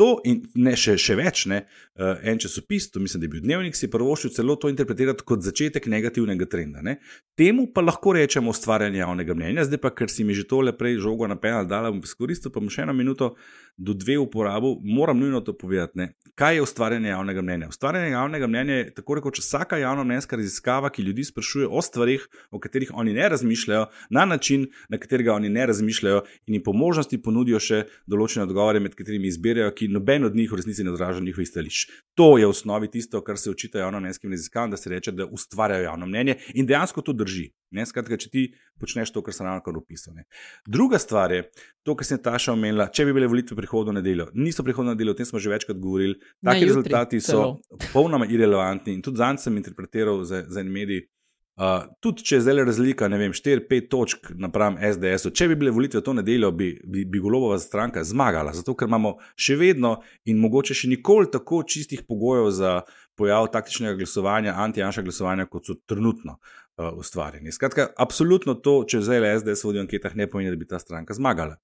To 0.00 0.16
in 0.26 0.42
ne 0.54 0.74
še, 0.78 0.96
še 0.98 1.16
več, 1.18 1.44
ne, 1.50 1.62
uh, 2.00 2.18
en 2.26 2.42
časopis, 2.42 2.90
to 2.90 3.00
mislim, 3.00 3.22
da 3.22 3.28
je 3.28 3.34
bil 3.36 3.44
dnevnik, 3.46 3.78
si 3.78 3.90
prvošil 3.90 4.34
celo 4.34 4.56
to 4.58 4.72
interpretirati 4.72 5.26
kot 5.28 5.46
začetek 5.46 5.86
negativnega 5.86 6.50
trenda. 6.50 6.82
Ne. 6.82 6.98
Temu 7.38 7.68
pa 7.74 7.84
lahko 7.84 8.16
rečemo 8.18 8.50
ustvarjanje 8.50 9.02
javnega 9.04 9.38
mnenja, 9.38 9.68
zdaj 9.70 9.82
pa, 9.86 9.94
ker 9.94 10.10
si 10.10 10.26
mi 10.26 10.34
že 10.34 10.48
tole 10.50 10.74
prej 10.76 10.98
žogo 11.04 11.30
napenal, 11.30 11.68
dala 11.68 11.91
bom 11.92 12.02
izkoristil, 12.02 12.52
pa 12.52 12.60
bom 12.60 12.72
še 12.72 12.86
eno 12.86 12.96
minuto 12.96 13.34
do 13.76 13.94
dve 13.94 14.18
uporabo, 14.18 14.76
moram 14.82 15.18
nujno 15.18 15.40
to 15.40 15.56
povedati. 15.58 15.98
Ne. 15.98 16.12
Kaj 16.34 16.54
je 16.54 16.62
ustvarjanje 16.62 17.08
javnega 17.08 17.42
mnenja? 17.42 17.68
Ustvarjanje 17.68 18.10
javnega 18.10 18.46
mnenja 18.46 18.74
je 18.74 18.94
tako 18.94 19.14
rekoč 19.14 19.38
vsaka 19.38 19.76
javna 19.76 20.04
mnenjska 20.04 20.36
raziskava, 20.36 20.90
ki 20.90 21.02
ljudi 21.02 21.24
sprašuje 21.24 21.66
o 21.70 21.82
stvarih, 21.82 22.28
o 22.50 22.60
katerih 22.60 22.90
oni 22.94 23.12
ne 23.12 23.28
razmišljajo, 23.28 23.86
na 24.10 24.24
način, 24.24 24.66
na 24.88 24.98
katerega 24.98 25.34
oni 25.34 25.48
ne 25.48 25.66
razmišljajo, 25.66 26.22
in 26.46 26.54
jim 26.54 26.62
po 26.62 26.72
možnosti 26.72 27.22
ponudijo 27.22 27.60
še 27.60 27.84
določene 28.06 28.46
odgovore, 28.46 28.80
med 28.80 28.94
katerimi 28.94 29.28
izbirajo, 29.28 29.72
ki 29.76 29.88
noben 29.88 30.24
od 30.24 30.36
njih 30.36 30.52
v 30.52 30.60
resnici 30.60 30.84
ne 30.84 30.92
odraža 30.92 31.20
njihovih 31.20 31.48
stališč. 31.48 31.88
To 32.14 32.36
je 32.38 32.46
v 32.46 32.54
osnovi 32.54 32.90
tisto, 32.90 33.20
kar 33.24 33.38
se 33.38 33.50
učita 33.50 33.82
javno 33.84 34.00
mnenjskim 34.00 34.32
raziskavam, 34.32 34.70
da 34.70 34.76
se 34.76 34.90
reče, 34.90 35.12
da 35.12 35.26
ustvarjajo 35.26 35.90
javno 35.90 36.06
mnenje 36.06 36.38
in 36.54 36.66
dejansko 36.66 37.02
to 37.02 37.12
drži. 37.12 37.50
Ne, 37.72 37.86
skratka, 37.88 38.18
če 38.20 38.28
ti 38.28 38.40
počneš 38.80 39.14
to, 39.14 39.22
kar 39.24 39.32
sem 39.32 39.46
ravno 39.48 39.80
opisal. 39.80 40.12
Ne. 40.12 40.26
Druga 40.68 40.98
stvar 41.00 41.32
je 41.32 41.46
to, 41.86 41.94
kar 41.96 42.04
sem 42.04 42.20
Taša 42.20 42.52
omenila. 42.52 42.90
Če 42.92 43.06
bi 43.08 43.14
bile 43.16 43.30
volitve 43.32 43.56
prihodno 43.62 43.94
nedeljo, 43.96 44.28
niso 44.34 44.66
prihodno 44.66 44.96
nedeljo, 44.96 45.14
o 45.14 45.20
tem 45.20 45.28
smo 45.28 45.38
že 45.38 45.50
večkrat 45.54 45.78
govorili. 45.78 46.18
Taki 46.44 46.68
rezultati 46.68 47.20
so 47.22 47.56
popolnoma 47.70 48.26
irrelevantni 48.26 48.98
in 48.98 49.02
tudi 49.02 49.22
zanj 49.22 49.40
sem 49.46 49.56
interpretiral 49.62 50.24
za, 50.24 50.44
za 50.48 50.60
en 50.60 50.72
medij. 50.72 51.06
Uh, 51.52 51.84
tudi 52.00 52.24
če 52.24 52.38
je 52.38 52.42
zdaj 52.46 52.64
razlika, 52.64 53.06
ne 53.12 53.18
vem, 53.20 53.34
4-5 53.36 53.88
točk 53.92 54.30
napram 54.40 54.78
SDS-u, 54.80 55.34
če 55.36 55.50
bi 55.50 55.58
bile 55.60 55.74
volitve 55.76 56.00
to 56.00 56.14
nedeljo, 56.16 56.48
bi, 56.56 56.70
bi, 56.88 57.04
bi 57.04 57.20
Golobova 57.20 57.58
stranka 57.60 58.00
zmagala, 58.08 58.54
zato 58.56 58.72
ker 58.72 58.88
imamo 58.88 59.18
še 59.36 59.58
vedno 59.60 59.98
in 60.24 60.40
mogoče 60.40 60.74
še 60.74 60.88
nikoli 60.88 61.28
tako 61.30 61.60
čistih 61.68 62.06
pogojev 62.08 62.48
za 62.56 62.72
pojav 63.20 63.50
taktičnega 63.52 63.98
glasovanja, 64.00 64.56
anti-janša 64.64 65.04
glasovanja, 65.04 65.46
kot 65.52 65.68
so 65.68 65.76
trenutno 65.86 66.38
uh, 66.78 66.98
ustvarjeni. 66.98 67.52
Skratka, 67.52 67.88
absolutno 67.96 68.54
to, 68.54 68.78
če 68.88 69.02
zdaj 69.04 69.22
le 69.22 69.32
SDS 69.40 69.66
vodi 69.66 69.80
v 69.80 69.84
anketah, 69.86 70.16
ne 70.18 70.28
pomeni, 70.30 70.52
da 70.52 70.60
bi 70.60 70.68
ta 70.68 70.80
stranka 70.82 71.16
zmagala. 71.16 71.58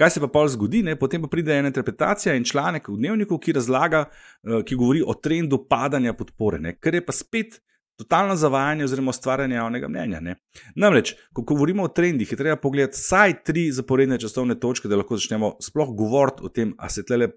Kaj 0.00 0.16
se 0.16 0.22
pa 0.24 0.30
pol 0.32 0.50
zgodi, 0.52 0.82
ne? 0.86 0.96
potem 1.00 1.22
pa 1.22 1.30
pride 1.32 1.56
ena 1.56 1.72
interpretacija 1.72 2.34
in 2.36 2.46
članek 2.48 2.90
v 2.90 2.98
dnevniku, 3.00 3.40
ki 3.40 3.56
razlaga, 3.56 4.06
uh, 4.10 4.60
ki 4.66 4.78
govori 4.80 5.04
o 5.06 5.16
trendu 5.16 5.62
padanja 5.70 6.14
podpore, 6.18 6.60
ne? 6.62 6.76
kar 6.78 6.98
je 6.98 7.04
pa 7.04 7.16
spet 7.16 7.60
totalno 8.00 8.36
zavajanje 8.36 8.84
oziroma 8.84 9.12
ustvarjanje 9.12 9.54
javnega 9.54 9.88
mnenja. 9.88 10.20
Ne? 10.24 10.36
Namreč, 10.74 11.12
ko 11.36 11.44
govorimo 11.44 11.84
o 11.84 11.88
trendih, 11.92 12.30
je 12.32 12.38
treba 12.38 12.56
pogledati 12.56 12.96
vsaj 12.96 13.34
tri 13.44 13.66
zaporedne 13.76 14.18
časovne 14.20 14.56
točke, 14.60 14.88
da 14.88 14.96
lahko 14.96 15.18
začnemo 15.20 15.52
sploh 15.62 15.92
govoriti 15.96 16.46
o 16.46 16.48
tem, 16.48 16.72
ali 16.78 16.94
se 16.94 17.04
tle 17.04 17.28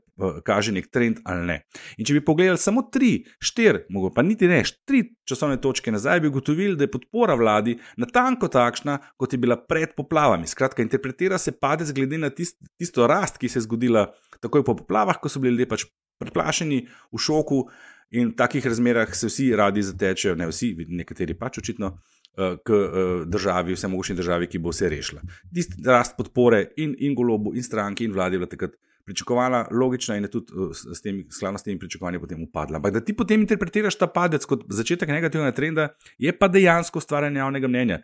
kaže 0.47 0.71
nek 0.71 0.87
trend 0.93 1.19
ali 1.27 1.45
ne. 1.49 1.57
In 1.97 2.07
če 2.07 2.15
bi 2.15 2.23
pogledali 2.25 2.61
samo 2.61 2.85
tri, 2.93 3.11
štiri, 3.43 3.83
pa 4.15 4.23
niti 4.23 4.47
ne, 4.47 4.61
tri 4.87 5.03
časovne 5.27 5.59
točke 5.61 5.91
nazaj, 5.91 6.21
bi 6.23 6.31
ugotovili, 6.31 6.77
da 6.79 6.87
je 6.87 6.93
podpora 6.93 7.35
vladi 7.35 7.75
natanko 7.99 8.47
takšna, 8.47 8.99
kot 9.19 9.33
je 9.33 9.41
bila 9.41 9.57
pred 9.57 9.97
poplavami. 9.97 10.47
Skratka, 10.47 10.85
interpretira 10.85 11.37
se 11.37 11.51
padec 11.51 11.91
glede 11.91 12.21
na 12.21 12.29
tist, 12.29 12.61
tisto 12.79 13.07
rast, 13.07 13.41
ki 13.41 13.51
se 13.51 13.59
je 13.59 13.67
zgodila 13.67 14.07
takoj 14.39 14.63
po 14.63 14.77
poplavah, 14.79 15.19
ko 15.19 15.31
so 15.31 15.43
bili 15.43 15.57
ljudje 15.57 15.69
pač 15.75 15.85
preplašeni 16.23 16.85
v 17.11 17.19
šoku. 17.19 17.67
In 18.13 18.29
v 18.29 18.35
takih 18.37 18.65
razmerah 18.65 19.15
se 19.15 19.27
vsi 19.27 19.49
radi 19.57 19.81
zatečejo, 19.81 20.35
ne 20.37 20.47
vsi, 20.49 20.75
nekateri 20.87 21.33
pač 21.33 21.57
očitno, 21.63 21.95
eh, 22.37 22.57
k 22.65 22.69
eh, 22.69 23.25
državi, 23.25 23.73
vse 23.73 23.89
mogoče 23.89 24.17
državi, 24.19 24.47
ki 24.47 24.61
bo 24.61 24.69
vse 24.73 24.89
rešila. 24.89 25.21
Tisti 25.53 25.81
rast 25.85 26.17
podpore 26.17 26.67
in, 26.77 26.95
in 26.99 27.15
golobu, 27.17 27.55
in 27.57 27.63
stranki, 27.65 28.05
in 28.05 28.13
vladi 28.13 28.37
je 28.37 28.43
bila 28.43 28.49
takrat 28.49 28.77
pričakovana, 29.05 29.65
logična 29.71 30.15
in 30.15 30.23
je 30.23 30.31
tudi 30.31 30.53
eh, 30.53 30.73
s 30.95 31.01
temi 31.01 31.25
skladnostnimi 31.29 31.79
pričakovanji 31.79 32.19
potem 32.19 32.43
upadla. 32.43 32.77
Ampak 32.77 32.93
da 32.93 33.01
ti 33.01 33.15
potem 33.17 33.41
interpretiraš 33.41 33.97
ta 33.97 34.07
padec 34.07 34.45
kot 34.45 34.67
začetek 34.69 35.09
negativnega 35.09 35.55
trenda, 35.55 35.89
je 36.17 36.37
pa 36.37 36.47
dejansko 36.47 37.01
stvarjanje 37.01 37.41
javnega 37.41 37.67
mnenja. 37.67 38.01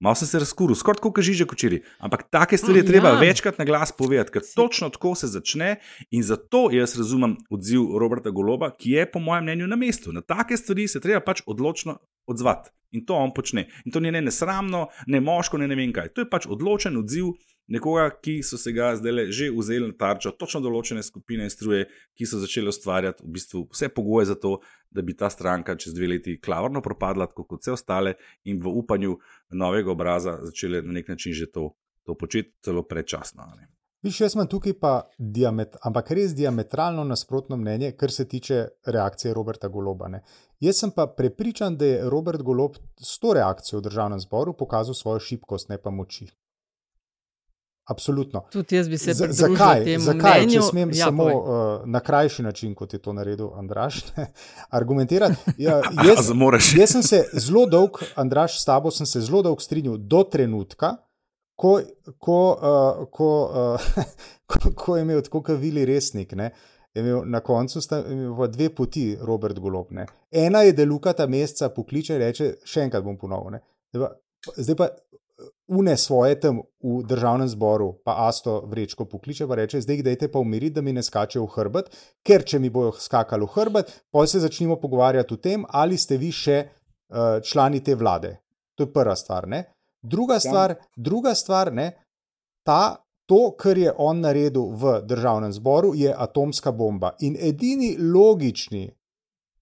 Malo 0.00 0.18
sem 0.18 0.28
se 0.28 0.38
razkuril, 0.38 0.74
skoraj 0.76 1.00
kot 1.00 1.20
žiže 1.22 1.46
kočiri. 1.46 1.80
Ampak 2.02 2.26
take 2.30 2.58
stvari 2.58 2.82
je 2.82 2.86
treba 2.86 3.14
ja. 3.14 3.18
večkrat 3.20 3.58
na 3.58 3.64
glas 3.64 3.92
povedati, 3.92 4.32
ker 4.34 4.42
točno 4.56 4.90
tako 4.90 5.14
se 5.14 5.30
začne 5.30 5.76
in 6.10 6.22
zato 6.22 6.66
jaz 6.72 6.96
razumem 6.98 7.36
odziv 7.50 7.86
Roberta 8.00 8.30
Goloba, 8.30 8.72
ki 8.74 8.90
je 8.98 9.06
po 9.10 9.22
mojem 9.22 9.44
mnenju 9.44 9.66
na 9.70 9.76
mestu. 9.76 10.12
Na 10.12 10.20
take 10.20 10.56
stvari 10.56 10.88
se 10.88 11.00
treba 11.00 11.20
pač 11.20 11.44
odločno 11.46 11.98
odzvati 12.26 12.70
in 12.94 13.04
to 13.06 13.14
on 13.14 13.34
počne. 13.34 13.68
In 13.84 13.92
to 13.92 14.00
ni 14.00 14.10
ne 14.10 14.22
nesramno, 14.22 14.86
ne 15.06 15.20
moško, 15.20 15.58
ne, 15.58 15.68
ne 15.68 15.78
vem 15.78 15.92
kaj. 15.92 16.12
To 16.14 16.22
je 16.22 16.30
pač 16.30 16.46
odločen 16.46 16.96
odziv 16.98 17.32
nekoga, 17.66 18.08
ki 18.22 18.42
so 18.42 18.58
se 18.60 18.72
ga 18.72 18.94
zdaj 18.96 19.30
že 19.32 19.50
vzeli 19.52 19.88
na 19.88 19.96
tarčo, 19.98 20.34
točno 20.38 20.60
določene 20.64 21.02
skupine 21.02 21.46
in 21.48 21.52
struje, 21.52 21.86
ki 22.18 22.26
so 22.26 22.40
začeli 22.42 22.72
ustvarjati 22.72 23.24
v 23.24 23.34
bistvu 23.36 23.66
vse 23.72 23.88
pogoje 23.94 24.32
za 24.32 24.38
to, 24.40 24.58
da 24.90 25.02
bi 25.02 25.16
ta 25.16 25.30
stranka 25.30 25.76
čez 25.76 25.94
dve 25.94 26.14
leti 26.14 26.38
klavrno 26.40 26.82
propadla, 26.82 27.26
kot 27.26 27.60
vse 27.60 27.74
ostale, 27.74 28.16
in 28.44 28.60
v 28.62 28.74
upanju 28.82 29.16
novega 29.52 29.94
obraza 29.94 30.38
začele 30.44 30.82
na 30.82 30.98
nek 31.00 31.08
način 31.08 31.32
že 31.32 31.50
to, 31.50 31.72
to 32.04 32.14
početi, 32.14 32.52
celo 32.62 32.82
predčasno. 32.82 33.48
Viš, 34.04 34.18
jaz 34.20 34.34
imam 34.36 34.48
tukaj 34.52 34.74
pa 34.76 34.90
diamet, 35.16 35.78
ampak 35.80 36.10
res 36.12 36.34
diametralno 36.36 37.06
nasprotno 37.08 37.56
mnenje, 37.56 37.94
kar 37.96 38.12
se 38.12 38.26
tiče 38.28 38.58
reakcije 38.84 39.32
Roberta 39.34 39.68
Goloba. 39.72 40.10
Ne. 40.12 40.20
Jaz 40.60 40.82
sem 40.82 40.92
pa 40.92 41.06
prepričan, 41.08 41.78
da 41.80 41.88
je 41.88 42.10
Robert 42.12 42.42
Golob 42.42 42.76
s 43.00 43.16
to 43.18 43.32
reakcijo 43.32 43.80
v 43.80 43.86
državnem 43.88 44.20
zboru 44.20 44.52
pokazal 44.52 44.94
svojo 44.94 45.24
šibkost, 45.24 45.72
ne 45.72 45.80
pa 45.80 45.90
moči. 45.90 46.28
Absolutno. 47.84 48.44
Tudi 48.52 48.76
jaz 48.76 48.88
bi 48.88 48.98
se 48.98 49.12
pridružil 49.12 49.56
zakaj, 49.56 49.84
temu 49.84 50.04
zakaj, 50.04 50.40
mnenju. 50.40 50.52
Če 50.52 50.68
smem 50.68 50.92
ja, 50.94 51.04
samo 51.04 51.24
uh, 51.24 51.56
na 51.84 52.00
krajši 52.00 52.42
način, 52.42 52.74
kot 52.74 52.92
je 52.92 52.98
to 53.02 53.12
naredil 53.12 53.50
Andraš, 53.54 54.00
ne, 54.16 54.30
argumentirati. 54.70 55.36
Ja, 55.58 55.82
jaz, 56.08 56.30
jaz 56.76 56.92
sem 56.96 57.02
se 57.02 57.24
zelo 57.32 57.66
dolg, 57.66 58.00
Andraš, 58.16 58.56
s 58.60 58.64
tabo 58.64 58.90
sem 58.90 59.06
se 59.06 59.20
zelo 59.20 59.42
dolg 59.44 59.60
strinjal 59.60 59.98
do 60.00 60.22
trenutka, 60.24 60.94
ko, 61.60 61.74
ko, 62.18 62.38
uh, 62.56 63.04
ko, 63.12 63.30
uh, 63.52 63.90
ko, 64.50 64.72
ko 64.76 64.96
je 64.96 65.04
imel 65.04 65.20
tako 65.22 65.42
kavili 65.42 65.84
resnik. 65.84 66.32
Ne, 66.32 66.54
je 66.94 67.02
Imel, 67.02 67.22
na 67.26 67.40
koncu 67.40 67.80
sta 67.82 68.00
imel 68.06 68.48
dve 68.48 68.68
poti, 68.74 69.16
Robert 69.20 69.58
Golop. 69.58 69.90
Ne. 69.90 70.06
Ena 70.30 70.62
je, 70.62 70.72
da 70.72 70.84
Luka 70.84 71.12
ta 71.12 71.26
meseca 71.26 71.68
pokliče 71.68 72.14
in 72.14 72.20
reče: 72.22 72.52
Še 72.64 72.86
enkrat 72.86 73.04
bom 73.04 73.18
ponovil. 73.18 73.58
Zdaj 74.56 74.76
pa 74.78 74.88
une 75.68 75.96
svoje 75.96 76.40
tam 76.40 76.60
v 76.82 77.02
državnem 77.08 77.48
zboru, 77.48 77.94
pa 78.04 78.28
Asto 78.28 78.60
vrečko 78.66 79.04
pokliče 79.04 79.44
in 79.44 79.52
reče: 79.52 79.80
Zdaj, 79.80 80.02
dajte 80.02 80.28
pa 80.32 80.38
umiriti, 80.38 80.74
da 80.74 80.80
mi 80.80 80.92
ne 80.92 81.02
skače 81.02 81.40
v 81.40 81.46
hrbet, 81.46 81.90
ker 82.22 82.44
če 82.44 82.58
mi 82.58 82.70
bojo 82.70 82.92
skakali 82.92 83.44
v 83.44 83.52
hrbet, 83.54 83.92
pa 84.10 84.26
se 84.26 84.40
začnemo 84.40 84.76
pogovarjati 84.76 85.34
o 85.34 85.36
tem, 85.36 85.64
ali 85.68 85.98
ste 85.98 86.16
vi 86.16 86.32
še 86.32 86.58
uh, 86.64 87.40
člani 87.42 87.80
te 87.80 87.94
vlade. 87.94 88.36
To 88.76 88.84
je 88.84 88.92
prva 88.92 89.16
stvar. 89.16 89.48
Ne. 89.48 89.64
Druga 90.02 90.40
stvar, 90.40 90.74
druga 90.96 91.34
stvar 91.34 91.72
ne, 91.72 91.92
ta, 92.64 92.96
to, 93.26 93.54
kar 93.56 93.78
je 93.78 93.92
on 93.96 94.20
naredil 94.20 94.74
v 94.76 94.98
državnem 95.02 95.52
zboru, 95.52 95.94
je 95.96 96.12
atomska 96.12 96.72
bomba. 96.72 97.14
In 97.20 97.36
edini 97.40 97.96
logični 97.98 98.90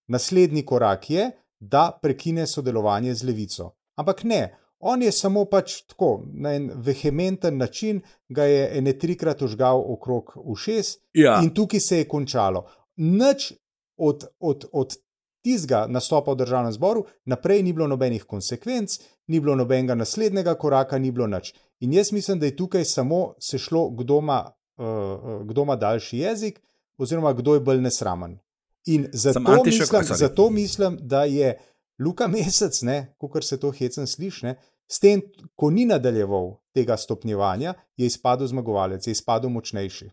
naslednji 0.08 0.64
korak 0.66 1.10
je, 1.10 1.30
da 1.60 1.98
prekine 2.02 2.46
sodelovanje 2.46 3.14
z 3.14 3.24
levico. 3.24 3.70
Ampak 3.96 4.24
ne, 4.24 4.61
on 4.82 5.02
je 5.02 5.12
samo 5.12 5.44
pač 5.44 5.80
tako 5.86 6.24
na 6.34 6.54
en 6.54 6.70
vehementen 6.74 7.56
način, 7.56 8.00
ga 8.28 8.44
je 8.44 8.78
ene 8.78 8.92
trikrat 8.98 9.42
užgal 9.42 9.84
okrog 9.92 10.32
ušes 10.36 10.96
Ja. 11.14 11.40
in 11.44 11.54
tukaj 11.54 11.80
se 11.80 11.98
je 11.98 12.08
končalo. 12.08 12.66
Nič 12.96 13.52
od, 13.96 14.24
od, 14.40 14.64
od 14.72 14.96
tistega 15.42 15.86
nastopa 15.88 16.32
v 16.32 16.42
državnem 16.42 16.72
zboru 16.72 17.04
naprej 17.24 17.62
ni 17.62 17.72
bilo 17.72 17.86
nobenih 17.86 18.24
konsekvenc, 18.24 18.98
ni 19.26 19.40
bilo 19.40 19.56
nobenega 19.56 19.94
naslednjega 19.94 20.54
koraka, 20.54 20.98
ni 20.98 21.10
bilo 21.10 21.26
nič. 21.26 21.54
In 21.80 21.92
jaz 21.92 22.12
mislim, 22.12 22.38
da 22.38 22.46
je 22.46 22.56
tukaj 22.56 22.84
samo 22.84 23.34
se 23.38 23.58
šlo, 23.58 23.90
kdo 23.90 24.18
ima, 24.18 24.52
uh, 24.78 25.46
kdo 25.46 25.62
ima 25.62 25.76
daljši 25.76 26.18
jezik, 26.18 26.60
oziroma 26.98 27.32
kdo 27.32 27.54
je 27.54 27.60
bolj 27.60 27.80
nesramen. 27.80 28.38
In 28.86 29.08
zato, 29.12 29.40
mislim, 29.64 30.02
zato 30.16 30.50
mislim, 30.50 30.98
da 31.00 31.24
je 31.24 31.58
Luka 31.98 32.26
Mesec, 32.26 32.80
kot 33.18 33.44
se 33.44 33.60
to 33.60 33.70
hecen 33.70 34.06
sliši, 34.06 34.54
s 34.92 35.00
tem, 35.00 35.22
ko 35.56 35.70
ni 35.70 35.86
nadaljeval 35.88 36.58
tega 36.76 36.96
stopnjevanja, 36.96 37.74
je 37.96 38.06
izpadel 38.06 38.46
zmagovalec, 38.46 39.06
je 39.06 39.12
izpadel 39.12 39.50
močnejši. 39.50 40.10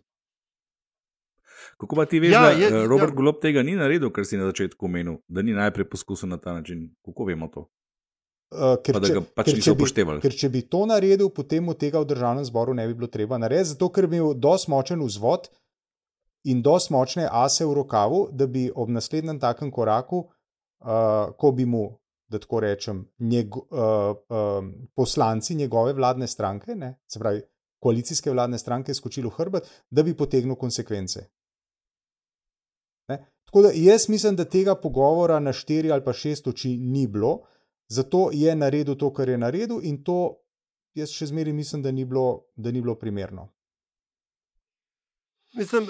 Kako 1.77 1.95
pa 1.95 2.05
ti 2.05 2.19
veš, 2.19 2.31
Ja, 2.31 2.43
ja, 2.43 2.49
je- 2.49 2.69
da 2.71 2.77
je, 2.77 2.87
Robert 2.87 3.09
ja. 3.09 3.13
ja. 3.13 3.15
Golob 3.15 3.41
tega 3.41 3.63
ni 3.63 3.75
naredil, 3.75 4.11
kar 4.11 4.25
si 4.25 4.37
na 4.37 4.45
začetku 4.45 4.85
omenil, 4.85 5.19
da 5.27 5.41
ni 5.41 5.51
najprej 5.53 5.89
poskusil 5.89 6.29
na 6.29 6.37
ta 6.37 6.53
način? 6.53 6.89
Kako 7.05 7.25
vemo 7.25 7.47
to? 7.47 7.67
Uh, 8.49 8.79
ker, 8.83 8.95
Pa 8.95 8.99
da 8.99 9.07
če, 9.07 9.21
pač 9.35 9.45
ker, 9.45 9.59
če 9.61 9.73
bi, 9.77 9.85
ker 10.23 10.33
če 10.33 10.49
bi 10.49 10.61
to 10.65 10.85
naredil, 10.89 11.29
potem 11.29 11.63
mu 11.63 11.75
tega 11.77 11.99
v 12.01 12.07
državnem 12.09 12.45
zboru 12.47 12.73
ne 12.73 12.87
bi 12.87 12.95
bilo 12.97 13.07
treba 13.07 13.37
narediti, 13.37 13.75
zato 13.75 13.91
ker 13.93 14.07
bi 14.09 14.17
imel 14.17 14.33
dosti 14.33 14.71
močen 14.71 15.03
vzvod 15.05 15.51
in 16.49 16.63
dosti 16.65 16.93
močne 16.95 17.27
ase 17.29 17.67
v 17.67 17.75
rokavu, 17.77 18.23
da 18.33 18.47
bi 18.47 18.71
ob 18.73 18.89
naslednjem 18.89 19.37
takem 19.39 19.69
koraku, 19.71 20.23
uh, 20.81 21.29
ko 21.37 21.51
bi 21.51 21.65
mu, 21.69 21.83
da 22.29 22.39
tako 22.39 22.59
rečem, 22.59 23.05
njego, 23.19 23.59
uh, 23.59 24.17
um, 24.29 24.73
poslanci 24.95 25.55
njegove 25.55 25.93
vladne 25.93 26.27
stranke, 26.27 26.75
ne, 26.75 26.99
se 27.07 27.19
pravi 27.19 27.41
koalicijske 27.79 28.31
vladne 28.31 28.57
stranke, 28.57 28.93
skočili 28.93 29.27
v 29.27 29.31
hrbet, 29.37 29.69
da 29.89 30.03
bi 30.03 30.17
potegnil 30.17 30.55
konsekvence. 30.55 31.25
Ne? 33.09 33.17
Tako 33.45 33.61
da 33.61 33.71
jaz 33.73 34.09
mislim, 34.09 34.35
da 34.35 34.45
tega 34.45 34.75
pogovora 34.75 35.39
na 35.39 35.53
štiri 35.53 35.91
ali 35.91 36.03
pa 36.03 36.13
šest 36.13 36.47
oči 36.47 36.77
ni 36.77 37.07
bilo, 37.07 37.39
zato 37.87 38.29
je 38.33 38.55
naredil 38.55 38.95
to, 38.95 39.13
kar 39.13 39.29
je 39.29 39.37
naredil, 39.37 39.79
in 39.83 40.03
to 40.03 40.35
jaz 40.93 41.09
še 41.09 41.31
zmeraj 41.31 41.53
mislim, 41.53 41.81
da 41.81 41.91
ni 41.91 42.05
bilo, 42.05 42.45
da 42.55 42.71
ni 42.71 42.81
bilo 42.81 42.95
primerno. 42.95 43.49
Mislim, 45.53 45.87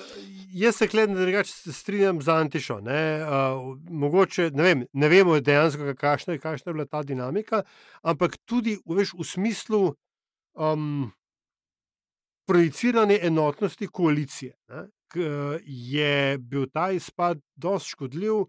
jaz 0.52 0.76
se 0.76 0.88
kledem 0.88 1.16
drugače 1.16 1.52
se 1.52 1.74
strinjam 1.74 2.22
z 2.22 2.28
Antišo. 2.30 2.80
Ne, 2.82 3.24
uh, 3.24 3.78
mogoče, 3.90 4.52
ne, 4.54 4.64
vem, 4.64 4.86
ne 4.94 5.10
vemo 5.10 5.40
dejansko, 5.40 5.94
kakšna 5.98 6.38
kakšna 6.38 6.70
je 6.70 6.74
bila 6.74 6.86
ta 6.86 7.04
dinamika, 7.04 7.64
ampak 8.02 8.38
tudi 8.46 8.78
veš, 8.86 9.14
v 9.20 9.24
smislu 9.28 9.82
um, 10.54 11.12
projicirane 12.48 13.20
enotnosti 13.22 13.88
koalicije 13.88 14.56
ne, 14.70 14.88
k, 15.08 15.20
je 15.66 16.38
bil 16.38 16.66
ta 16.74 16.92
izpad 16.92 17.42
dosti 17.56 17.90
škodljiv 17.90 18.46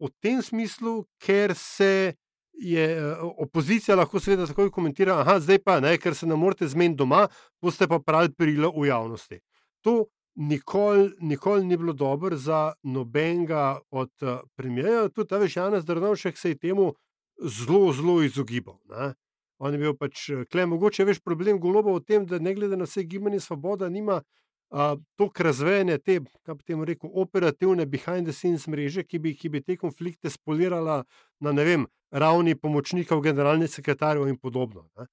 v 0.00 0.10
tem 0.20 0.42
smislu, 0.42 1.04
ker 1.22 1.54
se 1.54 2.14
je 2.52 3.14
opozicija 3.22 3.96
lahko 3.96 4.20
seveda 4.20 4.46
takoj 4.46 4.70
komentira, 4.70 5.22
da 5.24 5.38
zdaj 5.40 5.58
pa 5.64 5.80
ne, 5.80 5.96
ker 5.98 6.14
se 6.14 6.26
ne 6.26 6.36
morete 6.36 6.68
zmeniti 6.68 6.98
doma, 6.98 7.26
boste 7.62 7.88
pa 7.88 8.00
pravi 8.00 8.32
perilo 8.32 8.72
v 8.76 8.88
javnosti. 8.88 9.40
To 9.84 10.06
nikoli 10.36 11.10
nikol 11.20 11.66
ni 11.66 11.76
bilo 11.76 11.92
dobro 11.92 12.36
za 12.36 12.72
nobenega 12.82 13.78
od 13.90 14.10
uh, 14.22 14.38
premijejev, 14.56 15.08
tudi 15.08 15.28
ta 15.28 15.38
veš, 15.38 15.56
Janez 15.56 15.84
Drnovšek 15.84 16.38
se 16.38 16.48
je 16.48 16.58
temu 16.58 16.94
zelo, 17.42 17.92
zelo 17.92 18.22
izogibal. 18.22 18.78
Ne. 18.88 19.14
On 19.58 19.72
je 19.72 19.78
bil 19.78 19.94
pač, 19.96 20.30
klej, 20.52 20.66
mogoče 20.66 21.02
je 21.02 21.06
veš 21.06 21.20
problem 21.24 21.60
goloba 21.60 21.94
v 21.96 22.04
tem, 22.04 22.26
da 22.26 22.38
ne 22.38 22.54
glede 22.54 22.76
na 22.76 22.84
vse 22.84 23.04
gibanje 23.08 23.40
svoboda, 23.40 23.88
nima 23.88 24.20
uh, 24.20 25.00
toliko 25.16 25.42
razvejene 25.42 25.98
te, 25.98 26.20
kako 26.42 26.56
bi 26.58 26.64
temu 26.64 26.84
rekel, 26.84 27.10
operativne 27.12 27.86
behind 27.86 28.28
the 28.28 28.32
scenes 28.32 28.66
mreže, 28.68 29.04
ki 29.04 29.18
bi, 29.18 29.34
ki 29.34 29.48
bi 29.48 29.62
te 29.64 29.76
konflikte 29.76 30.30
spolirala 30.30 31.04
na 31.40 31.52
ne 31.52 31.64
vem, 31.64 31.86
ravni 32.10 32.54
pomočnikov, 32.54 33.22
generalnih 33.24 33.70
sekretarjev 33.70 34.28
in 34.28 34.36
podobno. 34.36 34.88
Ne. 34.96 35.08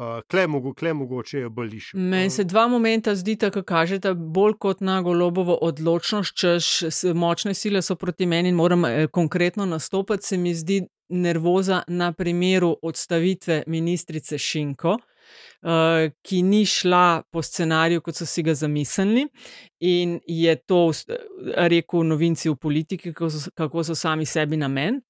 Uh, 0.00 0.22
klej, 0.30 0.46
mogo, 0.46 0.74
klej 0.74 0.94
mogoče 0.94 1.38
je 1.38 1.48
bliž. 1.48 1.90
Meni 1.94 2.30
se 2.30 2.44
dva 2.44 2.68
momenta 2.68 3.12
zdita, 3.14 3.50
ki 3.52 3.60
kažeta 3.68 4.14
bolj 4.14 4.54
kot 4.56 4.78
na 4.80 5.02
golobovo 5.04 5.58
odločnost, 5.60 6.32
češ 6.40 6.68
močne 7.14 7.52
sile 7.54 7.82
so 7.84 7.98
proti 8.00 8.26
meni 8.26 8.48
in 8.48 8.56
moram 8.56 8.84
eh, 8.84 9.06
konkretno 9.12 9.66
nastopati, 9.66 10.26
se 10.26 10.36
mi 10.36 10.54
zdi 10.54 10.86
nervoza 11.08 11.82
na 11.88 12.12
primeru 12.12 12.76
odstavitve 12.82 13.62
ministrice 13.66 14.38
Šinko. 14.38 14.96
Uh, 15.62 16.08
ki 16.22 16.42
ni 16.42 16.64
šla 16.66 17.22
po 17.30 17.42
scenariju, 17.42 18.00
kot 18.00 18.16
so 18.16 18.26
si 18.26 18.42
ga 18.42 18.54
zamislili, 18.54 19.26
in 19.80 20.16
je 20.26 20.56
to 20.56 20.80
rekel 21.56 22.02
novinci 22.08 22.48
v 22.48 22.56
politiki, 22.56 23.12
kako 23.12 23.30
so, 23.30 23.50
kako 23.54 23.84
so 23.84 23.94
sami 23.94 24.26
sebi 24.26 24.56
namen. 24.56 25.02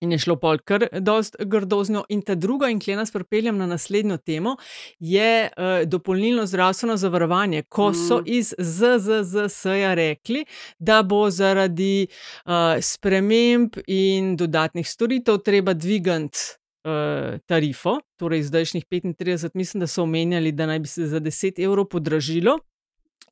In 0.00 0.12
je 0.12 0.18
šlo 0.18 0.36
pol 0.40 0.58
kar 0.64 0.86
dost 1.04 1.36
grdozno. 1.44 2.04
In 2.08 2.22
ta 2.24 2.34
druga, 2.34 2.70
in 2.72 2.78
kje 2.80 2.96
nas 2.96 3.10
pripeljem 3.12 3.58
na 3.60 3.66
naslednjo 3.68 4.16
temo, 4.16 4.54
je 4.98 5.48
uh, 5.48 5.64
dopolnilno 5.84 6.46
zdravstveno 6.46 6.96
zavarovanje. 6.96 7.62
Ko 7.68 7.90
so 7.94 8.22
iz 8.26 8.54
ZZZS-ja 8.58 9.94
rekli, 9.94 10.44
da 10.78 11.02
bo 11.02 11.26
zaradi 11.30 12.06
uh, 12.06 12.80
sprememb 12.80 13.76
in 13.86 14.36
dodatnih 14.40 14.88
storitev 14.88 15.42
treba 15.44 15.74
dvigati 15.76 16.38
uh, 16.84 17.36
tarifo, 17.46 17.98
torej 18.16 18.42
zdajšnjih 18.48 18.86
35, 18.90 19.50
mislim, 19.54 19.80
da 19.80 19.86
so 19.86 20.02
omenjali, 20.02 20.52
da 20.52 20.66
naj 20.66 20.78
bi 20.78 20.88
se 20.88 21.06
za 21.06 21.20
10 21.20 21.60
evrov 21.64 21.84
podražilo. 21.92 22.58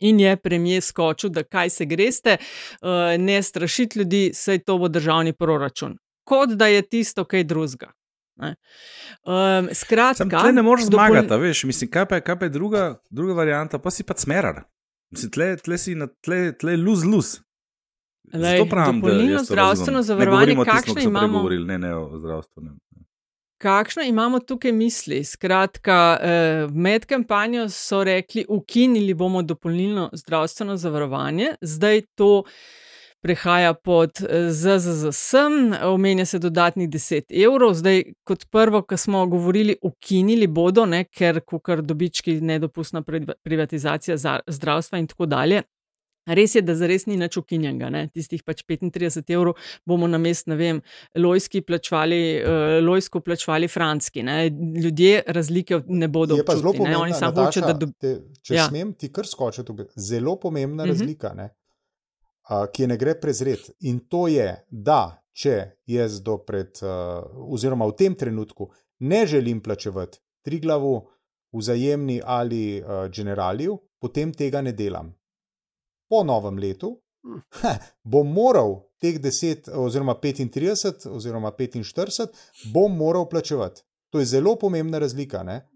In 0.01 0.21
je 0.21 0.37
premijer 0.37 0.83
skočil, 0.83 1.31
da 1.31 1.43
kaj 1.43 1.71
se 1.71 1.85
greste, 1.85 2.37
uh, 2.37 2.89
ne 3.19 3.43
strašiti 3.43 3.99
ljudi, 3.99 4.31
saj 4.35 4.59
to 4.59 4.79
bo 4.79 4.89
državni 4.89 5.33
proračun. 5.33 5.97
Kot 6.29 6.53
da 6.61 6.69
je 6.69 6.83
tisto 6.85 7.25
kaj 7.25 7.47
drugega. 7.49 7.93
Um, 8.39 8.53
Sam 9.25 9.69
skratka, 9.75 10.29
tle 10.31 10.53
ne 10.53 10.63
moreš 10.63 10.87
dopol- 10.87 11.11
zmagati, 11.11 11.33
a 11.35 11.37
veš, 11.43 11.65
mislim, 11.65 11.91
kaj 11.91 12.07
pa 12.07 12.21
je, 12.21 12.23
kaj 12.27 12.39
pa 12.39 12.47
je 12.47 12.53
druga, 12.55 12.83
druga 13.11 13.35
varianta, 13.35 13.81
pa 13.83 13.91
si 13.91 14.07
pa 14.07 14.15
smerar. 14.17 14.63
Mislim, 15.11 15.33
tle, 15.35 15.57
tle 15.57 15.79
si 15.79 15.95
na 15.99 16.07
tle, 16.07 16.53
tle 16.59 16.77
luz, 16.77 17.03
luz. 17.05 17.39
Lej, 18.33 18.63
pravim, 18.71 19.01
dopolnilno 19.01 19.43
zdravstveno. 19.45 19.99
Ne 19.99 20.03
zavarovanje, 20.03 20.37
govorimo 20.37 20.63
o 20.63 20.65
tistem, 20.65 20.77
kakšne 20.77 20.95
ko 20.95 21.01
so 21.01 21.03
prej 21.03 21.11
imamo? 21.11 21.39
Govorili, 21.39 21.67
ne, 21.67 21.79
ne 21.79 21.95
o 21.97 22.19
zdravstvenem. 22.19 22.79
Kakšno 23.59 24.03
imamo 24.03 24.39
tukaj 24.39 24.73
misli? 24.73 25.25
Skratka, 25.25 26.19
eh, 26.23 26.67
med 26.71 27.07
kampanjo 27.07 27.69
so 27.69 28.05
rekli, 28.05 28.45
ukinili 28.49 29.15
bomo 29.15 29.43
dopolnilno 29.43 30.11
zdravstveno 30.13 30.77
zavarovanje, 30.77 31.55
zdaj 31.61 32.03
to 32.15 32.45
prehaja 33.21 33.75
pod 33.75 34.11
eh, 34.21 34.51
ZZZS, 34.51 35.35
omenja 35.85 36.25
se 36.25 36.39
dodatnih 36.39 36.89
10 36.89 37.23
evrov. 37.45 37.75
Zdaj, 37.75 38.03
kot 38.25 38.45
prvo, 38.47 38.83
kar 38.83 38.99
smo 38.99 39.27
govorili, 39.27 39.77
ukinili 39.83 40.47
bodo, 40.47 40.87
ne, 40.87 41.05
ker 41.05 41.41
kar 41.59 41.83
dobički, 41.83 42.41
nedopustna 42.41 43.03
priva- 43.03 43.35
privatizacija 43.43 44.17
za- 44.17 44.41
zdravstva 44.49 44.99
in 44.99 45.07
tako 45.07 45.27
dalje. 45.27 45.63
Res 46.29 46.55
je, 46.55 46.61
da 46.61 46.75
zares 46.75 47.07
ni 47.07 47.17
nič 47.17 47.37
ukinjenega, 47.37 47.89
ne? 47.89 48.09
tistih 48.09 48.43
pač 48.43 48.61
35 48.63 49.31
evrov 49.31 49.55
bomo 49.87 50.07
na 50.07 50.19
mest, 50.19 50.47
ne 50.47 50.57
vem, 50.57 50.81
lojski 51.17 51.63
plačvali, 51.63 52.19
uh, 52.37 52.51
lojsko 52.85 53.21
plačvali 53.21 53.67
franski. 53.67 54.23
Ne? 54.23 54.51
Ljudje 54.77 55.23
razlike 55.27 55.81
ne 55.87 56.09
bodo 56.09 56.37
Je 56.37 56.45
pa 56.45 56.53
zelo 56.53 56.71
občutili, 56.71 56.89
ne? 56.89 56.95
pomembna, 56.95 57.21
Nataša, 57.23 57.45
hočejo, 57.47 57.67
da 57.67 57.73
dobijo. 57.75 57.95
te, 57.99 58.13
če 58.43 58.55
Ja. 58.55 58.67
smem 58.69 58.93
ti 58.93 59.09
kar 59.09 59.27
skočiti, 59.27 59.73
zelo 59.97 60.37
pomembna 60.37 60.85
Mhm. 60.85 60.91
uh 60.91 60.97
-huh. 60.97 61.01
razlika, 61.01 61.33
ne, 61.33 61.49
ki 62.49 62.83
je 62.83 62.89
ne 62.89 62.97
gre 62.97 63.15
prezreti. 63.21 63.73
In 63.81 64.01
to 64.09 64.27
je, 64.29 64.49
da 64.71 65.23
če 65.33 65.57
jaz 65.87 66.21
do 66.25 66.39
pred, 66.43 66.81
oziroma 67.49 67.87
v 67.87 67.97
tem 67.99 68.15
trenutku 68.15 68.71
ne 68.99 69.27
želim 69.27 69.61
plačevati 69.61 70.19
tri 70.43 70.59
glavu, 70.61 71.09
vzajemni 71.53 72.21
ali 72.25 72.83
generaliju, 73.15 73.79
potem 74.01 74.33
tega 74.35 74.61
ne 74.63 74.73
delam. 74.73 75.15
Po 76.09 76.25
novem 76.25 76.59
letu 76.59 76.97
ha, 77.61 77.75
bom 78.05 78.29
moral 78.33 78.79
teh 79.01 79.19
10, 79.21 79.71
oziroma 79.77 80.15
35, 80.15 81.09
oziroma 81.09 81.53
45, 81.53 82.29
bom 82.73 82.97
moral 82.97 83.29
plačevati. 83.29 83.83
To 84.11 84.19
je 84.19 84.25
zelo 84.27 84.57
pomembna 84.57 84.99
razlika. 84.99 85.43
Ne? 85.43 85.69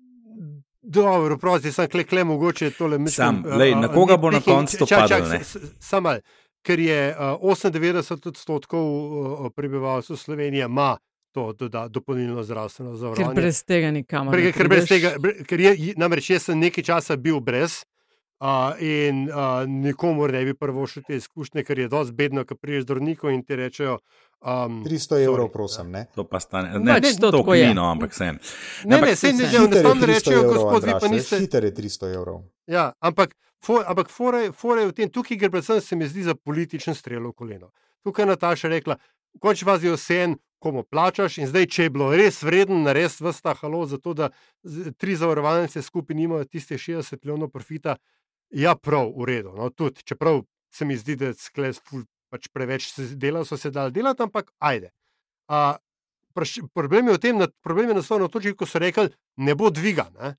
Dobro, 0.82 1.38
prosti, 1.38 1.72
sem 1.72 1.88
kle, 1.88 2.04
kle 2.04 2.24
mogoče 2.24 2.70
tole 2.70 2.98
mislim. 2.98 3.42
Sam, 3.42 3.58
lej, 3.58 3.74
na 3.74 3.88
koga 3.92 4.16
bo 4.16 4.30
na 4.30 4.40
koncu 4.40 4.78
to 4.78 4.86
padlo? 4.86 5.38
Samo, 5.80 6.16
ker 6.62 6.80
je 6.80 7.00
uh, 7.14 7.40
98 7.42 8.28
odstotkov 8.28 8.82
uh, 8.82 9.46
prebivalcev 9.54 10.16
Slovenije 10.16 10.64
ima 10.64 10.96
to 11.32 11.52
doda, 11.52 11.88
dopolnilno 11.88 12.42
zdravstveno 12.42 12.96
zavarovanje. 12.96 13.34
Ker 13.34 13.42
brez 13.42 13.64
tega 13.64 13.90
nikamor. 13.90 14.36
Ker, 14.36 14.52
ker, 14.52 14.68
brez 14.68 14.88
tega, 14.88 15.14
ker 15.48 15.60
je, 15.60 15.94
namreč 15.96 16.30
jaz 16.30 16.50
sem 16.50 16.58
nekaj 16.60 16.84
časa 16.84 17.16
bil 17.16 17.40
brez. 17.40 17.82
Uh, 18.43 18.82
in 18.82 19.28
uh, 19.30 19.68
nikomor 19.68 20.32
ne 20.32 20.45
bi 20.45 20.55
prvo 20.55 20.82
šel 20.86 21.05
te 21.07 21.14
izkušnje, 21.16 21.62
ker 21.62 21.78
je 21.78 21.84
dosti 21.88 22.12
bedno, 22.18 22.43
ko 22.45 22.57
priješ 22.59 22.84
do 22.88 22.97
zdravnika 22.97 23.30
in 23.30 23.45
ti 23.47 23.57
rečejo. 23.57 23.99
Um, 24.40 24.80
300 24.82 25.20
evrov, 25.22 25.53
prosim. 25.55 25.93
Ne? 25.95 26.09
To 26.14 26.24
pa 26.26 26.40
stane. 26.40 26.72
Ne, 26.78 26.99
ne, 26.99 27.12
to 27.20 27.30
je 27.38 27.45
klino, 27.45 27.84
ampak 27.90 28.14
sem. 28.14 28.40
Ne, 28.84 28.99
ne, 29.01 29.14
se 29.16 29.30
ne, 29.32 29.47
ne, 29.47 29.68
ne, 29.68 29.95
ne, 29.95 30.07
rečejo, 30.07 30.43
gospod, 30.49 30.84
vi 30.84 30.97
pa 31.01 31.09
niste. 31.09 31.38
Hiter 31.38 31.64
je 31.64 31.74
300 31.74 32.11
evrov. 32.16 32.40
Ja, 32.66 32.88
ampak, 32.99 33.36
for, 33.62 33.84
ampak 33.86 34.11
fore, 34.11 34.49
fore 34.53 34.88
v 34.90 34.97
tem, 34.97 35.11
tukaj 35.11 35.38
gre 35.38 35.51
predvsem, 35.51 35.78
se 35.80 35.97
mi 35.97 36.09
zdi, 36.11 36.24
za 36.26 36.34
političen 36.34 36.99
strel 36.99 37.28
v 37.30 37.36
koleno. 37.38 37.70
Tukaj 38.03 38.26
je 38.26 38.32
Nataša 38.32 38.72
rekla, 38.74 38.99
v 39.36 39.45
končni 39.45 39.70
fazi 39.70 39.86
je 39.86 39.95
vse, 39.95 40.24
komu 40.62 40.82
plačaš. 40.82 41.38
In 41.38 41.47
zdaj, 41.51 41.68
če 41.74 41.86
je 41.86 41.93
bilo 41.95 42.11
res 42.14 42.40
vredno, 42.43 42.82
res 42.95 43.20
vsta 43.22 43.55
halo, 43.59 43.84
zato 43.90 44.14
da 44.18 44.30
tri 44.99 45.14
zavarovalnice 45.18 45.82
skupaj 45.82 46.16
nimajo 46.16 46.51
tiste 46.51 46.78
60 46.78 47.22
milijonov 47.22 47.51
profita, 47.55 47.97
ja, 48.53 48.74
prav, 48.74 49.12
v 49.16 49.24
redu. 49.24 49.53
No, 49.53 49.70
tudi, 49.70 50.03
čeprav 50.05 50.42
se 50.70 50.84
mi 50.84 50.96
zdi, 50.96 51.16
da 51.16 51.32
skles, 51.34 51.80
pač 52.30 52.48
preveč 52.48 52.86
dela 53.14 53.44
so 53.44 53.57
se 53.57 53.70
dali 53.70 53.92
delati, 53.92 54.22
ampak 54.22 54.53
ajde. 54.59 54.90
A, 55.48 55.76
problem 56.72 57.09
je 57.09 57.14
v 57.14 57.18
tem, 57.18 57.38
da 57.38 57.48
problem 57.61 57.88
je 57.88 57.94
naslovno 57.94 58.28
točki, 58.28 58.55
ko 58.55 58.64
so 58.64 58.78
rekli, 58.78 59.09
ne 59.36 59.55
bo 59.55 59.70
dviga. 59.70 60.09
Ne? 60.14 60.36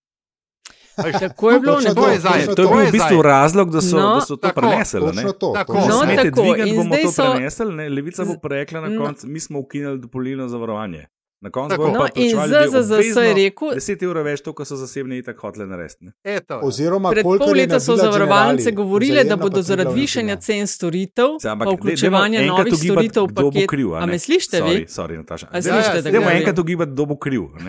Tako 0.96 1.52
je 1.52 1.60
bilo, 1.60 1.82
to 1.82 2.08
je 2.08 2.20
zdaj. 2.20 2.46
To 2.48 2.62
je 2.62 2.68
bil 2.68 2.86
v 2.86 2.92
bistvu 2.92 3.22
razlog, 3.22 3.72
da 3.72 3.82
so, 3.82 3.98
No. 3.98 4.10
da 4.12 4.22
so 4.22 4.36
to 4.36 4.48
Tako, 4.48 4.62
prenesli. 4.62 5.00
to, 5.34 5.54
Ko 5.66 5.74
točno 5.74 5.82
ne 5.82 5.90
to. 5.90 5.98
smete 5.98 6.24
No, 6.24 6.24
tako, 6.26 6.42
dvigati, 6.44 6.74
bomo 6.74 6.96
to 6.96 7.12
so- 7.12 7.32
prenesli. 7.32 7.76
Ne? 7.76 7.90
Levica 7.90 8.24
bo 8.24 8.48
rekla 8.48 8.82
na 8.82 8.90
no. 8.90 9.02
koncu, 9.02 9.28
mi 9.28 9.40
smo 9.40 9.60
ukinili 9.60 10.00
dopolnilno 10.00 10.48
zavarovanje. 10.48 11.06
Na 11.44 11.50
koncu 11.50 11.76
bomo 11.78 11.94
No, 11.94 12.00
pa 12.00 12.08
ljudje 12.16 12.68
ZZZS 12.72 13.18
je 13.18 13.34
rekel, 13.36 13.68
10 13.76 14.04
evrov 14.04 14.24
več, 14.24 14.42
to, 14.42 14.54
kar 14.54 14.66
so 14.66 14.76
zasebni 14.76 15.18
itak 15.18 15.38
hoteli 15.38 15.68
narediti. 15.68 16.06
ne. 16.06 16.12
Eto, 16.26 16.60
Oziroma, 16.64 17.12
Pred 17.12 17.24
pol 17.24 17.52
leta 17.54 17.80
so 17.80 17.96
zavarovalnice 17.96 18.72
govorile, 18.74 19.24
da 19.24 19.36
bodo 19.38 19.58
pa 19.58 19.62
zaradi 19.64 19.94
višanja 19.94 20.36
cen 20.38 20.64
storitev, 20.66 21.36
Saj, 21.38 21.52
ampak 21.52 21.68
pa 21.68 21.76
vključevanja 21.76 22.40
enkrat 22.42 22.58
novih 22.60 22.74
ugibati, 22.74 22.88
storitev 23.10 23.28
kdo 23.28 23.42
bo 23.42 23.52
paket. 23.52 23.70
kriv, 23.70 23.88
a 23.90 23.98
A 23.98 24.06
ne? 24.06 24.08
me 24.08 24.20
slišite 24.20 24.58
Sorry, 24.58 24.78
vi? 24.78 24.86
sorry, 24.90 25.18
Nataša. 25.18 25.48
A 25.48 25.60
Dajmo- 26.02 26.32
enkrat 26.32 26.60
ugibati, 26.60 26.92
kdo 26.92 27.06
bo 27.06 27.16
kriv. 27.18 27.42
a 27.54 27.60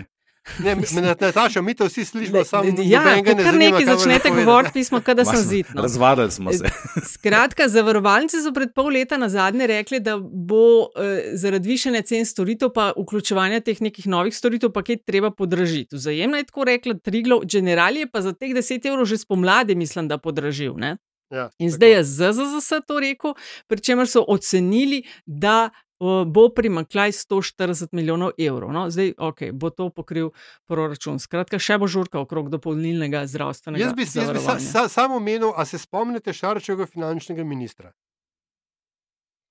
ne. 0.59 0.75
ne, 0.75 1.01
me- 1.01 1.15
Nataša, 1.17 1.61
mi 1.61 1.73
to 1.73 1.85
vsi 1.85 2.05
slišimo, 2.05 2.37
Ne, 2.37 2.45
samo 2.45 2.63
Ja, 2.63 2.71
nobenega 2.99 3.31
ko 3.31 3.37
ne 3.37 3.43
kar 3.43 3.53
zanima, 3.53 3.71
nekaj 3.71 3.85
začnete 3.87 4.29
govoriti, 4.31 4.73
pismo, 4.73 5.01
kada 5.01 5.25
sem 5.25 5.33
Mas- 5.33 5.45
zitno. 5.45 5.81
Razvadili 5.81 6.31
smo 6.31 6.51
se. 6.51 6.65
Skratka, 7.13 7.67
zavarovalnice 7.67 8.41
so 8.41 8.53
pred 8.53 8.73
pol 8.73 8.87
leta 8.87 9.17
na 9.17 9.29
zadnje 9.29 9.67
rekli, 9.67 9.99
da 9.99 10.17
bo 10.19 10.63
eh, 10.95 11.31
zaradi 11.33 11.69
višanja 11.69 12.01
cen 12.01 12.25
storitev, 12.25 12.69
pa 12.69 12.93
vključevanja 12.97 13.59
teh 13.59 13.81
nekih 13.81 14.07
novih 14.07 14.35
storitev, 14.35 14.71
paket 14.71 15.05
treba 15.05 15.31
podražiti. 15.31 15.95
Vzajemno 15.95 16.37
je 16.37 16.43
tako 16.43 16.63
rekla 16.63 16.93
Triglav, 16.95 17.39
General 17.45 17.95
je 17.95 18.07
pa 18.07 18.21
za 18.21 18.33
teh 18.33 18.49
10 18.51 18.85
evrov 18.85 19.05
že 19.05 19.17
spomladi, 19.17 19.75
mislim, 19.75 20.07
da 20.07 20.17
podražil. 20.17 20.73
Ne? 20.75 20.97
Ja, 21.31 21.49
In 21.59 21.69
tako. 21.69 21.75
zdaj 21.75 21.91
je 21.91 22.03
ZZZS 22.03 22.69
to 22.87 22.99
rekel, 22.99 23.33
pri 23.67 23.79
čemer 23.79 24.07
so 24.07 24.25
ocenili, 24.27 25.03
da 25.25 25.69
bo 25.99 26.49
primankljaj 26.49 27.11
140 27.11 27.87
milijonov 27.91 28.31
evrov. 28.37 28.71
No, 28.73 28.89
zdaj, 28.89 29.13
ok, 29.17 29.41
bo 29.53 29.69
to 29.69 29.89
pokril 29.89 30.31
proračun. 30.67 31.19
Skratka, 31.19 31.59
še 31.59 31.77
bo 31.79 31.87
žurka 31.87 32.19
okrog 32.19 32.49
dopolnilnega 32.51 33.25
zdravstvenega. 33.31 33.83
Jaz 33.83 33.95
bi, 33.95 34.07
jaz 34.19 34.33
bi 34.35 34.43
sa, 34.43 34.57
sa, 34.59 34.87
samo 34.91 35.21
omenil, 35.21 35.53
a 35.55 35.65
se 35.65 35.79
spomnite 35.79 36.33
Šarčevega 36.35 36.89
finančnega 36.91 37.47
ministra, 37.47 37.93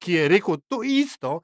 ki 0.04 0.20
je 0.20 0.28
rekel 0.28 0.60
to 0.68 0.82
isto, 0.84 1.40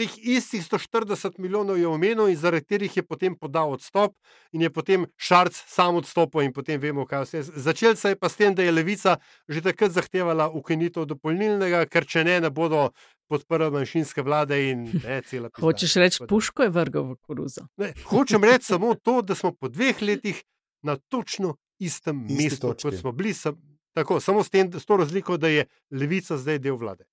teh 0.00 0.18
istih 0.18 0.62
140 0.64 1.38
milijonov 1.38 1.78
je 1.78 1.86
omenil 1.86 2.28
in 2.28 2.36
zaradi 2.36 2.64
katerih 2.64 2.96
je 2.96 3.02
potem 3.02 3.34
podal 3.36 3.72
odstop 3.72 4.14
in 4.52 4.62
je 4.62 4.70
potem 4.72 5.04
Šarc 5.16 5.54
sam 5.54 6.00
odstopil 6.00 6.40
in 6.40 6.52
potem 6.56 6.80
vemo, 6.80 7.04
kaj 7.06 7.24
vse. 7.24 7.36
je. 7.36 7.42
Začel 7.68 7.96
se 7.96 8.08
je 8.08 8.16
pa 8.16 8.28
s 8.28 8.36
tem, 8.36 8.54
da 8.54 8.62
je 8.62 8.72
Levica 8.72 9.18
že 9.48 9.60
takrat 9.60 9.92
zahtevala 9.92 10.48
ukinitev 10.48 11.04
dopolnilnega, 11.04 11.84
ker 11.86 12.06
če 12.06 12.24
ne, 12.24 12.40
ne 12.40 12.50
bodo 12.50 12.90
podprle 13.30 13.70
manjšinske 13.70 14.22
vlade 14.26 14.58
in 14.70 14.84
ne 15.04 15.20
cela. 15.22 15.50
pizda. 15.50 15.66
Hočeš 15.66 15.94
reči, 16.02 16.26
puško 16.28 16.66
je 16.66 16.72
vrgel 16.74 17.12
v 17.12 17.16
koruzo. 17.22 17.66
Ne, 17.78 17.92
hočem 18.10 18.44
reči 18.44 18.72
samo 18.72 18.94
to, 18.94 19.20
da 19.22 19.38
smo 19.38 19.54
po 19.54 19.70
dveh 19.70 20.02
letih 20.02 20.42
na 20.82 20.96
točno 20.96 21.54
istem 21.78 22.26
Isti 22.26 22.42
mestu, 22.42 22.66
točki. 22.66 22.90
kot 22.90 23.00
smo 23.00 23.12
bili. 23.12 23.34
Sam, 23.34 23.56
tako, 23.94 24.20
samo 24.20 24.44
s, 24.44 24.50
tem, 24.50 24.72
s 24.72 24.86
to 24.86 24.96
razliko, 24.96 25.36
da 25.36 25.48
je 25.48 25.64
levica 25.90 26.38
zdaj 26.38 26.58
del 26.58 26.76
vlade. 26.76 27.06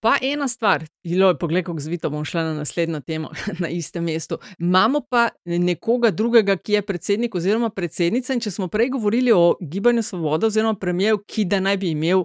Pa 0.00 0.16
ena 0.22 0.48
stvar, 0.48 0.84
Ilo, 1.02 1.32
poglej, 1.38 1.64
kako 1.66 1.80
zvito 1.80 2.10
bom 2.10 2.24
šla 2.24 2.44
na 2.44 2.54
naslednjo 2.54 3.00
temo 3.00 3.30
na 3.62 3.68
istem 3.68 4.04
mestu. 4.04 4.38
Imamo 4.58 5.00
pa 5.10 5.28
nekoga 5.44 6.10
drugega, 6.10 6.56
ki 6.56 6.72
je 6.72 6.82
predsednik 6.82 7.34
oziroma 7.34 7.70
predsednica. 7.70 8.34
In 8.34 8.40
če 8.40 8.50
smo 8.54 8.68
prej 8.68 8.92
govorili 8.94 9.32
o 9.34 9.56
gibanju 9.60 10.02
Svoboda 10.02 10.46
oziroma 10.46 10.78
premijev, 10.78 11.18
ki 11.26 11.44
da 11.44 11.60
naj 11.60 11.76
bi 11.76 11.90
imel. 11.90 12.24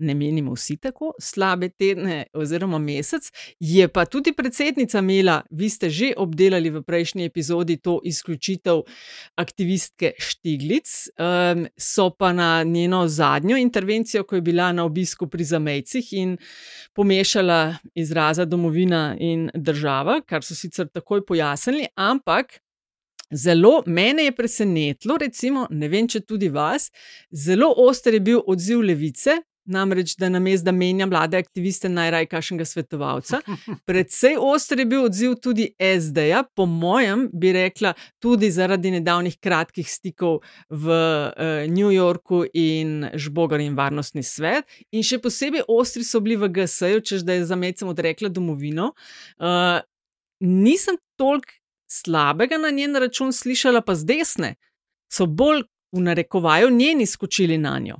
Ne 0.00 0.14
menimo 0.14 0.54
vsi 0.56 0.76
tako, 0.80 1.12
slabe 1.20 1.68
tedne 1.68 2.24
oziroma 2.34 2.78
mesec, 2.78 3.28
je 3.60 3.88
pa 3.88 4.06
tudi 4.08 4.32
predsednica 4.32 4.98
imela, 4.98 5.40
vi 5.50 5.68
ste 5.68 5.90
že 5.90 6.12
obdelali 6.16 6.70
v 6.70 6.82
prejšnji 6.82 7.24
epizodi 7.28 7.76
to 7.76 7.98
izključitev 8.04 8.82
aktivistke 9.36 10.12
Štiglic, 10.18 10.88
um, 11.18 11.66
so 11.76 12.10
pa 12.10 12.32
na 12.32 12.62
njeno 12.62 13.06
zadnjo 13.08 13.56
intervencijo, 13.56 14.24
ko 14.24 14.34
je 14.34 14.40
bila 14.40 14.72
na 14.72 14.84
obisku 14.84 15.28
pri 15.28 15.44
zamejcih 15.44 16.12
in 16.12 16.36
pomešala 16.94 17.76
izraza 17.94 18.44
domovina 18.44 19.16
in 19.20 19.50
država, 19.54 20.20
kar 20.26 20.44
so 20.44 20.54
sicer 20.54 20.88
takoj 20.88 21.26
pojasnili, 21.26 21.86
ampak. 21.94 22.60
Zelo 23.32 23.82
mene 23.86 24.24
je 24.24 24.32
presenetilo, 24.34 25.16
recimo, 25.16 25.66
ne 25.70 25.88
vem, 25.88 26.08
če 26.10 26.24
tudi 26.26 26.48
vas, 26.50 26.88
zelo 27.30 27.68
oster 27.78 28.16
je 28.16 28.20
bil 28.26 28.40
odziv 28.42 28.82
levice, 28.82 29.36
namreč, 29.70 30.16
da 30.18 30.28
namesto 30.28 30.68
da 30.68 30.72
menja 30.72 31.06
mlade 31.06 31.38
aktiviste, 31.38 31.88
najraj 31.88 32.26
kašnega 32.30 32.64
svetovalca. 32.64 33.40
Predvsej 33.88 34.36
oster 34.40 34.82
je 34.82 34.86
bil 34.86 35.04
odziv 35.04 35.36
tudi 35.42 35.70
SD-ja, 35.78 36.42
po 36.56 36.66
mojem, 36.66 37.28
bi 37.32 37.52
rekla, 37.56 37.94
tudi 38.18 38.50
zaradi 38.50 38.90
nedavnih 38.98 39.38
kratkih 39.40 39.88
stikov 39.88 40.40
v 40.68 40.90
uh, 40.90 41.64
New 41.70 41.92
Yorku 41.94 42.44
in 42.54 43.08
Žbogar 43.14 43.60
in 43.60 43.78
Varnostni 43.78 44.22
svet. 44.26 44.68
In 44.92 45.06
še 45.06 45.20
posebej 45.22 45.66
ostri 45.68 46.04
so 46.04 46.20
bili 46.20 46.36
v 46.40 46.50
GS-ju, 46.50 47.00
čež 47.00 47.24
da 47.26 47.38
je 47.38 47.46
za 47.48 47.56
medcem 47.56 47.88
odrekla 47.88 48.28
domovino. 48.28 48.92
Uh, 49.38 49.80
nisem 50.40 50.98
toliko 51.16 51.56
slabega 51.90 52.58
na 52.58 52.70
njen 52.70 52.96
račun 52.96 53.32
slišala, 53.32 53.82
pa 53.82 53.94
z 53.94 54.06
desne 54.06 54.54
so 55.12 55.26
bolj 55.26 55.64
v 55.92 56.00
narekovaju 56.06 56.70
njeni 56.70 57.06
skočili 57.06 57.58
na 57.58 57.78
njo. 57.78 57.96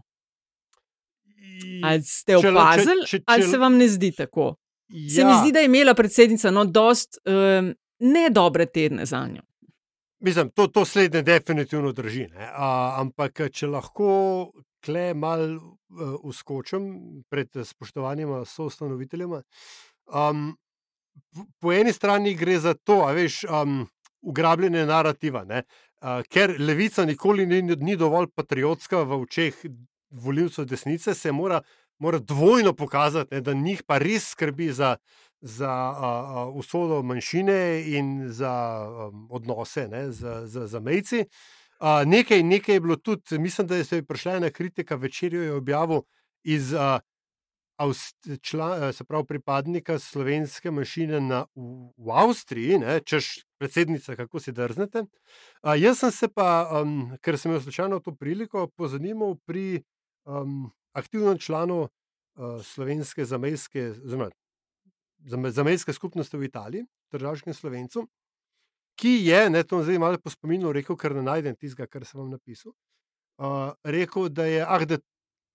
Ali 1.85 2.03
ste 2.03 2.35
la- 2.35 2.41
če- 2.41 2.51
opazili, 2.51 3.07
če- 3.07 3.19
če- 3.19 3.25
ali 3.27 3.43
se 3.43 3.59
vam 3.59 3.77
ne 3.77 3.89
zdi 3.89 4.13
tako? 4.13 4.55
Se 4.89 5.25
mi 5.25 5.31
Ja. 5.31 5.41
zdi, 5.41 5.53
da 5.53 5.59
je 5.59 5.67
imela 5.67 5.95
predsednica 5.95 6.51
no, 6.51 6.65
dost 6.65 7.19
um, 7.25 7.75
ne 8.01 8.31
dobre 8.31 8.67
tedne 8.67 9.07
za 9.07 9.27
njo. 9.27 9.43
Mislim, 10.21 10.51
to, 10.51 10.67
to 10.67 10.85
slednje 10.85 11.23
definitivno 11.23 11.93
drži. 11.93 12.27
ne. 12.29 12.49
A, 12.53 12.71
ampak, 12.99 13.41
če 13.51 13.67
lahko 13.67 14.51
kle 14.81 15.15
mal 15.15 15.41
uh, 15.53 15.63
uskočim 16.23 16.91
pred 17.29 17.49
spoštovanjem 17.65 18.45
soustanoviteljema. 18.47 19.43
Um, 20.07 20.57
po- 21.31 21.47
po 21.61 21.73
eni 21.73 21.93
strani 21.93 22.35
gre 22.35 22.59
za 22.59 22.75
to, 22.75 23.03
a 23.07 23.13
veš, 23.13 23.45
um, 23.45 23.87
ugrabljanje 24.23 24.87
narativa, 24.87 25.45
ne? 25.45 25.63
uh, 26.03 26.23
ker 26.25 26.57
levica 26.59 27.05
nikoli 27.05 27.47
ni, 27.47 27.63
ni 27.63 27.97
dovolj 27.97 28.27
patriotska 28.35 29.03
v 29.03 29.23
očeh 29.23 29.55
voljivcev 30.11 30.65
desnice, 30.65 31.15
se 31.15 31.33
mora, 31.33 31.61
mora 31.99 32.19
dvojno 32.19 32.73
pokazati, 32.73 33.35
ne, 33.35 33.41
da 33.41 33.53
njih 33.53 33.83
pa 33.87 33.99
res 33.99 34.31
skrbi 34.31 34.73
za, 34.73 34.97
za 35.41 35.73
uh, 35.91 36.49
uh, 36.49 36.57
usodo 36.57 37.03
manjšine 37.03 37.85
in 37.87 38.29
za 38.29 38.53
um, 38.89 39.27
odnose 39.31 39.89
ne, 39.89 40.11
z, 40.13 40.47
z, 40.47 40.67
z 40.67 40.81
mejci. 40.81 41.25
Uh, 41.81 42.05
nekaj, 42.07 42.43
nekaj 42.43 42.75
je 42.75 42.81
bilo 42.81 42.97
tudi, 42.97 43.39
mislim, 43.39 43.67
da 43.67 43.77
je 43.77 43.85
se 43.85 44.03
prišla 44.03 44.37
ena 44.37 44.51
kritika, 44.51 44.95
večerjo 44.95 45.57
objavil 45.57 46.03
iz 46.45 46.73
uh, 46.73 46.99
Avst- 47.81 48.39
član, 48.43 48.83
eh, 48.83 48.93
se 48.93 49.05
pravi, 49.05 49.25
pripadnika 49.25 49.99
slovenske 49.99 50.71
manjšine 50.71 51.21
na, 51.21 51.47
v, 51.57 51.89
v 51.97 52.11
Avstriji, 52.13 52.79
ne, 52.79 52.99
češ 53.01 53.47
predsednica, 53.59 54.17
kako 54.17 54.41
si 54.41 54.53
drznete. 54.53 55.07
A, 55.63 55.77
jaz 55.81 56.03
sem 56.03 56.13
se 56.13 56.29
pa, 56.29 56.69
um, 56.83 57.15
ker 57.25 57.39
sem 57.41 57.51
imel 57.51 57.63
slučajno 57.65 58.03
to 58.05 58.13
priliko, 58.13 58.67
pozanimal 58.77 59.39
pri 59.49 59.81
um, 60.25 60.71
aktivnem 60.93 61.39
članu 61.39 61.83
uh, 61.83 62.62
slovenske 62.62 63.25
zamejske, 63.25 63.93
zame- 64.05 65.51
zamejske 65.51 65.93
skupnosti 65.93 66.37
v 66.37 66.49
Italiji, 66.49 66.87
državskem 67.12 67.55
slovencu, 67.55 68.07
ki 69.01 69.14
je, 69.25 69.51
ne, 69.51 69.62
to 69.64 69.83
zdaj 69.83 69.99
malo 69.99 70.18
po 70.18 70.31
spominu 70.31 70.73
rekel, 70.73 70.97
ker 70.97 71.14
ne 71.16 71.23
najdem 71.23 71.57
tistega, 71.57 71.89
kar 71.89 72.05
sem 72.05 72.21
vam 72.21 72.31
napisal. 72.31 72.75
Uh, 73.41 73.73
rekel, 73.85 74.29
da 74.29 74.45
je, 74.45 74.64
ah, 74.66 74.85
da 74.85 75.01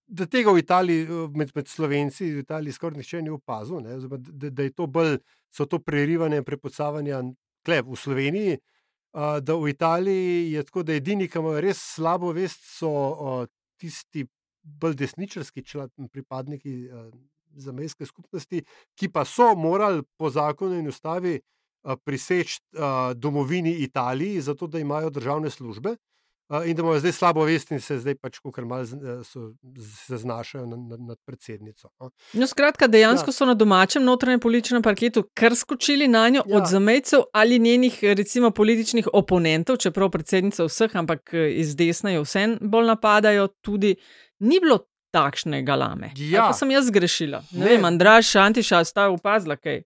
da 0.08 0.26
tega 0.26 0.52
v 0.52 0.60
Italiji, 0.60 1.04
eh, 1.04 1.30
med, 1.34 1.52
med 1.56 1.68
Slovenci, 1.68 2.30
v 2.34 2.44
Italiji 2.46 2.74
skoraj 2.74 2.98
nihče 2.98 3.22
ni 3.22 3.34
opazil, 3.34 3.82
ne, 3.82 3.96
oziroma 3.98 4.18
da, 4.22 4.50
da 4.50 4.64
je 4.64 4.74
to 4.74 4.88
bolj, 4.88 5.18
so 5.52 5.66
to 5.66 5.80
prerivanje 5.80 6.38
in 6.38 6.46
prepucavanja 6.46 7.24
klep 7.66 7.90
v 7.90 7.98
Sloveniji. 7.98 8.58
Uh, 9.16 9.40
da 9.40 9.56
v 9.56 9.70
Italiji 9.72 10.52
je 10.52 10.64
tako, 10.68 10.84
da 10.84 10.94
edini, 10.94 11.30
ki 11.32 11.40
imajo 11.40 11.62
res 11.64 11.80
slabo 11.80 12.34
vest, 12.36 12.66
so 12.68 12.90
uh, 12.92 13.46
tisti 13.80 14.26
bolj 14.66 14.96
desničarski 14.96 15.64
član, 15.64 15.90
pripadniki 16.12 16.90
uh, 16.90 17.14
zamejske 17.56 18.06
skupnosti, 18.06 18.64
ki 18.96 19.10
pa 19.10 19.26
so 19.26 19.54
morali 19.56 20.04
po 20.18 20.30
zakonu 20.30 20.80
in 20.80 20.88
ustavi 20.88 21.40
uh, 21.40 21.94
priseči 22.04 22.60
uh, 22.74 23.14
domovini 23.16 23.72
Italiji, 23.86 24.42
zato 24.42 24.68
da 24.68 24.80
imajo 24.80 25.10
državne 25.10 25.50
službe. 25.50 25.96
Uh, 26.50 26.68
in 26.68 26.76
da 26.76 26.82
imajo 26.82 27.00
zdaj 27.00 27.12
slabo 27.12 27.44
vest, 27.44 27.72
in 27.72 27.80
se 27.82 27.98
zdaj 27.98 28.16
pač, 28.22 28.38
kar 28.54 28.66
malo 28.66 28.86
se 28.86 30.18
znašajo 30.18 30.66
nad, 30.66 30.80
nad, 30.80 31.00
nad 31.00 31.18
predsednico. 31.26 31.90
No. 32.00 32.12
No, 32.34 32.48
skratka, 32.48 32.88
dejansko 32.88 33.30
Ja. 33.30 33.34
so 33.34 33.46
na 33.46 33.54
domačem 33.54 34.04
notranjem 34.04 34.40
političnem 34.40 34.84
parketu 34.84 35.24
kar 35.34 35.56
skočili 35.56 36.08
na 36.08 36.30
njo 36.30 36.44
ja. 36.46 36.58
Od 36.58 36.70
zamejcev 36.70 37.24
ali 37.34 37.60
njenih, 37.60 37.98
recimo, 38.04 38.52
političnih 38.52 39.08
oponentov, 39.14 39.78
čeprav 39.78 40.10
predsednica 40.10 40.64
vseh, 40.70 40.96
ampak 40.96 41.34
iz 41.34 41.76
desna 41.76 42.12
jo 42.12 42.22
vse 42.22 42.46
bolj 42.62 42.86
napadajo, 42.94 43.48
tudi 43.48 43.96
ni 44.40 44.60
bilo 44.60 44.80
takšne 45.16 45.62
galame. 45.64 46.12
Ja. 46.18 46.44
Ali 46.44 46.52
Pa 46.52 46.58
sem 46.58 46.72
jaz 46.72 46.90
grešila. 46.92 47.44
Ne, 47.52 47.60
Ne. 47.60 47.66
vem, 47.66 47.86
Andraš, 47.86 48.36
Antiša, 48.36 48.84
sta 48.84 49.10
opazila 49.10 49.56
kaj. 49.56 49.84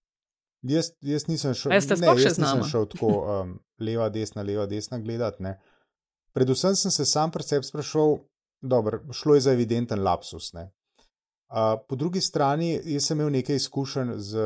Jaz, 0.62 0.92
jaz 1.02 1.28
nisem 1.28 1.54
šel, 1.54 1.72
ne, 1.72 1.78
jaz 2.20 2.38
nisem 2.38 2.64
šel 2.68 2.88
tako 2.92 3.12
um, 3.34 3.54
leva, 3.80 4.10
desna, 4.10 4.42
leva, 4.44 4.66
desna 4.66 5.00
gledati. 5.00 5.44
Ne. 5.44 5.60
Predvsem 6.34 6.76
sem 6.76 6.92
se 6.92 7.06
sam 7.06 7.32
pri 7.32 7.44
sebi 7.44 7.66
sprašval, 7.66 8.18
dobro, 8.62 9.02
šlo 9.14 9.36
je 9.36 9.46
za 9.48 9.54
evidenten 9.54 10.04
lapsus. 10.04 10.52
Ne. 10.54 10.70
Uh, 11.50 11.80
po 11.88 11.96
drugi 11.96 12.22
strani, 12.22 12.76
jaz 12.84 13.08
sem 13.08 13.20
imel 13.20 13.32
nekaj 13.40 13.56
izkušenj 13.56 14.12
z 14.18 14.44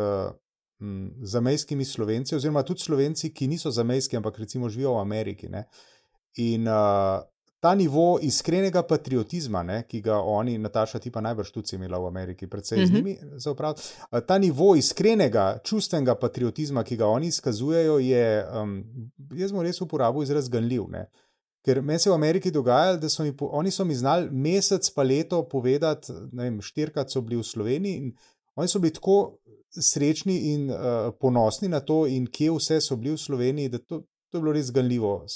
mm, 0.80 1.26
zamejskimi 1.34 1.86
slovenci, 1.86 2.36
oziroma 2.36 2.64
tudi 2.64 2.80
slovenci, 2.80 3.34
ki 3.34 3.48
niso 3.48 3.72
zamejski, 3.72 4.18
ampak 4.18 4.40
recimo 4.40 4.70
živijo 4.70 4.94
v 4.94 5.02
Ameriki. 5.02 5.50
Ne. 5.50 5.66
In 6.38 6.68
uh, 6.68 7.24
ta 7.64 7.76
nivo 7.76 8.20
iskrenega 8.22 8.82
patriotizma, 8.84 9.62
ne, 9.64 9.78
ki 9.88 10.02
ga 10.04 10.18
oni, 10.20 10.58
Nataša, 10.60 11.00
ti 11.00 11.12
pa 11.12 11.22
najbrž 11.24 11.52
tudi 11.56 11.78
imela 11.78 11.96
v 12.04 12.10
Ameriki, 12.10 12.48
predvsem 12.48 12.80
mm 12.80 12.84
-hmm. 12.84 12.88
z 12.88 12.92
Mhm. 12.92 12.98
njimi 12.98 13.40
za 13.40 13.52
upravljati. 13.52 13.82
Uh, 14.12 14.20
Ta 14.20 14.38
nivo 14.38 14.76
iskrenega, 14.76 15.60
čustvenega 15.64 16.16
patriotizma, 16.16 16.84
ki 16.84 16.98
ga 16.98 17.08
oni 17.08 17.28
izkazujejo, 17.28 18.00
je, 18.00 18.46
um, 18.62 18.84
jaz 19.32 19.52
bom 19.52 19.62
res 19.62 19.82
uporabil 19.82 20.24
izraz 20.24 20.50
ganljiv. 20.50 20.84
Ne. 20.90 21.10
Ker 21.66 21.82
meni 21.82 22.00
se 22.00 22.10
v 22.10 22.14
Ameriki 22.14 22.52
dogajalo, 22.52 22.98
da 22.98 23.10
so 23.10 23.24
mi, 23.24 23.34
oni 23.40 23.72
so 23.72 23.86
mi 23.86 23.96
znali 23.96 24.30
mesec 24.32 24.90
pa 24.90 25.04
leto 25.04 25.44
povedati, 25.50 26.12
ne 26.32 26.44
vem, 26.44 26.62
štirikrat 26.62 27.12
so 27.12 27.22
bili 27.22 27.40
v 27.42 27.44
Sloveniji 27.44 27.96
in 27.96 28.14
oni 28.56 28.68
so 28.68 28.80
bili 28.80 28.94
tako 28.94 29.38
srečni 29.82 30.38
in 30.38 30.70
uh, 30.70 30.78
ponosni 31.20 31.68
na 31.68 31.80
to, 31.80 32.08
in 32.08 32.28
kje 32.28 32.52
vse 32.52 32.82
so 32.82 32.96
bili 32.96 33.16
v 33.16 33.18
Sloveniji, 33.18 33.70
da 33.70 33.78
to, 33.78 34.04
to 34.34 34.38
je 34.38 34.42
bilo 34.42 34.54
res 34.54 34.72
ganljivo 34.72 35.14
uh, 35.16 35.28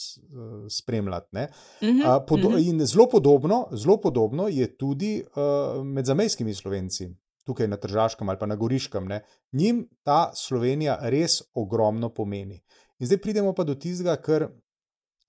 spremljati. 0.70 1.28
ne. 1.32 1.48
Mhm, 1.84 2.02
A, 2.06 2.20
podo 2.26 2.50
mhm. 2.50 2.58
in 2.58 2.86
zelo 2.86 3.06
podobno, 3.12 3.68
zelo 3.72 3.98
podobno 4.02 4.48
je 4.48 4.78
tudi 4.78 5.24
uh, 5.24 5.86
med 5.86 6.06
zamejskimi 6.06 6.54
slovenci, 6.54 7.10
tukaj 7.45 7.68
na 7.68 7.78
Tržaškem 7.78 8.30
ali 8.30 8.39
pa 8.39 8.45
na 8.45 8.56
Goriškem. 8.56 9.06
Ne. 9.06 9.22
Njim 9.52 9.88
ta 10.04 10.32
Slovenija 10.36 10.98
res 11.02 11.43
ogromno 11.54 12.10
pomeni. 12.10 12.58
In 13.00 13.08
zdaj 13.08 13.22
pridemo 13.22 13.54
pa 13.54 13.64
do 13.64 13.76
tistega, 13.76 14.16
kar, 14.16 14.48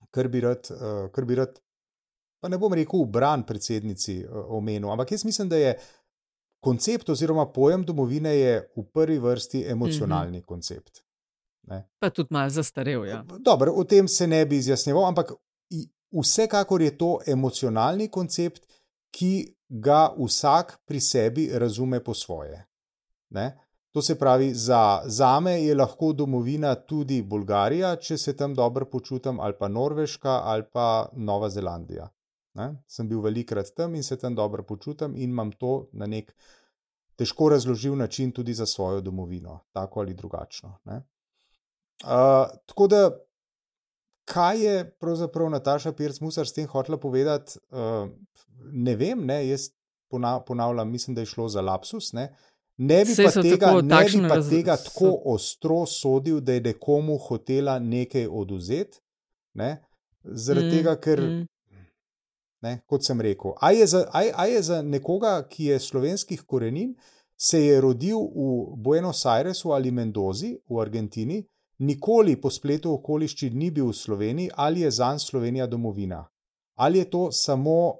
kar, 0.09 0.27
bi 0.27 0.41
rad, 0.41 0.71
uh, 0.73 1.11
kar 1.13 1.25
bi 1.25 1.37
rad, 1.37 1.59
pa 2.41 2.49
ne 2.49 2.57
bom 2.57 2.73
rekel, 2.73 3.03
v 3.03 3.11
bran 3.19 3.45
predsednici 3.45 4.23
uh, 4.23 4.49
omenil, 4.57 4.89
ampak 4.89 5.11
jaz 5.11 5.25
mislim, 5.29 5.49
da 5.49 5.61
je 5.61 5.75
koncept 6.59 7.09
oziroma 7.09 7.45
pojem 7.53 7.85
domovine 7.85 8.33
je 8.33 8.57
v 8.75 8.87
prvi 8.93 9.19
vrsti 9.19 9.63
emocionalni 9.69 10.37
mm 10.37 10.41
-hmm. 10.41 10.45
koncept. 10.45 11.03
Ne. 11.69 11.83
Pa 11.99 12.09
tudi 12.09 12.33
malo 12.33 12.49
zastarel. 12.49 13.05
Ja. 13.05 13.23
Dobro, 13.39 13.71
o 13.71 13.83
tem 13.83 14.07
se 14.07 14.27
ne 14.27 14.45
bi 14.45 14.57
izjasnjeval, 14.57 15.05
ampak 15.07 15.31
vsekakor 16.11 16.81
je 16.81 16.97
to 16.97 17.19
emocionalni 17.27 18.07
koncept, 18.07 18.65
ki 19.11 19.55
ga 19.69 20.09
vsak 20.17 20.79
pri 20.85 20.99
sebi 20.99 21.49
razume 21.53 22.03
po 22.03 22.13
svoje. 22.13 22.65
Ne? 23.29 23.57
To 23.91 24.01
se 24.01 24.19
pravi, 24.19 24.53
za, 24.53 25.01
za 25.05 25.39
me 25.39 25.63
je 25.63 25.75
lahko 25.75 26.13
domovina 26.13 26.75
tudi 26.75 27.21
Bolgarija, 27.21 27.95
če 27.95 28.17
se 28.17 28.35
tam 28.37 28.53
dobro 28.53 28.85
počutim, 28.85 29.39
ali 29.39 29.53
pa 29.59 29.67
Norveška, 29.67 30.41
ali 30.45 30.63
pa 30.73 31.09
Nova 31.13 31.49
Zelandija. 31.49 32.09
Ne? 32.53 32.69
Sem 32.87 33.09
bil 33.09 33.21
velikrat 33.21 33.73
tam 33.75 33.95
in 33.95 34.03
se 34.03 34.17
tam 34.17 34.35
dobro 34.35 34.63
počutim 34.63 35.15
in 35.15 35.29
imam 35.29 35.51
to 35.51 35.87
na 35.93 36.05
nek 36.05 36.33
težko 37.15 37.49
razložljiv 37.49 37.95
način 37.95 38.31
tudi 38.31 38.53
za 38.53 38.65
svojo 38.65 39.01
domovino, 39.01 39.59
tako 39.71 39.99
ali 39.99 40.13
drugačno. 40.13 40.77
Ne? 40.85 41.01
Uh, 42.01 42.09
tako 42.65 42.87
da, 42.87 43.11
kaj 44.25 44.59
je 44.59 44.75
pravzaprav 44.91 45.49
Nataša 45.49 45.91
Pirc-Musar 45.91 46.45
s 46.45 46.53
tem 46.53 46.67
hotela 46.67 46.97
povedati, 46.97 47.57
uh, 47.71 48.09
ne 48.63 48.95
vem, 48.95 49.19
ne, 49.21 49.47
jaz 49.47 49.69
pona- 50.09 50.39
ponavljam, 50.41 50.91
mislim, 50.91 51.15
da 51.15 51.21
je 51.21 51.25
šlo 51.27 51.49
za 51.49 51.61
lapsus. 51.61 52.13
Ne, 52.13 52.35
ne 52.77 53.05
bi 53.05 53.11
Saj 53.11 53.25
pa 53.25 53.31
so 53.31 53.41
tega, 53.41 53.57
tako 53.57 53.81
ne 53.81 54.03
bi 54.05 54.27
pa 54.29 54.35
raz- 54.35 54.49
tega 54.49 54.73
so- 54.73 54.83
tako 54.85 55.21
ostro 55.25 55.85
sodil, 55.85 56.39
da 56.39 56.53
je 56.53 56.61
nekomu 56.61 57.17
hotela 57.19 57.79
nekaj 57.79 58.27
oduzeti. 58.27 58.99
Ne, 59.53 59.83
zaradi 60.23 60.67
Mm, 60.67 60.71
tega, 60.71 60.95
ker. 60.97 61.19
mm. 61.21 61.45
Ne, 62.61 62.81
kot 62.85 63.03
sem 63.03 63.21
rekel, 63.21 63.53
a 63.57 63.71
je, 63.71 63.87
za, 63.87 64.05
a, 64.09 64.21
a 64.33 64.45
je 64.45 64.61
za 64.61 64.81
nekoga, 64.81 65.43
ki 65.43 65.65
je 65.65 65.79
slovenskih 65.79 66.41
korenin, 66.41 66.95
se 67.37 67.61
je 67.61 67.81
rodil 67.81 68.17
v 68.17 68.47
Buenos 68.77 69.25
Airesu 69.25 69.71
ali 69.71 69.91
Mendozi 69.91 70.57
v 70.69 70.77
Argentini, 70.77 71.45
nikoli 71.79 72.35
po 72.41 72.49
spletu 72.49 72.93
okoliščin 72.93 73.55
ni 73.57 73.71
bil 73.71 73.89
v 73.89 73.95
Sloveniji, 73.95 74.51
ali 74.55 74.85
je 74.85 74.91
zanj 74.91 75.23
Slovenija 75.23 75.67
domovina? 75.67 76.25
Ali 76.79 76.99
je 76.99 77.09
to 77.09 77.31
samo 77.31 77.99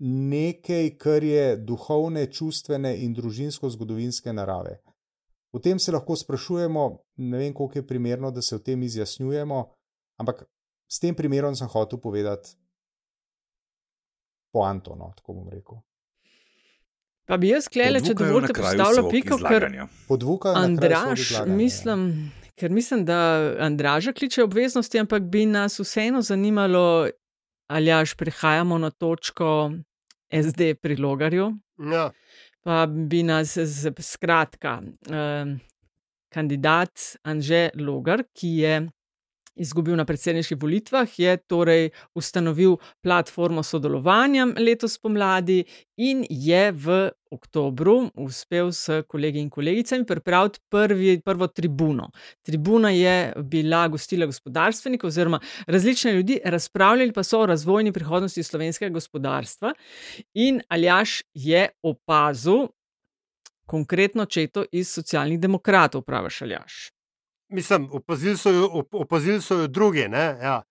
nekaj, 0.00 0.94
kar 0.98 1.24
je 1.24 1.56
duhovne, 1.56 2.26
čustvene 2.32 2.94
in 3.04 3.14
družinsko-zgodovinske 3.14 4.32
narave? 4.32 4.78
O 5.52 5.58
tem 5.58 5.78
se 5.78 5.92
lahko 5.92 6.16
sprašujemo, 6.16 6.86
ne 7.16 7.38
vem, 7.38 7.52
koliko 7.54 7.78
je 7.78 7.86
primerno, 7.86 8.30
da 8.30 8.42
se 8.42 8.56
o 8.56 8.58
tem 8.58 8.82
izjasnjujemo, 8.82 9.64
ampak 10.20 10.44
s 10.88 10.98
tem 10.98 11.14
primerom 11.14 11.56
sem 11.56 11.68
hotel 11.68 12.00
povedati 12.00 12.56
poanto, 14.52 14.94
no, 14.94 15.12
tako 15.16 15.34
bom 15.40 15.48
rekel. 15.50 15.82
Pa 17.30 17.36
bi 17.38 17.52
jaz 17.52 17.68
klele, 17.70 18.00
če 18.02 18.14
dovolite, 18.18 18.54
postavila 18.56 18.90
svog 18.96 19.10
piko, 19.12 19.36
ker 19.38 19.68
Andraž, 20.58 21.20
izlaganja, 21.20 21.52
ja. 21.52 21.56
mislim, 21.56 22.06
ker 22.60 22.70
mislim, 22.70 23.04
da 23.04 23.16
Andraža 23.58 24.12
kliče 24.12 24.44
obveznosti, 24.44 24.98
ampak 24.98 25.22
bi 25.24 25.46
nas 25.46 25.78
vseeno 25.80 26.20
zanimalo, 26.22 27.08
ali 27.66 27.92
až 27.92 28.14
prihajamo 28.14 28.78
na 28.78 28.90
točko 28.92 29.72
SD 30.28 30.74
pri 30.74 30.96
Logarju. 30.96 31.46
Ja. 31.92 32.10
Pa 32.60 32.84
bi 32.86 33.22
nas, 33.22 33.54
z- 33.56 33.94
skratka, 33.98 34.76
eh, 35.08 35.56
kandidat 36.28 36.92
Anže 37.22 37.70
Logar, 37.76 38.22
ki 38.32 38.48
je 38.58 38.74
izgubil 39.60 39.96
na 39.96 40.04
predsedniških 40.08 40.58
volitvah, 40.60 41.18
je 41.18 41.36
torej 41.36 41.90
ustanovil 42.14 42.78
platformo 43.04 43.62
sodelovanja 43.62 44.46
letos 44.58 44.98
pomladi 44.98 45.64
in 46.00 46.24
je 46.30 46.72
v 46.72 47.10
oktobru 47.30 48.10
uspel 48.18 48.72
s 48.72 49.02
kolegi 49.08 49.38
in 49.40 49.50
kolegicami 49.50 50.06
pripraviti 50.06 50.60
prvi, 50.68 51.20
prvo 51.24 51.46
tribuno. 51.46 52.10
Tribuna 52.42 52.90
je 52.90 53.32
bila 53.44 53.86
gostila 53.88 54.26
gospodarstvenikov 54.26 55.08
oziroma 55.08 55.40
različne 55.66 56.12
ljudi, 56.12 56.40
razpravljali 56.44 57.12
pa 57.12 57.22
so 57.22 57.40
o 57.40 57.46
razvojni 57.46 57.92
prihodnosti 57.92 58.42
slovenskega 58.42 58.92
gospodarstva. 58.92 59.74
In 60.34 60.62
Aljaš 60.68 61.22
je 61.34 61.68
opazil 61.82 62.66
konkretno 63.66 64.24
četo 64.26 64.64
iz 64.72 64.88
socialnih 64.88 65.40
demokratov, 65.40 66.02
praviš 66.02 66.42
Aljaš. 66.42 66.90
Mislim, 67.50 67.88
opazili 67.92 68.36
so 68.36 68.50
jo, 68.50 68.68
op, 68.72 68.94
opazili 68.94 69.42
so 69.42 69.60
jo 69.60 69.66
druge. 69.66 70.08
ne, 70.08 70.38
Ja. 70.42 70.62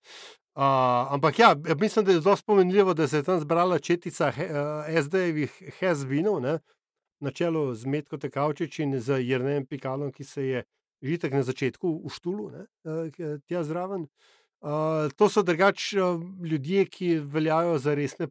Uh, 0.60 1.14
ampak 1.14 1.40
ja, 1.40 1.56
ja, 1.68 1.76
mislim, 1.76 2.06
da 2.06 2.12
je 2.12 2.22
zelo 2.22 2.36
spomenljivo, 2.36 2.94
da 2.94 3.08
se 3.08 3.18
je 3.18 3.24
tam 3.24 3.40
zbrala 3.40 3.80
četica 3.80 4.32
he, 4.32 4.46
uh, 4.46 5.04
SD-jevih 5.04 5.62
hezbinov, 5.80 6.42
na 7.20 7.32
čelu 7.32 7.76
z 7.76 7.86
Metko 7.86 8.18
Tekavčič 8.18 8.80
in 8.80 9.00
z 9.00 9.22
Jrnem 9.24 9.66
Pikalom, 9.66 10.12
ki 10.12 10.24
se 10.24 10.44
je 10.44 10.64
že 11.02 11.18
tako 11.18 11.36
na 11.36 11.44
začetku 11.44 11.88
v 12.04 12.10
štulu, 12.12 12.50
ne, 12.52 12.64
eh, 12.84 13.40
tja 13.48 13.64
zraven. 13.64 14.08
Uh, 14.60 15.08
to 15.16 15.30
so 15.32 15.40
drugač 15.40 15.94
uh, 15.96 16.20
ljudje, 16.44 16.86
ki 16.92 17.20
veljajo 17.24 17.78
za 17.80 17.96
resne 17.96 18.28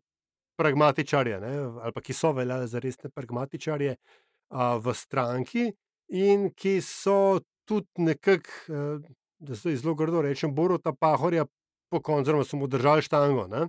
pragmatičarje, 0.61 1.41
ne, 1.41 1.53
ali 1.81 1.93
pa 1.93 2.01
ki 2.05 2.13
so 2.13 2.35
veljali 2.37 2.69
za 2.69 2.79
resne 2.79 3.09
pragmatičarje 3.09 3.97
uh, 3.97 4.77
v 4.77 4.93
stranki, 4.93 5.73
in 6.13 6.51
ki 6.53 6.81
so 6.85 7.41
tudi 7.69 8.09
nekako, 8.09 8.51
uh, 8.69 9.03
da 9.39 9.57
se 9.57 9.77
zelo 9.77 9.95
grdo 9.95 10.23
rečem, 10.23 10.55
Boruta 10.55 10.93
Pahorja 10.93 11.47
po 11.91 12.01
koncu, 12.03 12.21
oziroma 12.21 12.45
so 12.45 12.57
mu 12.57 12.67
držali 12.67 13.03
štango. 13.03 13.47
Ne. 13.47 13.69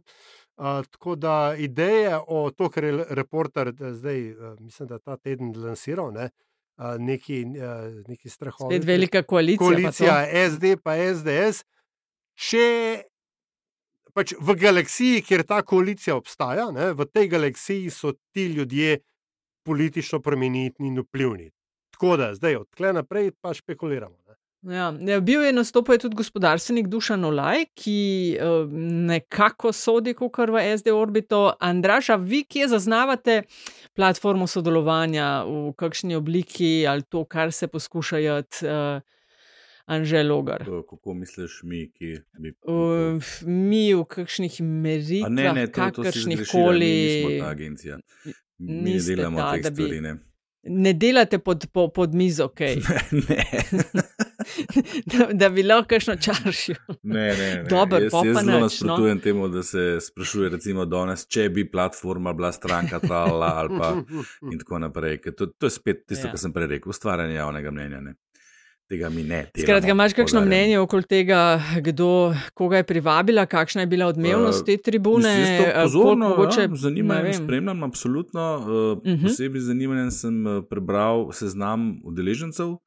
Uh, 0.60 0.86
tako 0.91 1.16
da 1.16 1.56
ideje 1.58 2.18
o 2.28 2.52
to, 2.52 2.70
kar 2.70 2.84
je 2.84 3.06
reporter 3.10 3.74
zdaj, 3.91 4.32
uh, 4.32 4.60
mislim, 4.60 4.88
da 4.88 5.00
ta 5.00 5.18
teden 5.18 5.54
lansiral, 5.56 6.12
ne, 6.14 6.30
uh, 6.78 6.95
neki, 7.00 7.45
uh, 7.45 8.08
neki 8.08 8.30
strahovi. 8.30 8.76
Spet 8.76 8.88
velika 8.88 9.24
koalicija. 9.24 9.68
Koalicija 9.68 10.50
SD 10.50 10.76
pa 10.84 10.97
SDS. 11.14 11.64
Če 12.39 12.68
pač 14.16 14.34
v 14.39 14.56
galaksiji, 14.60 15.24
kjer 15.24 15.45
ta 15.47 15.62
koalicija 15.64 16.18
obstaja, 16.18 16.70
ne, 16.76 16.91
v 16.97 17.08
tej 17.08 17.30
galaksiji 17.32 17.91
so 17.93 18.14
ti 18.34 18.50
ljudje 18.52 19.00
politično 19.68 20.20
premenitni 20.24 20.88
in 20.88 21.00
vplivni. 21.04 21.50
Tako 22.00 22.18
da 22.18 22.34
zdaj 22.36 22.56
odkle 22.56 22.93
naprej 22.93 23.32
pa 23.41 23.54
špekuliramo. 23.54 24.16
Ne. 24.28 24.36
Ja, 24.76 25.20
bil 25.22 25.41
je 25.43 25.54
nastopil 25.54 25.97
tudi 26.00 26.16
gospodarstvenik 26.16 26.88
Dušan 26.88 27.26
Olaj, 27.26 27.66
ki 27.76 28.38
uh, 28.39 28.72
nekako 29.12 29.72
sodi 29.72 30.14
kar 30.16 30.52
v 30.52 30.64
SD 30.78 30.93
orbito. 30.95 31.54
Andraža, 31.60 32.16
vi, 32.16 32.43
ki 32.43 32.68
zaznavate 32.68 33.41
platformo 33.95 34.47
sodelovanja 34.47 35.43
v 35.47 35.74
kakšni 35.76 36.16
obliki 36.16 36.88
ali 36.88 37.04
to, 37.04 37.26
kar 37.26 37.52
se 37.52 37.68
poskušajo. 37.68 38.38
Uh, 38.64 39.02
Anže 39.89 40.24
Logar. 40.24 40.64
Kako 40.89 41.14
misliš, 41.14 41.62
mi, 41.64 41.91
ki 41.91 42.20
bi. 42.39 42.54
Uh, 42.64 43.18
mi 43.47 43.89
v 43.93 44.06
kakšnih 44.06 44.62
meritvah, 44.62 45.32
ne, 45.34 45.52
ne, 45.54 45.68
to, 45.68 45.82
kakršnih 45.82 46.45
koli. 46.52 46.93
Mi 46.93 47.22
smo 47.22 47.45
ta 47.45 47.52
agencija. 47.52 48.00
Mi 48.58 49.00
delamo 49.02 49.39
ta, 49.39 49.52
teh 49.56 49.72
stvari. 49.72 50.02
Ne. 50.02 50.28
Ne 50.64 50.93
delate 50.93 51.39
pod, 51.39 51.66
po, 51.74 51.88
pod 51.88 52.14
mizo, 52.14 52.45
ok. 52.45 52.60
ne. 53.30 53.45
da, 55.12 55.28
da 55.34 55.49
bi 55.49 55.64
lahko 55.64 55.88
kakšno 55.88 56.16
čaršil. 56.16 56.76
ne, 57.03 57.28
ne. 57.28 57.55
ne. 57.55 57.64
Dobar, 57.70 58.03
jaz 58.03 58.14
jaz 58.26 58.45
zelo 58.45 58.60
nasprotujem 58.60 59.18
no? 59.18 59.24
temu, 59.24 59.47
da 59.47 59.64
se 59.64 59.97
sprašuje, 60.01 60.49
recimo, 60.49 60.86
danes, 60.86 61.28
če 61.28 61.49
bi 61.49 61.66
platforma 61.72 62.34
bila 62.34 62.51
stranka 62.51 62.99
trala 62.99 63.53
ali 63.55 63.80
pa 63.80 63.93
in 64.51 64.60
tako 64.60 64.80
naprej. 64.80 65.22
To, 65.38 65.47
to 65.47 65.72
je 65.72 65.78
spet 65.80 66.05
tisto, 66.07 66.28
ja. 66.28 66.32
kar 66.34 66.39
sem 66.39 66.53
prej 66.53 66.68
rekel, 66.76 66.89
ustvarjanje 66.89 67.39
javnega 67.39 67.72
mnenja. 67.72 68.01
Ne 68.01 68.16
tega 68.89 69.09
mi 69.09 69.23
ne. 69.23 69.43
Skratka, 69.53 69.93
imaš 69.93 70.13
kakšno 70.17 70.41
mnenje 70.41 70.79
okoli 70.81 71.05
tega, 71.05 71.61
kdo 71.85 72.33
koga 72.57 72.81
je 72.81 72.87
privabila, 72.89 73.45
kakšna 73.45 73.85
je 73.85 73.87
bila 73.87 74.09
odmevnost 74.09 74.65
te 74.65 74.77
tribune? 74.77 75.29
Uh, 75.29 75.83
pozorno, 75.83 76.29
mogoče, 76.29 76.61
ja, 76.61 76.75
zanimajo, 76.75 77.33
spremljam, 77.33 77.83
absolutno. 77.83 78.45
Uh, 78.57 78.65
uh 78.65 79.03
-huh. 79.03 79.23
Posebej 79.23 79.61
zanimanjem 79.61 80.11
sem 80.11 80.45
prebral 80.69 81.31
seznam 81.31 82.01
udeležencev, 82.03 82.77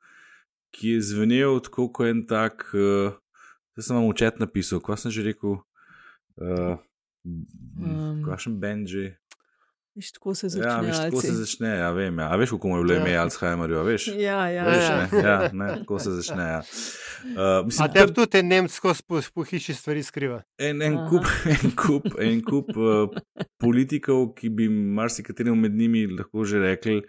ki 0.70 0.88
je 0.88 1.00
zvenel 1.00 1.60
tako 1.60 1.92
kot 1.92 2.06
en 2.06 2.26
tak, 2.26 2.66
uh, 2.74 3.12
da 3.76 3.82
sem 3.82 3.96
vam 3.96 4.06
učet 4.06 4.38
napisal, 4.38 4.80
kaj 4.80 4.96
sem 4.96 5.10
že 5.10 5.22
rekel. 5.22 5.50
Uh, 6.36 6.78
um. 7.24 8.22
Kakšen 8.26 8.60
bend 8.60 8.88
že? 8.88 9.21
Viš, 9.94 10.12
tako 10.12 10.34
se 10.34 10.48
začne. 10.48 10.68
Ja, 10.68 10.80
viš, 10.80 10.96
tako 10.96 11.20
se 11.20 11.32
začne, 11.32 11.68
ja, 11.68 11.90
vem. 11.92 12.18
Ja. 12.18 12.30
A 12.32 12.36
veš, 12.36 12.50
kako 12.50 12.68
mu 12.68 12.76
je 12.76 12.84
bilo 12.84 12.94
ime 12.94 13.10
ja. 13.10 13.22
Alzheimerju, 13.22 13.82
veš? 13.84 14.06
Ja, 14.08 14.48
ja. 14.48 14.64
Veš, 14.64 14.84
ja. 14.84 15.08
Ne? 15.12 15.18
ja 15.28 15.50
ne, 15.52 15.66
tako 15.78 15.98
se 15.98 16.10
začne. 16.10 16.42
Ja. 16.42 16.58
Uh, 16.60 17.66
mislim, 17.66 17.84
A 17.84 17.92
te 17.92 18.06
tudi 18.14 18.30
te 18.30 18.42
Nemčko 18.42 18.94
po, 19.06 19.44
hiši 19.44 19.74
stvari 19.74 20.02
skriva? 20.02 20.42
En, 20.58 20.82
en 20.82 20.96
kup, 21.10 21.28
en 21.54 21.76
kup, 21.76 22.08
en 22.18 22.40
kup 22.40 22.72
uh, 22.76 23.20
politikov, 23.60 24.32
ki 24.38 24.48
bi 24.48 24.68
marsikaterim 24.68 25.60
med 25.60 25.76
njimi 25.76 26.06
lahko 26.06 26.44
že 26.44 26.58
rekli, 26.58 27.02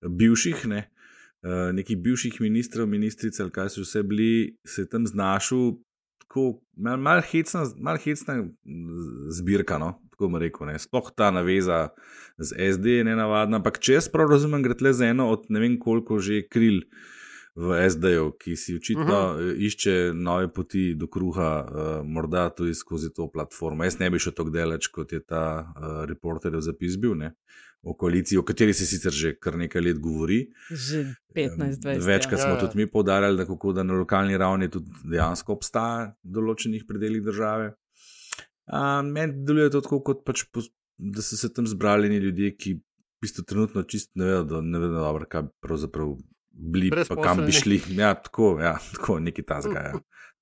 bivših, 0.00 0.66
ne? 0.72 0.86
Uh, 1.44 1.74
nekih 1.76 2.00
bivših 2.00 2.40
ministrov, 2.40 2.88
ministric, 2.88 3.36
ali 3.40 3.52
kaj 3.52 3.68
so 3.76 3.84
vse 3.84 4.02
bili, 4.02 4.56
se 4.64 4.86
je 4.86 4.88
tam 4.88 5.04
znašel, 5.06 5.74
tako 6.34 6.58
malo 6.74 6.98
mal 6.98 7.22
hecna, 7.22 8.34
zbirka. 9.30 9.78
No? 9.78 9.94
tako 10.14 10.28
bom 10.28 10.40
rekel. 10.42 10.66
Ne. 10.66 10.78
Sploh 10.78 11.10
ta 11.14 11.30
naveza 11.30 11.88
z 12.38 12.54
SD 12.74 12.98
je 12.98 13.06
nenavadna, 13.06 13.58
ampak 13.60 13.78
če 13.82 13.98
jaz 13.98 14.08
prav 14.10 14.30
razumem, 14.30 14.62
gre 14.62 14.74
le 14.82 14.92
za 14.94 15.10
eno 15.10 15.28
od 15.30 15.46
ne 15.54 15.62
vem 15.62 15.78
koliko 15.78 16.18
že 16.18 16.42
kril 16.46 16.82
v 17.54 17.90
SD-ju, 17.90 18.32
ki 18.38 18.56
si 18.56 18.76
očitno 18.76 19.04
uh 19.04 19.38
-huh. 19.38 19.54
išče 19.58 20.12
nove 20.14 20.52
poti 20.52 20.94
do 20.94 21.06
kruha, 21.06 21.50
uh, 21.62 22.06
morda 22.06 22.50
tudi 22.50 22.74
skozi 22.74 23.12
to 23.14 23.30
platformo. 23.30 23.84
Jaz 23.84 23.98
ne 23.98 24.10
bi 24.10 24.18
šel 24.18 24.32
tako 24.32 24.50
daleč, 24.50 24.86
kot 24.86 25.12
je 25.12 25.20
ta 25.20 25.72
uh, 25.76 26.04
reporterjev 26.04 26.60
zapis 26.60 26.96
bil. 26.96 27.14
Ne. 27.14 27.34
O 27.82 27.94
koaliciji, 27.94 28.38
o 28.38 28.42
kateri 28.42 28.74
se 28.74 28.86
sicer 28.86 29.12
že 29.12 29.34
kar 29.38 29.56
nekaj 29.56 29.82
let 29.82 29.98
govori. 29.98 30.50
Že 30.70 31.14
15-20. 31.36 32.06
Večkrat 32.06 32.40
smo 32.40 32.48
ja, 32.48 32.54
ja. 32.54 32.60
tudi 32.60 32.76
mi 32.76 32.90
poudarjali, 32.90 33.36
da, 33.36 33.46
kako, 33.46 33.72
da 33.72 33.82
na 33.82 33.94
lokalni 33.94 34.36
ravni 34.36 34.70
tudi 34.70 34.90
dejansko 35.04 35.52
obstaja 35.52 36.14
v 36.24 36.32
določenih 36.32 36.84
predeljih 36.88 37.22
države. 37.22 37.74
Meni 39.04 39.44
deluje 39.44 39.70
to 39.70 39.80
tako, 39.80 40.00
kot 40.00 40.24
pač, 40.24 40.46
da 40.98 41.22
so 41.22 41.36
se 41.36 41.52
tam 41.52 41.66
zbrali 41.66 42.08
ljudje, 42.08 42.56
ki 42.56 42.74
v 42.74 42.80
bistvu 43.20 43.44
trenutno 43.44 43.82
čist 43.82 44.10
ne 44.14 44.24
vedo, 44.24 44.60
ne 44.60 44.78
vedo 44.78 44.94
dobro, 44.94 45.26
kaj 45.28 45.42
pravzaprav 45.60 46.16
bili, 46.54 46.90
pa 47.08 47.16
kam 47.22 47.44
bi 47.46 47.52
šli. 47.52 47.80
Ja, 47.96 48.14
tako, 48.14 48.56
ja, 48.62 48.78
tako 48.96 49.18
neki 49.20 49.42
ta 49.42 49.60
zgaj. 49.64 49.98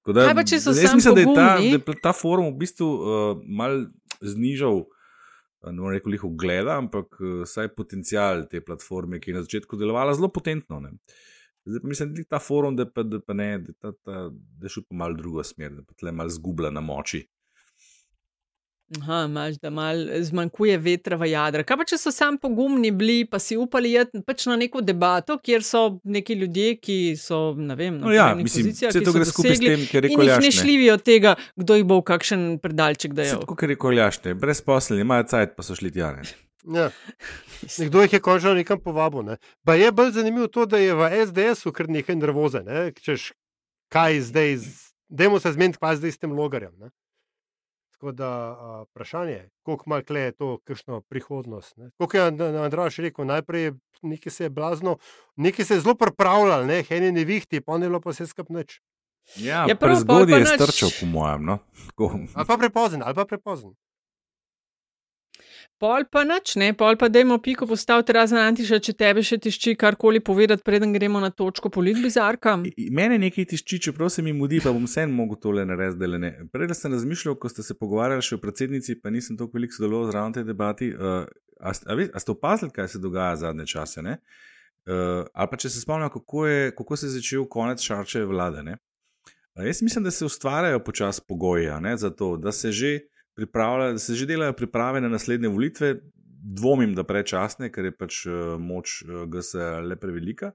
Da, 0.06 0.26
Kaj 0.26 0.34
pa 0.34 0.44
če 0.46 0.58
so 0.58 0.74
tam? 0.74 0.96
Mislim, 0.98 1.14
da 1.14 1.22
je 1.22 1.34
ta, 1.34 1.48
da 1.58 1.92
je 1.92 2.00
ta 2.02 2.12
forum 2.16 2.48
v 2.50 2.56
bistvu 2.64 2.88
uh, 2.88 3.42
mal 3.46 3.84
znižal, 4.18 4.82
uh, 4.82 5.68
ne 5.68 5.78
morem 5.78 6.00
reči, 6.00 6.18
ugleda, 6.26 6.78
ampak 6.82 7.20
uh, 7.20 7.44
saj 7.46 7.70
potencial 7.76 8.48
te 8.50 8.60
platforme, 8.64 9.20
ki 9.22 9.30
je 9.30 9.36
na 9.36 9.44
začetku 9.46 9.78
delovala 9.78 10.16
zelo 10.18 10.32
potentno. 10.34 10.80
Ne. 10.82 10.96
Zdaj 11.64 11.84
pa 11.84 11.92
mislim, 11.92 12.14
da 12.16 12.24
je 12.24 12.30
ta 12.34 12.40
forum, 12.42 12.74
da, 12.76 12.88
pa, 12.90 13.06
da, 13.06 13.20
pa 13.22 13.36
ne, 13.38 13.52
da, 13.62 13.76
ta, 13.78 13.92
ta, 13.94 14.24
da 14.32 14.66
je 14.66 14.74
šel 14.74 14.88
pa 14.88 14.98
mal 15.04 15.14
drugo 15.14 15.44
smer, 15.46 15.76
da 15.78 15.86
pa 15.86 15.94
tle 15.94 16.10
mal 16.18 16.32
zgubla 16.34 16.72
na 16.74 16.82
moči. 16.82 17.22
Aha, 19.00 19.24
imaš, 19.28 19.54
da 19.62 19.70
malo 19.70 20.04
zmanjkuje 20.20 20.76
vetra 20.78 21.16
v 21.16 21.30
jadra. 21.30 21.64
Kaj 21.64 21.78
pa 21.80 21.84
če 21.88 21.96
so 22.00 22.12
sam 22.12 22.36
pogumni 22.40 22.90
bili, 22.92 23.24
pa 23.24 23.38
si 23.40 23.56
upali 23.56 23.94
iti 23.96 24.20
pač 24.26 24.44
na 24.50 24.56
neko 24.60 24.82
debato, 24.84 25.38
kjer 25.40 25.64
so 25.64 25.82
neki 26.04 26.36
ljudje, 26.42 26.76
ki 26.82 26.98
so, 27.16 27.40
ne 27.56 27.76
vem, 27.78 27.96
na 27.98 28.06
no, 28.06 28.12
ja, 28.12 28.28
mislim, 28.36 28.68
pozicijah, 28.68 28.92
ki 28.92 29.04
so 29.04 29.16
dosegli, 29.16 29.56
s 29.56 29.64
tem, 29.64 29.84
ker 29.88 30.08
je 30.08 30.14
koljašne. 30.16 30.44
Ne 30.44 30.54
šljivi 30.58 30.90
od 30.92 31.04
tega, 31.08 31.34
kdo 31.56 31.80
jih 31.80 31.88
bo 31.88 32.02
v 32.02 32.06
kakšen 32.12 32.46
predalček 32.62 33.16
dajal. 33.16 33.44
Tako, 33.46 33.56
ker 33.62 33.72
je 33.72 33.80
koljašne, 33.80 34.36
brez 34.38 34.60
posleni, 34.66 35.06
imajo 35.06 35.28
cajt, 35.32 35.56
pa 35.56 35.64
so 35.64 35.78
šli 35.78 35.94
tja. 35.94 36.12
Ja. 36.68 36.90
Nekdo 37.78 38.02
jih 38.04 38.12
je 38.12 38.20
končno 38.20 38.54
nekam 38.54 38.80
povabil. 38.80 39.22
Ne. 39.22 39.36
Pa 39.64 39.74
je 39.74 39.92
bolj 39.92 40.12
zanimivo 40.18 40.46
to, 40.46 40.66
da 40.66 40.78
je 40.78 40.94
v 40.94 41.08
SDS-u 41.26 41.72
kar 41.72 41.88
nekaj 41.88 42.16
nervoze. 42.16 42.62
Ne. 42.66 42.90
Češ, 42.92 43.32
kaj 43.92 44.20
zdaj, 44.20 44.58
dajmo 45.08 45.40
se 45.40 45.52
zmeniti, 45.52 45.80
pa 45.80 45.96
zdaj 45.96 46.12
s 46.12 46.22
tem 46.22 46.32
logarjem. 46.32 46.74
Ne. 46.78 46.92
Tako 48.02 48.12
da 48.12 48.56
vprašanje 48.82 49.32
je, 49.32 49.50
koliko 49.62 49.84
ima 49.86 50.02
kle 50.02 50.32
to, 50.32 50.58
kakšno 50.64 51.00
prihodnost. 51.00 51.76
Kot 51.98 52.14
je 52.14 52.20
Andrej 52.64 52.96
rekel, 52.98 53.26
najprej 53.26 53.72
nekaj 54.02 54.30
se 54.30 54.44
je 54.44 54.50
blazno, 54.50 54.96
nekaj 55.36 55.64
se 55.64 55.74
je 55.74 55.80
zelo 55.80 55.94
pripravljalo, 55.94 56.64
ne, 56.64 56.82
eni 56.90 57.12
ne 57.12 57.24
vihti, 57.24 57.60
pa 57.60 57.78
ne 57.78 57.88
lo 57.88 58.00
pa 58.00 58.12
se 58.12 58.26
skapneč. 58.26 58.80
Ja, 59.36 59.66
ja 59.68 59.76
prezgodaj 59.76 60.40
je 60.40 60.46
strčal, 60.46 60.90
po 61.00 61.06
mojem. 61.06 61.44
No? 61.44 61.58
ali 62.34 62.46
pa 62.46 62.56
prepozen, 62.58 63.02
ali 63.02 63.14
pa 63.14 63.24
prepozen. 63.24 63.70
Pol 65.82 66.04
pa 66.06 66.22
nič, 66.22 66.54
ne, 66.62 66.68
pol 66.78 66.94
pa 66.94 67.08
dajmo 67.10 67.40
piko 67.42 67.66
postaviti 67.66 68.14
razen 68.14 68.38
Antiša, 68.38 68.78
če 68.86 68.92
tebe 68.94 69.22
še 69.26 69.40
tišči 69.42 69.72
karkoli 69.74 70.20
povedati, 70.22 70.62
preden 70.62 70.92
gremo 70.94 71.18
na 71.18 71.32
točko 71.34 71.72
politbizarka. 71.74 72.52
Mene 72.94 73.18
nekaj 73.18 73.48
tišči, 73.50 73.80
čeprav 73.88 74.12
se 74.14 74.22
mi 74.22 74.30
mudi, 74.30 74.60
pa 74.62 74.70
bom 74.70 74.86
vseeno 74.86 75.10
mogel 75.16 75.40
tole 75.42 75.64
narediti, 75.66 75.98
da 76.06 76.20
ne. 76.22 76.30
Prej 76.54 76.70
sem 76.78 76.94
razmišljal, 76.94 77.34
ko 77.34 77.50
ste 77.50 77.66
se 77.66 77.74
pogovarjali 77.74 78.22
še 78.22 78.38
o 78.38 78.42
predsednici, 78.44 79.00
pa 79.02 79.10
nisem 79.10 79.34
toliko 79.34 79.58
veliko 79.58 79.74
sodeloval 79.74 80.06
zraven 80.12 80.38
te 80.38 80.46
debati. 80.46 80.92
Uh, 80.94 81.26
a, 81.58 81.74
a, 81.74 81.98
a 82.06 82.22
ste 82.22 82.30
opazili, 82.30 82.70
kaj 82.78 82.92
se 82.94 83.02
dogaja 83.02 83.40
zadnje 83.42 83.66
čase? 83.74 84.06
Uh, 84.06 85.26
ali 85.34 85.50
pa 85.50 85.58
če 85.58 85.66
se 85.66 85.82
spomnim, 85.82 86.14
kako, 86.14 86.46
kako 86.78 87.00
se 87.00 87.10
je 87.10 87.16
začel 87.18 87.50
konec 87.50 87.82
šarčeve 87.82 88.30
vlade. 88.30 88.62
Uh, 88.70 89.66
jaz 89.66 89.82
mislim, 89.82 90.06
da 90.06 90.14
se 90.14 90.30
ustvarjajo 90.30 90.78
počasi 90.86 91.26
pogoji 91.26 91.66
za 91.98 92.14
to, 92.14 92.36
da 92.38 92.54
se 92.54 92.70
že 92.70 93.00
da 93.36 93.98
se 93.98 94.14
že 94.14 94.26
delajo 94.26 94.52
priprave 94.52 95.00
na 95.00 95.08
naslednje 95.08 95.48
volitve, 95.48 95.94
dvomim, 96.42 96.94
da 96.94 97.04
prečasne, 97.04 97.70
ker 97.72 97.84
je 97.84 97.96
pač 97.96 98.24
uh, 98.26 98.56
moč 98.58 99.02
eh, 99.06 99.26
GSA 99.30 99.80
le 99.86 99.96
prevelika. 99.96 100.52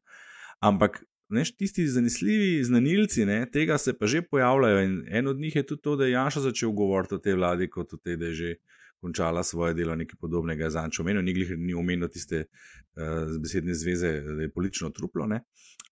Ampak 0.59 0.99
neš, 1.30 1.53
tisti 1.55 1.88
zanesljivi 1.88 2.63
znanilci 2.63 3.25
ne, 3.25 3.45
tega 3.51 3.78
se 3.78 3.93
pa 3.97 4.07
že 4.07 4.21
pojavljajo. 4.21 4.82
In 4.84 4.97
en 5.07 5.28
od 5.28 5.39
njih 5.39 5.55
je 5.55 5.65
tudi 5.65 5.82
to, 5.82 5.95
da 5.95 6.05
je 6.05 6.11
Janša 6.11 6.41
začel 6.49 6.71
govoriti 6.71 7.15
o 7.15 7.23
tej 7.23 7.38
vladi, 7.39 7.69
kot 7.69 7.93
o 7.93 7.97
tej, 7.97 8.17
da 8.17 8.25
je 8.25 8.34
že 8.34 8.55
končala 9.01 9.43
svoje 9.43 9.73
delo, 9.78 9.95
nekaj 9.95 10.17
podobnega. 10.19 10.69
Zanč 10.73 10.99
omenil, 10.99 11.21
ni, 11.21 11.34
ni 11.57 11.73
omenil 11.73 12.09
tiste 12.09 12.47
uh, 12.47 13.38
besedne 13.41 13.75
zveze, 13.78 14.21
da 14.21 14.41
je 14.41 14.51
politično 14.51 14.89
truplo. 14.89 15.28
Ne. 15.28 15.43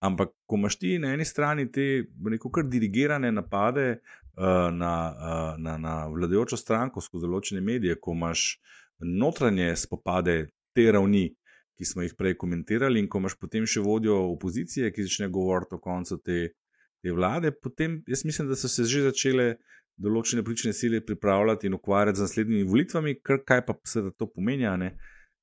Ampak, 0.05 0.33
ko 0.45 0.59
imaš 0.59 0.77
ti 0.81 0.97
na 1.01 1.13
eni 1.15 1.25
strani 1.25 1.65
te 1.71 2.05
neko 2.31 2.51
kar 2.53 2.67
dirigirane 2.69 3.31
napade 3.31 3.85
uh, 3.91 4.69
na, 4.73 4.93
uh, 5.11 5.61
na, 5.61 5.77
na 5.81 5.95
vladajočo 6.11 6.59
stranko 6.59 7.01
skozi 7.01 7.25
določene 7.25 7.63
medije, 7.65 7.97
ko 8.01 8.13
imaš 8.13 8.45
notranje 8.99 9.73
spopade 9.79 10.37
te 10.75 10.91
ravni, 10.91 11.29
ki 11.75 11.87
smo 11.87 12.05
jih 12.05 12.13
prej 12.15 12.37
komentirali, 12.39 13.01
in 13.01 13.09
ko 13.11 13.19
imaš 13.19 13.35
potem 13.39 13.65
še 13.67 13.83
vodjo 13.83 14.17
opozicije, 14.35 14.91
ki 14.95 15.07
začne 15.07 15.27
govoriti 15.33 15.75
o 15.75 15.81
koncu 15.83 16.19
te, 16.23 16.41
te 17.03 17.11
vlade, 17.11 17.51
potem 17.51 17.99
jaz 18.07 18.23
mislim, 18.27 18.47
da 18.51 18.55
so 18.59 18.71
se 18.71 18.87
že 18.87 19.03
začele 19.09 19.55
določene 19.95 20.43
politične 20.43 20.73
sile 20.75 21.01
pripravljati 21.05 21.67
in 21.67 21.75
ukvarjati 21.77 22.19
z 22.19 22.27
naslednjimi 22.27 22.67
volitvami, 22.67 23.19
kar 23.23 23.43
kaj 23.47 23.61
pa 23.67 23.75
se 23.87 24.03
to 24.19 24.27
pomeni. 24.27 24.67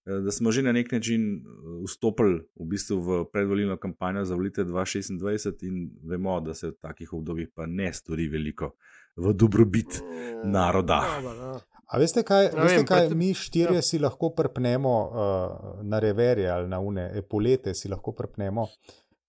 Da 0.04 0.30
smo 0.30 0.50
že 0.50 0.62
na 0.62 0.72
nek 0.72 0.92
način 0.92 1.44
vstopili 1.84 2.40
v, 2.60 2.64
bistvu 2.66 2.96
v 3.00 3.24
predvolilno 3.32 3.76
kampanjo 3.76 4.24
za 4.24 4.34
volitve 4.34 4.64
2026, 4.64 5.62
in 5.62 5.90
vemo, 6.02 6.40
da 6.40 6.54
se 6.54 6.72
v 6.72 6.74
takih 6.80 7.12
obdobjih 7.12 7.48
pa 7.54 7.66
ne 7.66 7.92
stori 7.92 8.28
veliko 8.28 8.72
v 9.16 9.32
dobrobit 9.32 10.02
naroda. 10.44 11.02
A 11.92 11.98
veste, 11.98 12.22
kaj, 12.24 12.44
ja, 12.44 12.50
veste, 12.56 12.76
vem, 12.76 12.86
kaj 12.88 13.08
te... 13.08 13.14
mi 13.14 13.34
štirje 13.34 13.78
ja. 13.78 13.82
si 13.82 13.98
lahko 13.98 14.32
prpnemo 14.34 14.94
uh, 15.04 15.84
na 15.84 15.98
reverje 16.00 16.48
ali 16.50 16.68
na 16.68 16.80
une 16.80 17.10
epolete, 17.18 17.74
si 17.74 17.88
lahko 17.88 18.14
prpnemo 18.16 18.66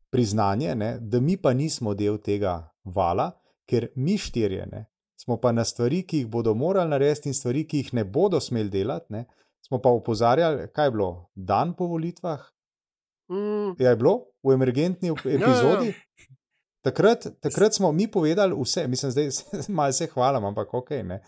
priznanje, 0.09 0.75
ne, 0.75 0.97
da 1.01 1.19
mi 1.19 1.37
pa 1.37 1.53
nismo 1.53 1.93
del 1.93 2.17
tega 2.17 2.55
vala, 2.83 3.31
ker 3.69 3.89
mi 3.95 4.17
štirje 4.17 4.65
ne, 4.71 4.85
smo 5.19 5.37
pa 5.41 5.51
na 5.51 5.65
stvari, 5.65 6.03
ki 6.07 6.23
jih 6.23 6.27
bodo 6.27 6.53
morali 6.53 6.89
narediti, 6.89 7.29
in 7.29 7.37
stvari, 7.37 7.65
ki 7.67 7.83
jih 7.83 7.93
ne 7.99 8.03
bodo 8.05 8.39
smeli 8.39 8.69
delati. 8.69 9.13
Ne, 9.13 9.25
smo 9.73 9.81
pa 9.81 9.89
upozarjali, 9.89 10.67
kaj 10.73 10.85
je 10.85 10.91
bilo 10.91 11.29
dan 11.35 11.73
po 11.75 11.85
volitvah. 11.85 12.39
Mm. 13.31 13.73
Ja, 13.79 13.89
je 13.89 13.95
bilo 13.95 14.19
v 14.43 14.53
emergentni 14.53 15.09
epizodi. 15.09 15.87
Ja, 15.87 15.93
ja. 15.93 16.33
Takrat, 16.83 17.27
takrat 17.41 17.73
smo 17.73 17.91
mi 17.91 18.07
povedali 18.11 18.55
vse, 18.61 18.87
mislim, 18.87 19.11
da 19.11 19.31
se 19.31 19.71
malo 19.71 19.91
hvalim, 20.13 20.45
ampak 20.45 20.73
ok. 20.73 20.89
Ne. 21.03 21.23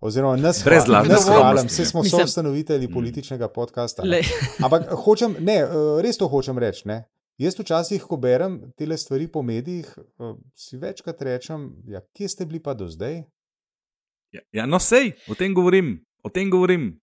Oziroma, 0.00 0.36
nas 0.36 0.62
brez 0.64 0.88
lažnega 0.88 1.20
hvala, 1.26 1.62
vse 1.62 1.84
smo 1.84 2.04
so 2.04 2.22
ustanovitelji 2.24 2.88
mm. 2.88 2.92
političnega 2.92 3.48
podcasta. 3.48 4.02
Ampak 4.64 4.88
hočem, 5.04 5.36
ne, 5.40 5.56
eh, 5.56 6.02
res 6.02 6.16
to 6.16 6.28
hočem 6.28 6.58
reči. 6.58 6.88
Ne. 6.88 7.04
Jaz 7.38 7.58
včasih, 7.58 8.02
ko 8.02 8.16
berem 8.16 8.72
te 8.76 8.96
stvari 8.96 9.28
po 9.28 9.42
medijih, 9.42 9.98
eh, 9.98 10.34
si 10.54 10.76
večkrat 10.76 11.22
rečem, 11.22 11.70
ja, 11.86 12.00
kje 12.16 12.28
ste 12.28 12.46
bili 12.46 12.62
pa 12.62 12.74
do 12.74 12.88
zdaj? 12.88 13.22
Ja, 14.32 14.40
ja 14.52 14.66
no, 14.66 14.78
sej, 14.78 15.12
o 15.28 15.34
tem 15.34 15.54
govorim. 15.54 16.04
O 16.24 16.28
tem 16.28 16.50
govorim. 16.50 17.00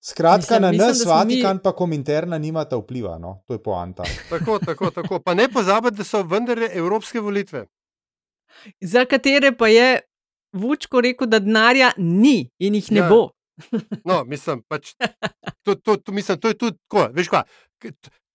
Skratka, 0.00 0.38
mislim, 0.38 0.62
na 0.62 0.70
mislim, 0.70 0.88
nas, 0.88 1.04
Vatikan, 1.06 1.56
mi... 1.56 1.62
pa 1.62 1.72
komentarna, 1.72 2.38
nimata 2.38 2.76
vpliva, 2.76 3.18
no? 3.18 3.42
to 3.46 3.54
je 3.54 3.62
poanta. 3.62 4.04
tako, 4.30 4.58
tako, 4.58 4.90
tako. 4.90 5.20
Pa 5.20 5.34
ne 5.34 5.48
pozabite, 5.48 5.96
da 5.96 6.04
so 6.04 6.22
vendarle 6.22 6.68
evropske 6.72 7.20
volitve. 7.20 7.66
Za 8.80 9.04
katere 9.04 9.56
pa 9.56 9.68
je 9.68 10.00
Vučko 10.52 11.00
rekel, 11.00 11.26
da 11.26 11.38
denarja 11.38 11.92
ni 11.96 12.50
in 12.58 12.74
jih 12.74 12.92
ne 12.92 13.00
ja. 13.00 13.08
bo. 13.08 13.30
no, 14.08 14.24
mislim, 14.24 14.62
pač, 14.68 14.94
to, 15.64 15.74
to, 15.74 15.96
to, 15.96 16.12
mislim, 16.12 16.40
to 16.40 16.48
je 16.48 16.58
tudi 16.58 16.78
tako. 16.78 17.08
Veš, 17.12 17.28
kaj, 17.28 17.42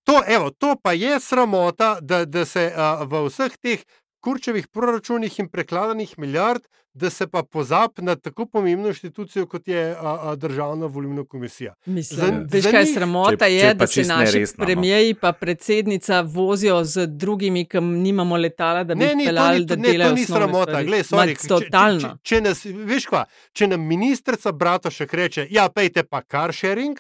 to, 0.04 0.22
evo, 0.28 0.50
to 0.50 0.76
pa 0.84 0.94
je 0.94 1.20
sramota, 1.20 1.98
da, 2.02 2.26
da 2.26 2.46
se 2.46 2.72
a, 2.76 3.04
v 3.04 3.26
vseh 3.28 3.58
teh 3.62 3.84
kurčevih 4.22 4.68
proračunih 4.68 5.40
in 5.40 5.50
prekladanih 5.50 6.14
milijard, 6.20 6.62
da 6.94 7.10
se 7.10 7.28
pa 7.28 7.44
pozabi 7.44 8.02
na 8.02 8.16
tako 8.16 8.46
pomembno 8.46 8.88
inštitucijo, 8.88 9.46
kot 9.48 9.68
je 9.68 9.96
a, 10.00 10.18
a, 10.22 10.36
Državna 10.36 10.86
volilna 10.86 11.24
komisija. 11.26 11.74
Mislim, 11.86 12.46
veš, 12.52 12.66
kaj 12.66 12.82
je 12.82 12.94
sramota, 12.94 13.46
če, 13.46 13.54
je, 13.54 13.62
če 13.62 13.74
da 13.74 13.88
se 13.88 14.04
naši 14.04 14.42
no. 14.42 14.66
premijeji 14.66 15.10
in 15.10 15.34
predsednica 15.40 16.22
vozijo 16.22 16.84
z 16.84 17.08
drugimi, 17.08 17.66
ki 17.66 17.82
nimamo 17.82 18.38
letala, 18.38 18.84
da 18.84 18.96
bi 18.96 19.06
jih 19.06 19.24
peljali, 19.26 19.66
da 19.66 19.76
delajo. 19.76 20.10
To 20.10 20.16
ni 20.16 20.26
sramota, 20.26 20.84
gledaj, 20.84 21.08
sorry, 21.14 21.38
totalno. 21.48 22.18
Če, 22.22 22.36
če, 22.36 22.36
če, 22.36 22.42
nas, 22.42 22.66
veš, 22.66 23.08
kva, 23.08 23.24
če 23.54 23.72
nam 23.72 23.88
ministrica 23.88 24.52
Bratošek 24.52 25.14
reče, 25.14 25.48
ja, 25.52 25.70
pejte 25.70 26.04
pa 26.04 26.22
car 26.28 26.54
sharing, 26.54 27.00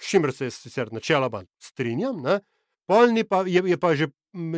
s 0.00 0.12
čimer 0.12 0.36
se 0.36 0.50
sicer 0.50 0.92
načeloma 0.92 1.44
strinjam, 1.60 2.20
ne, 2.24 2.40
polni 2.90 3.24
pa 3.24 3.44
je, 3.46 3.62
je 3.66 3.76
pa 3.78 3.94
že 3.94 4.10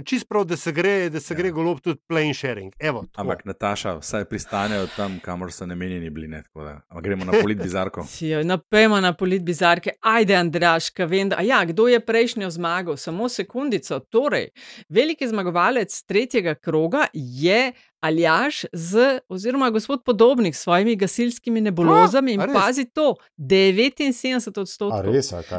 čist 0.05 0.29
prav, 0.29 0.45
da 0.45 0.57
se 0.57 0.73
gre, 0.73 1.09
da 1.11 1.21
se 1.21 1.35
ja. 1.35 1.39
gre 1.39 1.51
golob 1.51 1.81
tudi 1.81 2.01
plane 2.09 2.35
sharing. 2.35 2.73
Evo, 2.79 3.05
Ampak 3.17 3.45
Nataša, 3.45 3.95
vsaj 4.01 4.25
pristanejo 4.29 4.87
tam, 4.97 5.19
kamor 5.25 5.53
so 5.53 5.67
namenjeni 5.67 6.11
bili. 6.11 6.29
Ne, 6.29 6.43
Ampak 6.55 7.05
gremo 7.05 7.25
na 7.25 7.33
polit 7.33 7.59
bizarko. 7.63 8.07
Napejmo 8.53 9.01
na 9.01 9.13
polit 9.13 9.43
bizarke. 9.43 9.97
Ajde, 10.01 10.37
Andraš, 10.37 10.91
kaj 10.91 11.07
vem. 11.07 11.29
Da, 11.29 11.41
ja, 11.45 11.63
kdo 11.65 11.89
je 11.89 12.01
prejšnjo 12.01 12.51
zmagal? 12.51 12.97
Samo 12.97 13.29
sekundico. 13.29 14.01
Torej, 14.01 14.51
veliki 14.89 15.29
zmagovalec 15.29 16.03
tretjega 16.05 16.55
kroga 16.55 17.07
je 17.13 17.73
Aljaš, 18.03 18.65
z, 18.73 19.21
oziroma 19.29 19.71
gospod 19.71 20.05
Podobnik 20.05 20.57
s 20.57 20.63
svojimi 20.63 20.97
gasilskimi 20.97 21.61
nebulozami. 21.61 22.33
In 22.33 22.41
pazi 22.55 22.85
to, 22.85 23.15
79 23.39 24.59
odstotkov 24.59 25.07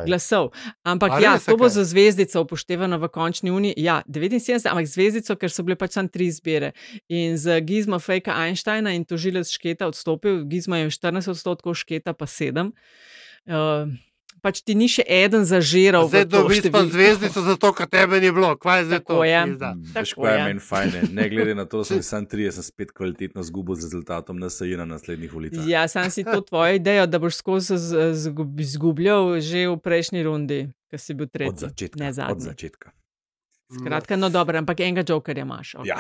glasov. 0.06 0.52
Ampak 0.84 1.12
a 1.12 1.20
ja, 1.20 1.34
res, 1.34 1.46
to 1.48 1.56
bo 1.58 1.70
za 1.72 1.88
zvezdico 1.88 2.44
upoštevano 2.44 3.00
v 3.00 3.08
končni 3.08 3.52
uniji. 3.52 3.74
Ja, 3.78 4.02
79, 4.08 4.68
ampak 4.68 4.92
zvezdico, 4.92 5.40
ker 5.40 5.52
so 5.52 5.64
bile 5.64 5.80
pač 5.80 5.96
samo 5.96 6.12
tri 6.12 6.28
izbire. 6.28 6.74
In 7.08 7.40
z 7.40 7.64
Gizmo 7.64 8.00
Fejka 8.04 8.36
Einsteina 8.36 8.92
in 8.92 9.08
tožilec 9.08 9.48
Šketa 9.48 9.88
odstopil, 9.88 10.44
Gizmo 10.44 10.76
je 10.76 10.92
14 10.92 11.32
odstotkov, 11.32 11.80
Šketa 11.80 12.12
pa 12.12 12.28
7. 12.28 12.76
Uh, 13.48 13.88
pač 14.44 14.60
ti 14.62 14.76
ni 14.76 14.90
še 14.92 15.06
eden 15.08 15.48
zažiral. 15.48 16.10
Zdaj 16.12 16.26
dobiš 16.28 16.68
pa 16.68 16.84
zvezdico, 16.84 17.44
zato 17.48 17.72
ker 17.72 17.88
tebe 17.88 18.20
ni 18.20 18.32
bilo. 18.36 18.54
Kaj 18.60 18.84
je 18.84 18.86
zdaj 18.90 19.02
to? 19.08 19.20
Je. 19.24 19.42
Veš, 19.96 20.16
kaj 20.20 20.36
je 20.36 20.42
meni 20.50 20.64
fajn. 20.64 20.98
Ne 21.16 21.28
glede 21.32 21.56
na 21.56 21.66
to, 21.66 21.84
da 21.84 21.90
sem 21.90 22.04
sam 22.12 22.28
30, 22.28 22.60
sem 22.60 22.68
spet 22.68 22.92
kvalitetno 22.92 23.46
zgubil 23.48 23.80
z 23.80 23.88
rezultatom 23.88 24.40
na 24.40 24.52
SAJ 24.52 24.84
na 24.84 24.88
naslednjih 24.92 25.32
volitvah. 25.32 25.68
Ja, 25.70 25.88
sam 25.88 26.12
si 26.12 26.28
to 26.28 26.42
tvojo 26.44 26.76
idejo, 26.76 27.08
da 27.08 27.24
boš 27.24 27.40
skozi 27.40 27.80
izgubljal 28.60 29.40
že 29.40 29.70
v 29.72 29.78
prejšnji 29.80 30.28
rundi, 30.28 30.60
ker 30.92 31.00
si 31.00 31.16
bil 31.16 31.32
tretji. 31.32 31.56
Od 31.56 31.64
začetka. 31.64 32.28
Od 32.30 32.44
začetka. 32.44 32.92
Skratka, 33.80 34.16
no, 34.16 34.30
dobro, 34.30 34.58
ampak 34.58 34.80
enega 34.80 35.04
jokerja 35.08 35.46
imaš. 35.46 35.76
Okay. 35.76 35.88
Ja. 35.88 35.98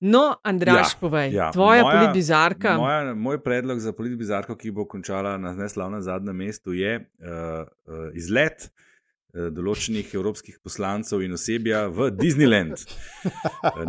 No, 0.00 0.36
Andraš, 0.42 0.94
ja, 0.94 0.98
povej, 1.00 1.32
ja. 1.34 1.50
tvoja 1.52 1.84
politbizarka. 1.84 2.76
Moja, 2.78 3.14
moj 3.14 3.40
predlog 3.42 3.80
za 3.82 3.92
politbizarko, 3.92 4.56
ki 4.56 4.72
bo 4.74 4.86
končala 4.88 5.36
na 5.38 5.54
neslavnem 5.54 6.02
zadnjem 6.02 6.36
mestu, 6.36 6.74
je 6.76 6.98
uh, 7.00 7.64
uh, 7.64 8.04
izlet 8.14 8.68
uh, 8.68 9.48
določenih 9.54 10.14
evropskih 10.14 10.60
poslancev 10.62 11.24
in 11.26 11.34
osebja 11.34 11.86
v 11.90 12.10
Disneyland. 12.14 12.86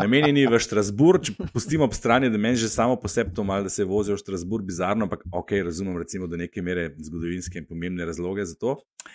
namenjeni 0.02 0.48
v 0.50 0.62
Štrasburg, 0.62 1.30
pustimo 1.54 1.86
ob 1.86 1.94
strani, 1.94 2.32
da 2.34 2.42
meni 2.42 2.58
že 2.60 2.72
samo 2.72 2.98
po 3.00 3.12
sebi 3.12 3.36
to 3.36 3.46
malo, 3.46 3.68
da 3.68 3.74
se 3.74 3.86
vozijo 3.86 4.18
v 4.18 4.24
Štrasburg 4.26 4.66
bizarno, 4.66 5.06
ampak 5.06 5.28
ok, 5.32 5.60
razumem, 5.70 6.00
recimo, 6.02 6.28
do 6.32 6.40
neke 6.42 6.66
mere 6.66 6.90
zgodovinske 6.98 7.62
in 7.62 7.70
pomembne 7.70 8.08
razloge 8.08 8.48
za 8.50 8.58
to. 8.60 8.80
Uh, 8.80 9.14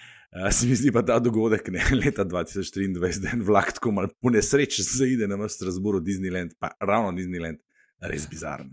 se 0.51 0.66
mi 0.66 0.74
zdi 0.74 0.93
pa 0.93 1.03
ta 1.03 1.18
dogodek, 1.18 1.68
ne 1.68 1.85
leta 2.05 2.24
2023, 2.24 3.18
da 3.22 3.28
je 3.28 3.43
vlak 3.43 3.72
tako 3.72 3.93
malo 3.93 4.09
po 4.22 4.31
nesreči 4.31 4.83
zaide 4.83 5.28
na 5.28 5.37
vrh 5.41 5.51
Strasbourg, 5.51 6.05
Disneyland, 6.07 6.55
pa 6.59 6.70
ravno 6.81 7.12
Disneyland, 7.12 7.59
res 8.01 8.28
bizaren. 8.31 8.70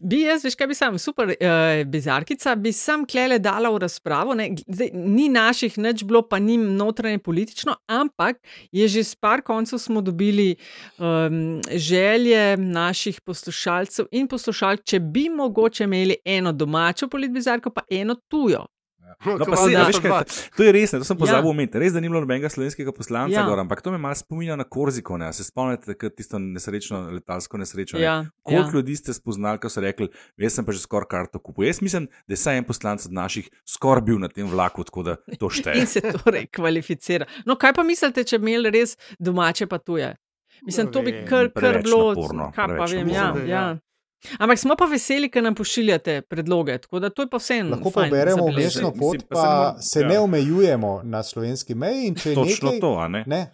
Bi 0.00 0.20
jaz, 0.22 0.44
veš, 0.46 0.54
kaj 0.56 0.68
bi 0.70 0.74
sam, 0.78 0.98
super 0.98 1.28
uh, 1.28 1.80
bizarkica, 1.90 2.54
bi 2.54 2.70
sam 2.72 3.02
klele 3.04 3.38
dala 3.42 3.68
v 3.74 3.80
razpravo. 3.82 4.36
Zdaj, 4.66 4.90
ni 4.94 5.26
naših 5.28 5.76
nič 5.82 6.04
bilo, 6.06 6.22
pa 6.22 6.38
ni 6.38 6.56
notranje 6.56 7.18
politično, 7.18 7.74
ampak 7.90 8.38
je 8.72 8.88
že 8.88 9.04
s 9.04 9.14
par 9.14 9.42
koncev 9.42 9.78
smo 9.82 10.00
dobili 10.00 10.54
um, 10.98 11.60
želje 11.74 12.56
naših 12.56 13.20
poslušalcev 13.20 14.06
in 14.12 14.28
poslušalk, 14.28 14.84
če 14.86 15.00
bi 15.00 15.28
mogoče 15.28 15.84
imeli 15.84 16.16
eno 16.24 16.52
domačo 16.52 17.08
politbizarko, 17.08 17.70
pa 17.70 17.82
eno 17.90 18.14
tujo. 18.14 18.64
No, 19.26 19.56
se, 19.56 19.70
veš, 19.70 19.98
kaj, 20.02 20.24
to 20.56 20.64
je 20.66 20.72
res, 20.74 20.92
ne, 20.92 21.00
to 21.00 21.06
sem 21.06 21.18
pozabil 21.18 21.46
ja. 21.46 21.52
omeniti. 21.52 21.78
Res, 21.80 21.94
da 21.94 22.00
ni 22.02 22.08
bilo 22.10 22.20
nobenega 22.24 22.50
slovenskega 22.50 22.92
poslanca, 22.94 23.36
ja. 23.36 23.44
gor, 23.46 23.60
ampak 23.62 23.82
to 23.84 23.92
me 23.94 24.00
malo 24.02 24.18
spominja 24.18 24.56
na 24.58 24.66
Korziko. 24.66 25.18
Ne. 25.20 25.28
Se 25.36 25.46
spomnite, 25.46 25.92
da 25.92 25.94
je 25.94 26.10
tisto 26.18 26.40
nesrečno 26.42 27.04
letalsko 27.14 27.60
nesrečo. 27.60 28.00
Ja. 28.02 28.18
Koliko 28.42 28.68
ja. 28.68 28.74
ljudi 28.80 28.96
ste 28.98 29.14
spoznali, 29.14 29.62
ko 29.62 29.70
so 29.70 29.84
rekli, 29.84 30.10
jaz 30.42 30.58
sem 30.58 30.66
pa 30.66 30.74
že 30.74 30.82
skoraj 30.82 31.10
karto 31.10 31.38
kupil. 31.38 31.68
Jaz 31.68 31.80
mislim, 31.84 32.10
da 32.26 32.34
je 32.34 32.42
saj 32.42 32.60
en 32.62 32.68
poslanec 32.68 33.06
od 33.06 33.16
naših 33.16 33.50
skoraj 33.76 34.06
bil 34.10 34.20
na 34.22 34.28
tem 34.32 34.50
vlaku, 34.50 34.84
tako 34.84 35.06
da 35.06 35.16
to 35.38 35.50
šteje. 35.50 35.80
In 35.80 35.90
se 35.90 36.02
torej 36.02 36.50
kvalificira. 36.50 37.30
No, 37.46 37.56
kaj 37.60 37.76
pa 37.78 37.86
mislite, 37.86 38.26
če 38.26 38.42
imeli 38.42 38.74
res 38.74 38.96
domače 39.22 39.70
pa 39.70 39.78
tuje? 39.78 40.14
Mislim, 40.66 40.90
to 40.92 41.02
bi 41.02 41.12
kar, 41.28 41.50
kar 41.54 41.82
bilo. 41.84 42.10
Naporno, 42.14 42.50
kaj 42.56 42.78
pa 42.78 42.86
vem, 42.90 43.10
ja, 43.12 43.32
ja. 43.46 43.66
Ampak 44.38 44.58
smo 44.58 44.76
pa 44.78 44.84
veseli, 44.90 45.30
ker 45.30 45.42
nam 45.42 45.54
pošiljate 45.54 46.22
predloge. 46.28 46.78
Tako 46.78 47.00
da 47.00 47.10
to 47.10 47.22
je 47.22 47.30
pa 47.30 47.40
vseeno. 47.42 47.70
Lahko 47.76 47.90
pa 47.90 48.08
beremo 48.10 48.48
mestno 48.52 48.92
pot, 48.92 49.22
pa, 49.28 49.34
pa 49.34 49.82
se 49.82 50.00
ja. 50.00 50.08
ne 50.08 50.18
omejujemo 50.18 51.00
na 51.04 51.22
slovenski 51.22 51.74
meji. 51.74 52.14
Točno 52.14 52.42
nekaj, 52.44 52.80
to, 52.80 53.08
ne? 53.08 53.24
ne? 53.26 53.46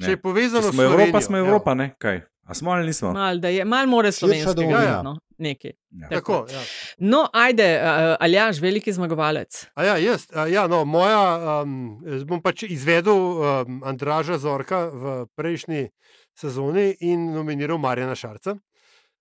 Ne. 0.00 0.06
Če 0.06 0.16
je 0.16 0.20
povezano 0.22 0.70
s 0.70 0.74
smo 0.74 0.82
Evropa, 0.82 0.96
Slovenijo, 0.96 1.26
smo. 1.26 1.38
Evropa, 1.38 1.74
ne? 1.74 1.94
Kaj? 1.98 2.20
A 2.50 2.54
smo 2.54 2.70
ali 2.70 2.86
nismo? 2.86 3.12
Mal, 3.12 3.38
da 3.38 3.48
je, 3.48 3.64
mal 3.64 3.86
more 3.86 4.12
slovenskega 4.12 4.54
domovina. 4.54 4.80
biti, 4.80 5.04
no, 5.04 5.18
nekaj. 5.38 5.72
Ja. 5.90 6.08
Tako, 6.08 6.46
ja. 6.52 6.62
No, 6.98 7.20
ajde, 7.32 7.68
uh, 7.82 8.16
Aljaš, 8.20 8.58
veliki 8.60 8.92
zmagovalec. 8.92 9.66
A 9.74 9.84
ja, 9.84 9.96
jaz, 9.96 10.26
a 10.34 10.46
ja, 10.50 10.66
no, 10.66 10.84
moja, 10.84 11.20
um, 11.62 12.00
jaz 12.06 12.24
bom 12.26 12.42
pač 12.42 12.64
izvedel 12.66 13.14
um, 13.14 13.78
Andraža 13.86 14.38
Zorka 14.38 14.88
v 14.90 15.14
prejšnji 15.38 15.92
sezoni 16.34 16.88
in 17.06 17.30
nominiral 17.36 17.78
Marjana 17.78 18.18
Šarca. 18.18 18.56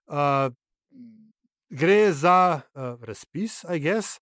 Uh, 0.09 0.53
gre 1.69 2.11
za 2.11 2.61
uh, 2.73 3.03
razpis, 3.03 3.63
I 3.63 3.79
guess, 3.79 4.17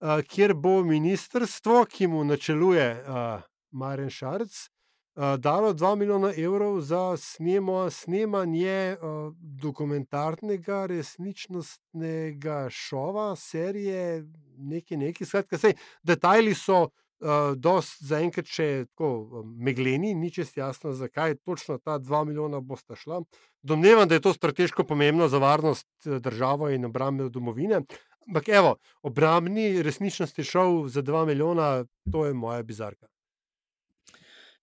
uh, 0.00 0.20
kjer 0.28 0.54
bo 0.54 0.82
ministrstvo, 0.84 1.84
ki 1.84 2.06
mu 2.06 2.24
načeluje 2.24 2.92
uh, 3.00 3.40
Marjan 3.70 4.10
Šarc, 4.10 4.52
uh, 4.52 5.36
dalo 5.40 5.72
2 5.74 5.96
milijona 5.96 6.32
evrov 6.36 6.80
za 6.80 7.16
snemo, 7.16 7.90
snemanje 7.90 8.96
uh, 9.00 9.32
dokumentarnega, 9.40 10.86
resničnostnega 10.86 12.66
šova, 12.70 13.36
serije, 13.36 14.24
nekaj, 14.58 14.96
nekaj. 14.96 15.26
Skratka, 15.26 15.58
sej, 15.58 15.72
detajli 16.02 16.54
so 16.54 16.88
uh, 17.20 17.54
dost 17.56 18.02
zaenkrat 18.04 18.48
še 18.48 18.68
tako 18.90 19.10
um, 19.40 19.54
megleni, 19.58 20.14
ni 20.14 20.30
čest 20.32 20.56
jasno, 20.56 20.92
zakaj 20.92 21.36
točno 21.44 21.78
ta 21.78 21.98
2 21.98 22.24
milijona 22.26 22.60
bosta 22.60 22.96
šla. 22.96 23.22
Domnevam, 23.62 24.08
da 24.08 24.16
je 24.16 24.24
to 24.24 24.32
strateško 24.32 24.84
pomembno 24.84 25.28
za 25.28 25.38
varnost 25.38 25.88
eh, 26.06 26.18
države 26.18 26.74
in 26.74 26.84
obrambe 26.84 27.28
domovine. 27.28 27.82
Ampak, 28.28 28.48
evo, 28.48 28.76
obrambni 29.02 29.82
resničnosti 29.82 30.44
šov 30.44 30.88
za 30.88 31.02
2 31.02 31.26
milijona, 31.26 31.84
to 32.12 32.26
je 32.26 32.34
moja 32.34 32.62
bizarka. 32.62 33.06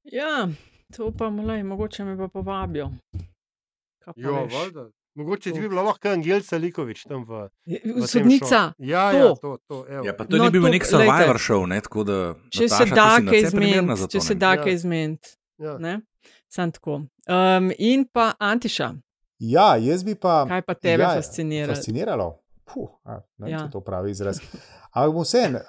Ja, 0.04 0.48
to 0.96 1.12
pa 1.12 1.30
mlej, 1.30 1.64
mogoče 1.64 2.06
me 2.06 2.18
pa 2.18 2.28
povabijo. 2.28 2.92
Jo, 4.16 4.44
veš? 4.44 4.54
valjda. 4.54 4.90
Mogoče 5.18 5.52
bi 5.52 5.66
bila 5.66 5.82
lahko 5.82 6.10
Angelca 6.10 6.58
Likovič 6.58 7.04
tam 7.04 7.24
v. 7.26 7.48
v 7.66 8.06
Sodnica. 8.06 8.74
Ja, 8.78 9.12
to. 9.12 9.18
ja, 9.18 9.36
to, 9.36 9.58
to, 9.64 9.86
evo. 9.90 10.06
Ja, 10.06 10.14
pa 10.14 10.26
to 10.26 10.38
No, 10.38 10.44
ni 10.44 10.52
bil 10.52 10.62
to- 10.62 10.70
nek 10.70 10.86
survivor 10.86 11.38
show, 11.38 11.66
ne? 11.66 11.82
tako 11.82 12.04
da. 12.04 12.18
Če 12.50 12.68
se 12.68 12.86
Nataša, 12.86 12.94
da 12.94 13.32
ti 13.32 13.38
si 13.38 13.42
kaj 13.42 13.42
izmeniti, 13.42 14.08
če 14.08 14.20
se 14.22 14.36
da 14.36 14.52
Ja. 14.52 14.62
kaj 14.62 14.74
izmeniti. 14.74 15.30
Ja. 15.58 15.78
ne? 15.80 16.00
Sam 16.48 16.72
tako. 16.72 16.94
Um, 17.28 17.72
in 17.80 18.06
pa 18.06 18.34
Antiša, 18.40 18.94
Ja, 19.40 19.76
jaz 19.78 20.04
bi 20.04 20.16
pa. 20.16 20.46
kaj 20.46 20.62
pa 20.62 20.74
tebe 20.76 21.04
ja, 21.04 21.10
fascinira? 21.12 21.68
Fasciniralo. 21.68 22.38
Puh, 22.66 22.90
a, 23.04 23.18
ne 23.38 23.52
Ja. 23.52 23.68
to 23.68 23.82
pravi 23.82 24.12
izraz. 24.12 24.38
Ampak 24.92 25.14
bom 25.14 25.24
vsem, 25.24 25.56
uh, 25.56 25.62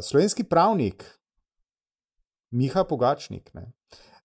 slovenski 0.00 0.44
pravnik, 0.44 1.04
Miha 2.50 2.84
Pogačnik, 2.84 3.54
ne, 3.54 3.72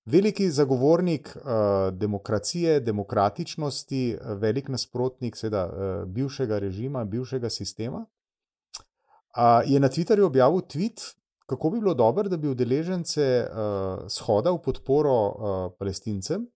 veliki 0.08 0.49
zagovornik 0.51 1.36
uh, 1.36 1.43
demokracije, 1.91 2.80
demokratičnosti, 2.80 4.01
eh, 4.12 4.36
velik 4.39 4.70
nasprotnik 4.70 5.36
seveda, 5.36 5.66
uh, 5.68 6.10
bivšega 6.10 6.60
režima, 6.60 7.05
bivšega 7.05 7.49
sistema, 7.49 8.05
uh, 8.05 9.62
je 9.66 9.80
na 9.80 9.89
Twitterju 9.89 10.26
objavil 10.26 10.62
tweet, 10.62 11.16
kako 11.45 11.70
bi 11.70 11.80
bilo 11.80 11.93
dobro, 11.93 12.30
da 12.30 12.38
bi 12.38 12.47
udeležence 12.47 13.47
uh, 13.47 14.08
shoda 14.08 14.51
v 14.51 14.62
podporo 14.64 15.18
uh, 15.28 15.72
palestincem 15.80 16.47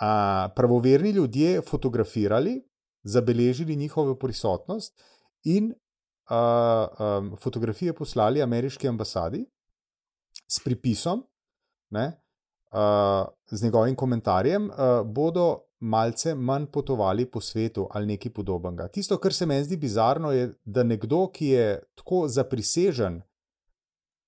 a, 0.00 0.48
pravoverni 0.56 1.10
ljudje 1.10 1.60
fotografirali, 1.60 2.62
zabeležili 3.02 3.76
njihovo 3.76 4.14
prisotnost 4.14 5.02
in 5.44 5.74
a, 6.30 7.18
um, 7.18 7.36
fotografije 7.36 7.92
poslali 7.92 8.42
ameriški 8.42 8.88
ambasadi 8.88 9.46
s 10.48 10.64
pripisom, 10.64 11.24
ne, 11.90 12.04
a, 12.04 12.27
z 13.50 13.62
njegovim 13.62 13.94
komentarjem, 13.96 14.70
a, 14.70 15.02
bodo 15.04 15.58
malce 15.80 16.34
manj 16.34 16.66
potovali 16.66 17.26
po 17.26 17.40
svetu 17.40 17.88
ali 17.90 18.06
nekaj 18.06 18.32
podobnega. 18.32 18.88
Tisto, 18.88 19.18
kar 19.18 19.32
se 19.32 19.46
meni 19.46 19.64
zdi 19.64 19.76
bizarno, 19.76 20.32
je, 20.32 20.54
da 20.64 20.82
nekdo, 20.82 21.26
ki 21.32 21.46
je 21.46 21.82
tako 21.94 22.28
zaprisežen 22.28 23.22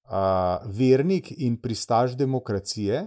a, 0.05 0.59
vernik 0.66 1.32
in 1.36 1.61
pristaš 1.61 2.16
demokracije, 2.16 3.07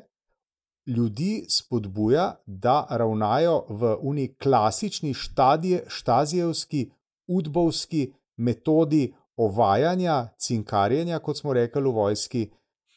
ljudi 0.88 1.46
spodbuja, 1.50 2.36
da 2.46 2.88
ravnajo 2.90 3.66
v 3.70 3.96
uni 4.02 4.36
klasični 4.36 5.14
štadije, 5.14 5.84
štazijevski, 5.88 6.90
udbovski 7.28 8.14
metodi 8.38 9.14
ovajanja, 9.36 10.28
cinkarjenja, 10.38 11.20
kot 11.20 11.38
smo 11.38 11.54
rekli 11.54 11.82
v 11.82 11.92
vojski. 11.92 12.50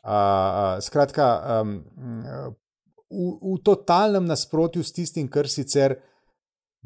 Uh, 0.07 0.79
skratka, 0.81 1.27
um, 1.63 1.83
v, 3.11 3.31
v 3.43 3.57
totalnem 3.67 4.25
nasprotju 4.25 4.85
s 4.85 4.93
tistim, 4.95 5.27
kar 5.29 5.49
sicer, 5.51 5.97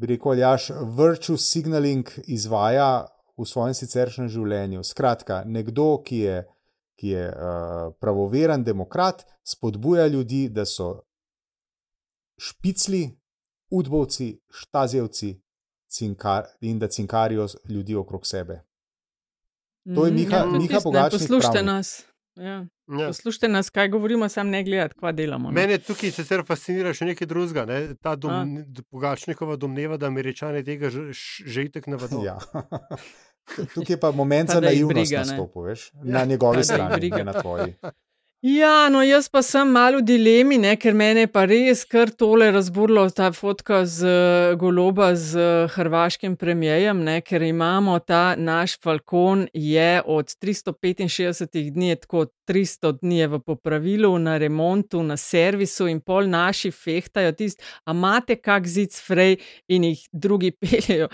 bi 0.01 0.07
rekel, 0.15 0.31
Aljaš, 0.31 0.71
virtue 0.97 1.37
signaling 1.37 2.09
izvaja 2.25 3.05
v 3.37 3.45
svojem 3.45 3.77
siceršnjem 3.77 4.29
življenju. 4.29 4.81
Skratka, 4.83 5.43
nekdo, 5.45 6.01
ki 6.01 6.17
je 6.25 6.39
ki 7.01 7.07
je 7.07 7.27
uh, 7.29 7.93
pravoveren 7.99 8.63
demokrat, 8.63 9.25
spodbuja 9.43 10.07
ljudi, 10.07 10.49
da 10.49 10.65
so 10.65 11.01
špicli, 12.37 13.17
udbovci, 13.73 14.41
štazjevci 14.49 15.41
cinkar, 15.89 16.45
in 16.61 16.79
da 16.79 16.87
cinkarijo 16.87 17.47
ljudi 17.69 17.95
okrog 17.95 18.27
sebe. 18.27 18.61
To 19.95 20.05
je 20.05 20.11
Mhm, 20.11 20.19
Miha- 20.21 20.37
ja, 20.37 20.45
Miha 20.45 20.79
Pogačnik 20.83 21.21
Poslušajte 21.21 21.63
nas. 21.63 22.05
Ja. 22.35 22.65
Ja. 22.91 23.07
Poslušajte 23.07 23.47
nas, 23.47 23.69
kaj 23.69 23.89
govorimo, 23.89 24.29
sam 24.29 24.49
ne 24.49 24.63
gledati, 24.63 24.95
kva 24.95 25.11
delamo. 25.11 25.49
ne. 25.49 25.55
Mene 25.57 25.77
tukaj 25.79 26.11
sicer 26.11 26.43
fascinira 26.43 26.91
še 26.91 27.05
nekaj 27.05 27.27
drugega. 27.27 27.65
Ne? 27.65 27.95
Ta 27.95 28.15
dom, 28.15 28.57
Pogačnikova 28.89 29.55
domneva, 29.55 29.95
da 29.95 30.07
američani 30.07 30.63
tega 30.63 30.89
že, 30.89 31.07
že 31.45 31.63
itek 31.63 31.87
ne 31.87 31.95
vedo. 31.97 32.19
Ja. 32.21 32.35
Tukaj 33.73 33.89
je 33.89 33.99
pa 33.99 34.11
moment 34.11 34.47
Pa 34.47 34.53
za 34.53 34.61
naivnost 34.61 34.93
briga, 34.93 35.17
ne. 35.17 35.25
nastopil, 35.25 35.61
veš, 35.63 35.91
Ja. 35.95 36.11
na 36.13 36.25
njegovi 36.25 36.63
strani, 36.63 36.95
briga. 36.95 37.17
ne 37.17 37.23
na 37.23 37.33
tvoji. 37.33 37.73
Ja, 38.41 38.89
no, 38.89 39.03
jaz 39.05 39.27
pa 39.29 39.43
sem 39.45 39.69
malo 39.69 39.99
v 39.99 40.05
dilemi, 40.09 40.57
ne, 40.57 40.71
ker 40.73 40.95
mene 40.97 41.27
je 41.27 41.29
pa 41.29 41.43
res 41.45 41.83
kar 41.85 42.09
tole 42.09 42.47
razburilo, 42.49 43.03
ta 43.13 43.27
fotka 43.37 43.83
z 43.85 44.55
goloba 44.57 45.11
z 45.13 45.67
hrvaškim 45.75 46.33
premijejem, 46.41 47.03
ne, 47.05 47.19
ker 47.21 47.45
imamo 47.45 47.99
ta 48.01 48.33
naš 48.33 48.79
Falcon 48.81 49.45
je 49.53 50.01
od 50.09 50.33
365 50.41 51.69
dni, 51.77 51.91
tako 52.01 52.25
300 52.49 52.95
dni 53.03 53.19
je 53.19 53.29
v 53.35 53.41
popravilu, 53.45 54.15
na 54.17 54.39
remontu, 54.41 55.05
na 55.05 55.21
servisu 55.21 55.85
in 55.93 56.01
pol 56.01 56.25
naši 56.25 56.73
fehtajo 56.73 57.37
tisti, 57.37 57.61
a 57.85 57.93
imate 57.93 58.41
kak 58.41 58.65
zic 58.65 58.97
frej 59.05 59.37
in 59.69 59.85
jih 59.91 60.01
drugi 60.09 60.49
peljejo. 60.65 61.13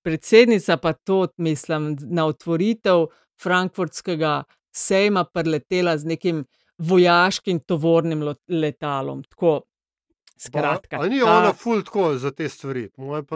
Predsednica 0.00 0.80
pa 0.80 0.96
to, 0.96 1.26
mislim, 1.36 1.92
na 2.08 2.24
otvoritev 2.32 3.10
frankfurtskega 3.36 4.38
sejma 4.74 5.24
preletela 5.26 5.96
z 5.96 6.04
nekim 6.06 6.44
vojaškim 6.78 7.60
tovornim 7.62 8.20
lo- 8.20 8.34
letalom. 8.50 9.22
Tako, 9.24 9.60
skratka. 10.36 10.96
A 10.96 11.06
ni 11.06 11.20
ta- 11.20 11.30
ona 11.32 11.52
ful 11.54 11.82
tako 11.82 12.16
za 12.16 12.30
te 12.32 12.48
stvari? 12.48 12.88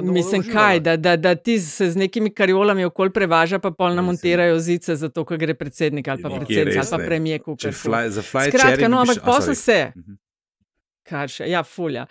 Mislim, 0.05 0.43
kaj, 0.45 0.81
da, 0.81 0.97
da, 0.99 1.17
da 1.19 1.35
ti 1.37 1.59
se 1.61 1.91
z 1.91 1.97
nekimi 1.97 2.31
kariolami 2.33 2.85
okoli 2.85 3.11
prevaža, 3.11 3.59
pa 3.59 3.71
pol 3.73 3.95
namontirajo 3.95 4.59
zice, 4.61 4.97
zato 4.97 5.25
ker 5.25 5.39
gre 5.39 5.55
predsednik 5.55 6.09
ali 6.09 6.23
pa 6.23 6.29
predsednica 6.31 6.75
res 6.75 6.85
ali 6.85 6.91
pa 6.93 6.99
ne. 6.99 7.07
premije 7.07 7.39
Če 7.39 7.45
kukar. 7.45 7.73
fly, 7.75 8.11
za 8.11 8.23
fly 8.23 8.51
Skratka, 8.51 8.89
no, 8.89 8.99
ampak 8.99 9.23
sorry. 9.43 9.55
se. 9.57 9.93
Mhm. 9.97 10.19
Kar 11.05 11.27
še, 11.27 11.47
ja, 11.47 11.63
fulja. 11.65 12.03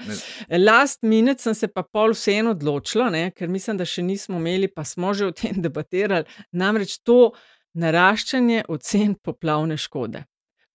Last 0.49 1.03
minute 1.03 1.39
sem 1.39 1.53
se 1.53 1.67
pa 1.67 1.83
pol 1.83 2.11
vseeno 2.11 2.51
odločila, 2.51 3.11
ne, 3.11 3.27
ker 3.29 3.47
mislim, 3.47 3.77
da 3.77 3.85
še 3.85 4.01
nismo 4.01 4.37
imeli, 4.37 4.67
pa 4.67 4.81
smo 4.83 5.13
že 5.13 5.25
o 5.25 5.31
tem 5.31 5.53
debatirali, 5.61 6.25
namreč 6.51 6.95
to 6.99 7.31
naraščanje 7.77 8.63
ocen 8.73 9.15
poplavne 9.15 9.77
škode. 9.77 10.23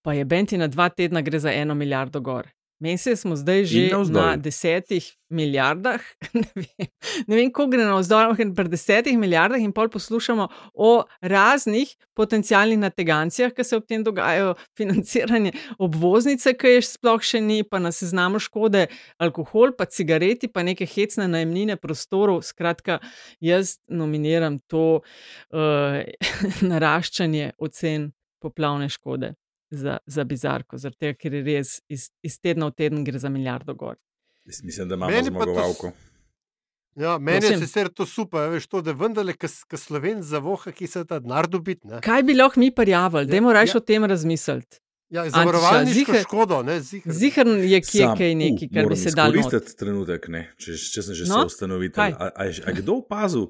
Pa 0.02 0.14
je 0.14 0.24
Benti 0.24 0.58
na 0.58 0.66
dva 0.66 0.88
tedna 0.88 1.22
gre 1.22 1.38
za 1.38 1.52
eno 1.52 1.74
milijardo 1.74 2.20
gor. 2.20 2.48
Mesec 2.82 3.20
smo 3.20 3.36
zdaj 3.38 3.64
že 3.70 3.82
na 4.10 4.34
desetih 4.36 5.06
milijardah, 5.30 6.02
ne 6.34 6.48
vem, 6.54 6.88
ne 7.30 7.36
vem 7.36 7.50
kako 7.52 7.70
gre 7.70 7.84
navzdol, 7.86 8.32
ampak 8.34 8.56
pri 8.56 8.72
desetih 8.72 9.14
milijardah 9.18 9.62
in 9.62 9.70
pol 9.72 9.86
poslušamo 9.88 10.48
o 10.74 11.04
raznih 11.22 11.92
potencijalnih 12.18 12.80
nategancijah, 12.82 13.54
ki 13.54 13.64
se 13.64 13.78
ob 13.78 13.86
tem 13.86 14.02
dogajajo, 14.02 14.56
financiranje 14.78 15.52
obvoznice, 15.78 16.56
ki 16.58 16.74
je 16.74 16.80
sploh 16.88 17.22
še 17.22 17.40
ni, 17.40 17.60
pa 17.62 17.78
na 17.78 17.92
seznamu 17.94 18.42
škode 18.42 18.88
alkohol, 19.22 19.76
pa 19.78 19.86
cigareti, 19.86 20.50
pa 20.50 20.66
neke 20.66 20.88
hecne 20.88 21.28
najemnine 21.30 21.78
prostorov. 21.78 22.42
Skratka, 22.42 22.98
jaz 23.38 23.78
nominiram 23.86 24.58
to 24.66 25.04
uh, 25.54 26.02
naraščanje 26.72 27.54
ocen 27.62 28.10
poplavne 28.42 28.90
škode 28.90 29.36
za, 29.72 29.98
za 30.06 30.24
bizarko, 30.24 30.78
zaradi 30.78 30.98
tega, 30.98 31.16
ker 31.16 31.34
je 31.34 31.42
res 31.42 31.80
iz, 31.88 32.10
iz 32.22 32.36
tedna 32.38 32.66
v 32.66 32.74
teden 32.74 33.04
gre 33.04 33.18
za 33.18 33.28
milijardo 33.28 33.74
gor. 33.74 33.96
Jaz 34.44 34.62
mislim, 34.62 34.88
da 34.88 34.94
imamo 34.94 35.22
zmagovalko. 35.24 35.92
Ja, 36.94 37.18
meni 37.18 37.36
je 37.38 37.40
Prosim. 37.48 37.60
sicer 37.60 37.88
to 37.90 38.04
super, 38.06 38.50
veš, 38.50 38.66
to, 38.66 38.82
da 38.82 38.92
vendarle, 38.92 39.32
ki 39.32 39.48
sloven 39.78 40.20
za 40.22 40.38
voha, 40.38 40.72
ki 40.72 40.86
se 40.86 41.04
ta 41.04 41.18
denar 41.18 41.48
dobiti. 41.48 41.86
ne. 41.86 42.00
Kaj 42.00 42.22
bi 42.22 42.34
lahko 42.34 42.60
mi 42.60 42.70
prijavili? 42.70 43.22
Ja, 43.22 43.30
Dajmo 43.30 43.52
raje 43.52 43.68
ja. 43.68 43.76
o 43.76 43.80
tem 43.82 44.04
razmisliti. 44.04 44.76
Ja, 45.10 45.24
zavarovalniško 45.30 46.12
ziher- 46.12 46.22
škodo, 46.22 46.62
ne 46.62 46.80
ziher. 46.80 47.12
Ziher 47.12 47.46
je 47.48 47.80
kje 47.80 48.02
Sam, 48.02 48.16
kaj 48.16 48.34
neki, 48.34 48.68
kar 48.68 48.86
bi 48.88 48.96
se 48.96 49.10
dal. 49.10 49.26
not. 49.26 49.36
izkoristiti 49.36 49.76
trenutek, 49.78 50.28
ne, 50.28 50.52
če, 50.56 50.72
če 50.74 51.02
sem 51.02 51.14
že 51.14 51.24
No, 51.24 51.42
soustanovitelj. 51.42 51.94
kaj? 51.94 52.12
A, 52.12 52.30
a, 52.34 52.44
je- 52.44 52.62
a 52.66 52.70
je 52.70 52.76
kdo 52.76 52.92
opazil, 52.94 53.46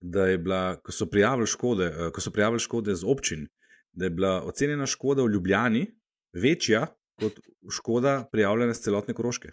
da 0.00 0.26
je 0.26 0.38
bila, 0.38 0.76
ko 0.76 0.92
so 0.92 1.06
prijavili 1.06 1.46
škode, 1.46 1.84
eh, 1.86 2.10
ko 2.10 2.20
so 2.20 2.30
prijavili 2.30 2.60
škode 2.60 2.94
z 2.94 3.04
občin, 3.04 3.46
da 3.94 4.04
je 4.04 4.10
bila 4.10 4.42
ocenjena 4.42 4.86
škoda 4.86 5.22
v 5.22 5.30
Ljubljani 5.30 5.86
večja 6.32 6.86
kot 7.20 7.40
škoda 7.70 8.28
prijavljena 8.32 8.74
z 8.74 8.80
celotne 8.80 9.14
krožke? 9.14 9.52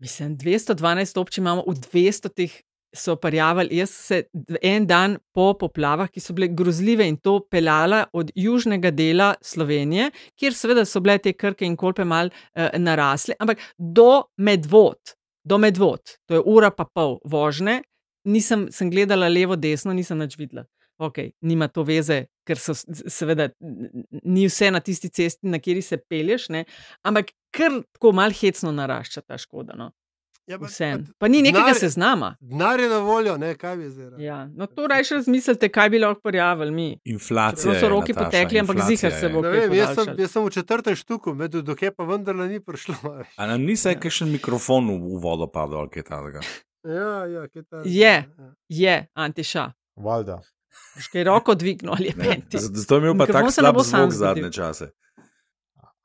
Mislim, 0.00 0.38
212 0.38 1.20
občin 1.20 1.42
imamo, 1.44 1.64
v 1.66 1.74
200 1.74 2.32
teh 2.34 2.60
so 2.94 3.16
prijavili. 3.16 3.76
Jaz 3.76 3.90
se 3.90 4.22
en 4.62 4.86
dan 4.86 5.18
po 5.32 5.52
poplavah, 5.58 6.10
ki 6.10 6.20
so 6.20 6.34
bile 6.34 6.48
grozljive 6.48 7.06
in 7.08 7.16
to 7.16 7.40
peljala 7.50 8.04
od 8.12 8.30
južnega 8.34 8.90
dela 8.90 9.34
Slovenije, 9.42 10.10
kjer 10.38 10.54
seveda 10.54 10.84
so 10.84 11.00
bile 11.00 11.18
te 11.18 11.32
krke 11.32 11.66
in 11.66 11.76
kolpe 11.76 12.04
mal 12.04 12.30
uh, 12.30 12.68
narasle, 12.78 13.34
ampak 13.38 13.60
do 13.78 14.24
medvod, 14.36 15.16
do 15.44 15.58
medvod, 15.58 16.16
to 16.26 16.38
je 16.38 16.42
ura 16.46 16.70
pa 16.70 16.84
pol 16.84 17.18
vožnje, 17.24 17.82
nisem 18.24 18.68
sem 18.72 18.90
gledala 18.90 19.28
levo, 19.28 19.56
desno, 19.56 19.92
nisem 19.92 20.18
nič 20.18 20.38
videla. 20.38 20.64
Ok, 20.98 21.18
nima 21.40 21.68
to 21.68 21.82
veze, 21.82 22.26
ker 22.46 22.56
so 22.56 22.74
seveda 23.08 23.48
ni 24.24 24.46
vse 24.46 24.70
na 24.70 24.80
tisti 24.80 25.08
cesti, 25.08 25.46
na 25.46 25.58
kateri 25.58 25.82
se 25.82 25.96
pelješ, 25.98 26.48
ne? 26.48 26.64
ampak 27.02 27.32
kar 27.50 27.82
tako 27.92 28.12
mal 28.12 28.30
hecno 28.32 28.72
narašča 28.72 29.20
ta 29.20 29.38
škoda. 29.38 29.74
No? 29.74 29.90
Ja, 30.46 30.58
pa- 30.58 30.66
Vsem. 30.66 31.06
Pa 31.18 31.28
ni 31.28 31.42
nekega 31.42 31.64
denar- 31.64 31.78
seznama. 31.80 32.36
Denar 32.40 32.80
je 32.80 32.88
na 32.88 32.98
voljo, 32.98 33.36
ne, 33.36 33.54
kaj 33.54 33.76
bi 33.76 33.90
zdaj. 33.90 34.20
Ja. 34.20 34.46
No, 34.46 34.66
to 34.66 34.86
raje 34.86 35.02
razmislite, 35.10 35.68
kaj 35.68 35.90
bi 35.90 35.98
lahko 35.98 36.20
prijavili 36.20 36.70
mi. 36.70 37.00
Inflacija. 37.04 37.62
Čeprav 37.64 37.74
so 37.74 37.86
je, 37.86 37.90
roki 37.90 38.12
Nataša, 38.12 38.26
potekli, 38.26 38.60
ampak 38.60 38.76
ziher 38.78 39.12
se 39.12 39.28
bo. 39.28 39.40
Vem, 39.40 39.72
jaz, 39.72 39.94
sem, 39.96 40.14
jaz 40.18 40.30
sem 40.30 40.44
v 40.44 40.50
četrtem 40.50 40.94
štuku, 40.94 41.34
med 41.34 41.50
dokaj 41.52 41.90
pa 41.90 42.04
vendarle 42.04 42.48
ni 42.48 42.60
prišlo. 42.60 42.94
A 43.36 43.46
nam 43.46 43.62
ni 43.62 43.76
se 43.76 43.94
kakšen 43.94 44.30
mikrofon 44.30 44.86
v, 44.86 44.98
v 45.10 45.18
vodo 45.18 45.46
padel 45.48 45.78
ali 45.78 45.88
kaj 45.90 46.02
takega? 46.04 46.40
Ja, 46.84 47.26
ja, 47.26 47.48
kaj 47.48 47.62
ta. 47.64 47.80
Je. 47.84 48.14
Je, 48.68 49.06
Antiša. 49.14 49.72
Valjda. 49.96 50.42
Boš 50.94 51.06
kaj 51.12 51.24
roko 51.24 51.54
dvignil 51.54 51.92
ali 51.92 52.12
Ne, 52.16 52.28
menti. 52.28 52.58
Zato 52.58 52.94
je 52.94 52.98
imel 52.98 53.12
pa 53.18 53.24
Mikrofon 53.26 53.42
tak 53.42 53.54
se 53.54 53.62
ne 53.62 53.68
slab 53.68 53.80
zvok 53.80 54.12
zadnje 54.12 54.52
čase. 54.52 54.90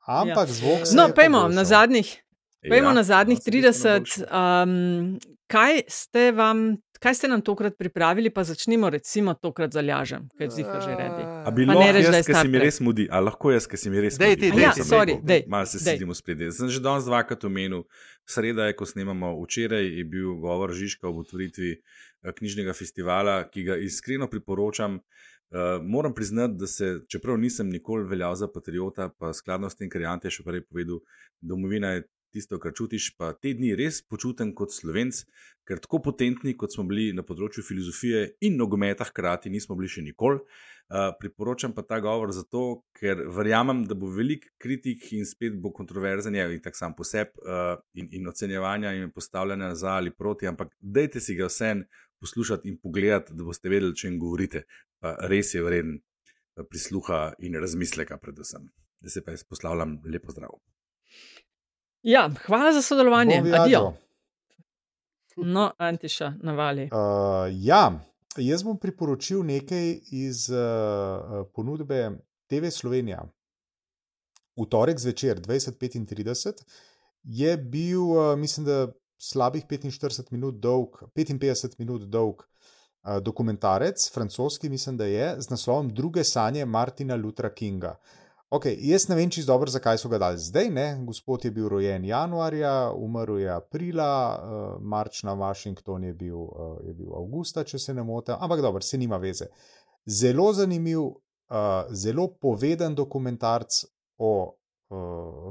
Ampak 0.06 0.48
Ja. 0.48 0.54
zvok 0.54 0.86
se 0.86 0.96
No, 0.96 1.06
je 1.06 1.14
pejmo 1.14 1.48
na 1.48 1.64
zadnjih. 1.64 2.22
Pejmo 2.68 2.88
Ja, 2.88 2.92
na 2.94 3.02
zadnjih 3.02 3.38
no, 3.38 3.42
se 3.42 3.50
bistveno 3.50 4.06
30. 4.06 4.62
Um, 4.62 5.18
kaj, 5.46 5.82
ste 5.88 6.32
vam, 6.32 6.76
kaj 7.00 7.14
ste 7.14 7.28
nam 7.28 7.40
tokrat 7.42 7.78
pripravili, 7.78 8.30
pa 8.30 8.44
začnimo 8.44 8.90
recimo 8.90 9.34
tokrat 9.34 9.72
zalažem, 9.72 10.28
kaj 10.38 10.50
ziha 10.52 10.80
že 10.80 10.92
redi. 10.92 11.22
A 11.24 11.50
bi 11.50 11.66
Pa 11.66 11.72
ne 11.72 11.78
lahko 11.78 11.92
reč, 11.92 12.04
da 12.04 12.10
je 12.10 12.18
jaz, 12.18 12.26
ki 12.26 12.34
se 12.34 12.48
mi 12.48 12.58
res 12.58 12.80
mudi, 12.80 13.06
a 13.10 13.20
lahko 13.20 13.50
jaz, 13.50 13.66
ki 13.66 13.76
se 13.76 13.90
mi 13.90 14.00
res 14.00 14.18
Dej 14.18 14.30
mudi. 14.30 14.50
to 14.50 14.56
dej 14.56 14.62
Ja, 14.62 14.72
sem 14.72 14.84
sorry, 14.84 15.14
rekel. 15.14 15.26
dej, 15.26 15.42
Malo 15.48 15.66
se 15.66 15.78
dej. 15.78 15.96
sedimo 15.96 16.14
spredje. 16.14 16.52
Sem 16.52 16.68
že 16.68 16.80
danes 16.80 17.04
dvakrat 17.04 17.44
omenil, 17.44 17.82
sreda 18.28 18.68
je, 18.68 18.76
ko 18.76 18.86
snemamo, 18.86 19.32
včeraj 19.40 19.84
je 19.88 20.04
bil 20.04 20.36
govor 20.36 20.70
Žižka 20.70 21.08
ob 21.08 21.18
otvoritvi 21.18 21.70
eh, 21.72 22.32
knjižnega 22.32 22.72
festivala, 22.72 23.48
ki 23.48 23.64
ga 23.64 23.76
iskreno 23.76 24.28
priporočam. 24.28 25.00
Uh, 25.50 25.82
moram 25.82 26.14
priznati, 26.14 26.54
da 26.62 26.66
se, 26.70 27.00
čeprav 27.10 27.34
nisem 27.34 27.66
nikoli 27.74 28.04
veljal 28.06 28.36
za 28.38 28.46
patriota, 28.46 29.08
pa 29.18 29.32
skladno 29.34 29.66
s 29.70 29.74
tem, 29.74 29.88
kar 29.90 30.00
je 30.00 30.06
Ante 30.06 30.30
še 30.30 30.44
prej 30.46 30.62
povedal, 30.62 31.00
domovina 31.42 31.90
je 31.96 32.04
tisto, 32.32 32.58
kar 32.62 32.74
čutiš, 32.76 33.12
pa 33.18 33.32
te 33.34 33.52
dni 33.56 33.74
res 33.78 34.00
počutim 34.02 34.54
kot 34.56 34.74
slovenc, 34.74 35.22
ker 35.68 35.80
tako 35.82 36.00
potentni, 36.10 36.56
kot 36.58 36.74
smo 36.74 36.86
bili 36.88 37.10
na 37.14 37.24
področju 37.26 37.64
filozofije 37.66 38.24
in 38.46 38.58
nogometa, 38.58 39.06
hkrati 39.06 39.52
nismo 39.52 39.76
bili 39.78 39.90
še 39.92 40.04
nikoli. 40.06 40.40
Uh, 40.90 41.12
priporočam 41.20 41.70
pa 41.70 41.84
ta 41.86 42.00
govor 42.02 42.32
zato, 42.34 42.82
ker 42.98 43.20
verjamem, 43.30 43.84
da 43.86 43.94
bo 43.94 44.08
veliko 44.10 44.50
kritik 44.58 45.04
in 45.14 45.22
spet 45.28 45.54
bo 45.62 45.70
kontroverzen, 45.70 46.34
je 46.34 46.48
in 46.56 46.62
tako 46.64 46.80
sam 46.80 46.96
poseb 46.98 47.36
uh, 47.44 47.76
in, 47.94 48.08
in 48.18 48.26
ocenjevanja 48.26 48.96
in 48.98 49.12
postavljanja 49.14 49.76
za 49.78 49.94
ali 50.00 50.10
proti, 50.10 50.50
ampak 50.50 50.74
dajte 50.80 51.22
si 51.22 51.38
ga 51.38 51.46
vsem 51.46 51.84
poslušati 52.20 52.68
in 52.68 52.80
pogledati, 52.82 53.34
da 53.34 53.44
boste 53.44 53.70
vedeli, 53.70 53.96
če 53.96 54.08
jim 54.08 54.18
govorite. 54.20 54.64
Pa 55.00 55.14
res 55.32 55.54
je 55.54 55.62
vreden 55.64 55.96
eh, 55.96 56.66
prisluha 56.68 57.22
in 57.38 57.56
razmisleka, 57.62 58.18
predvsem. 58.20 58.68
Da 59.00 59.08
se 59.08 59.24
pa 59.24 59.32
jaz 59.32 59.46
poslavljam, 59.48 59.96
lepo 60.04 60.34
zdrav. 60.34 60.58
Ja, 62.02 62.30
hvala 62.46 62.72
za 62.72 62.82
sodelovanje. 62.82 63.42
Adijo. 63.58 63.92
No, 65.36 65.70
Antiša, 65.78 66.32
navali. 66.42 66.82
Uh, 66.82 67.48
ja, 67.52 68.00
jaz 68.36 68.62
bom 68.62 68.78
priporočil 68.78 69.44
nekaj 69.44 69.98
iz 70.10 70.50
uh, 70.50 71.46
ponudbe 71.54 72.10
TV 72.46 72.70
Slovenija. 72.70 73.22
V 74.56 74.66
torek 74.68 74.98
zvečer 74.98 75.40
20:35 75.40 76.64
je 77.22 77.56
bil, 77.56 78.02
uh, 78.02 78.38
mislim, 78.38 78.66
da 78.66 78.88
slabih 79.18 79.64
45 79.66 80.32
minut 80.32 80.54
dolg, 80.54 81.02
55 81.16 81.78
minut 81.78 82.02
dolg 82.02 82.42
uh, 82.42 83.18
dokumentarec, 83.22 84.10
francoski, 84.14 84.68
mislim, 84.68 84.96
da 84.96 85.04
je, 85.04 85.34
z 85.38 85.50
naslovom 85.50 85.88
Druge 85.94 86.24
sanje 86.24 86.64
Martina 86.64 87.16
Lutra 87.16 87.54
Kinga. 87.54 87.96
Okay, 88.50 88.74
jaz 88.82 89.04
ne 89.08 89.14
vem 89.14 89.30
čisto 89.30 89.52
dobro, 89.52 89.70
zakaj 89.70 89.98
so 89.98 90.08
ga 90.10 90.18
dali 90.18 90.38
zdaj. 90.38 90.70
Ne? 90.74 90.86
Gospod 91.06 91.44
je 91.44 91.50
bil 91.54 91.68
rojen 91.70 92.04
januarja, 92.04 92.90
umrl 92.98 93.38
je 93.38 93.50
aprila, 93.50 94.14
uh, 94.34 94.82
marč 94.82 95.22
na 95.22 95.36
Washington 95.38 96.04
je 96.04 96.14
bil, 96.14 96.38
uh, 96.38 96.80
je 96.82 96.94
bil 96.94 97.12
avgusta, 97.14 97.62
če 97.64 97.78
se 97.78 97.94
ne 97.94 98.02
motim, 98.02 98.34
ampak 98.34 98.60
dobro, 98.60 98.82
se 98.82 98.98
nima 98.98 99.20
veze. 99.22 99.46
Zelo 100.06 100.48
zanimiv, 100.52 100.98
uh, 100.98 101.92
zelo 101.94 102.24
poveden 102.42 102.96
dokumentarc 102.98 103.84
o 104.18 104.32
uh, 104.42 104.96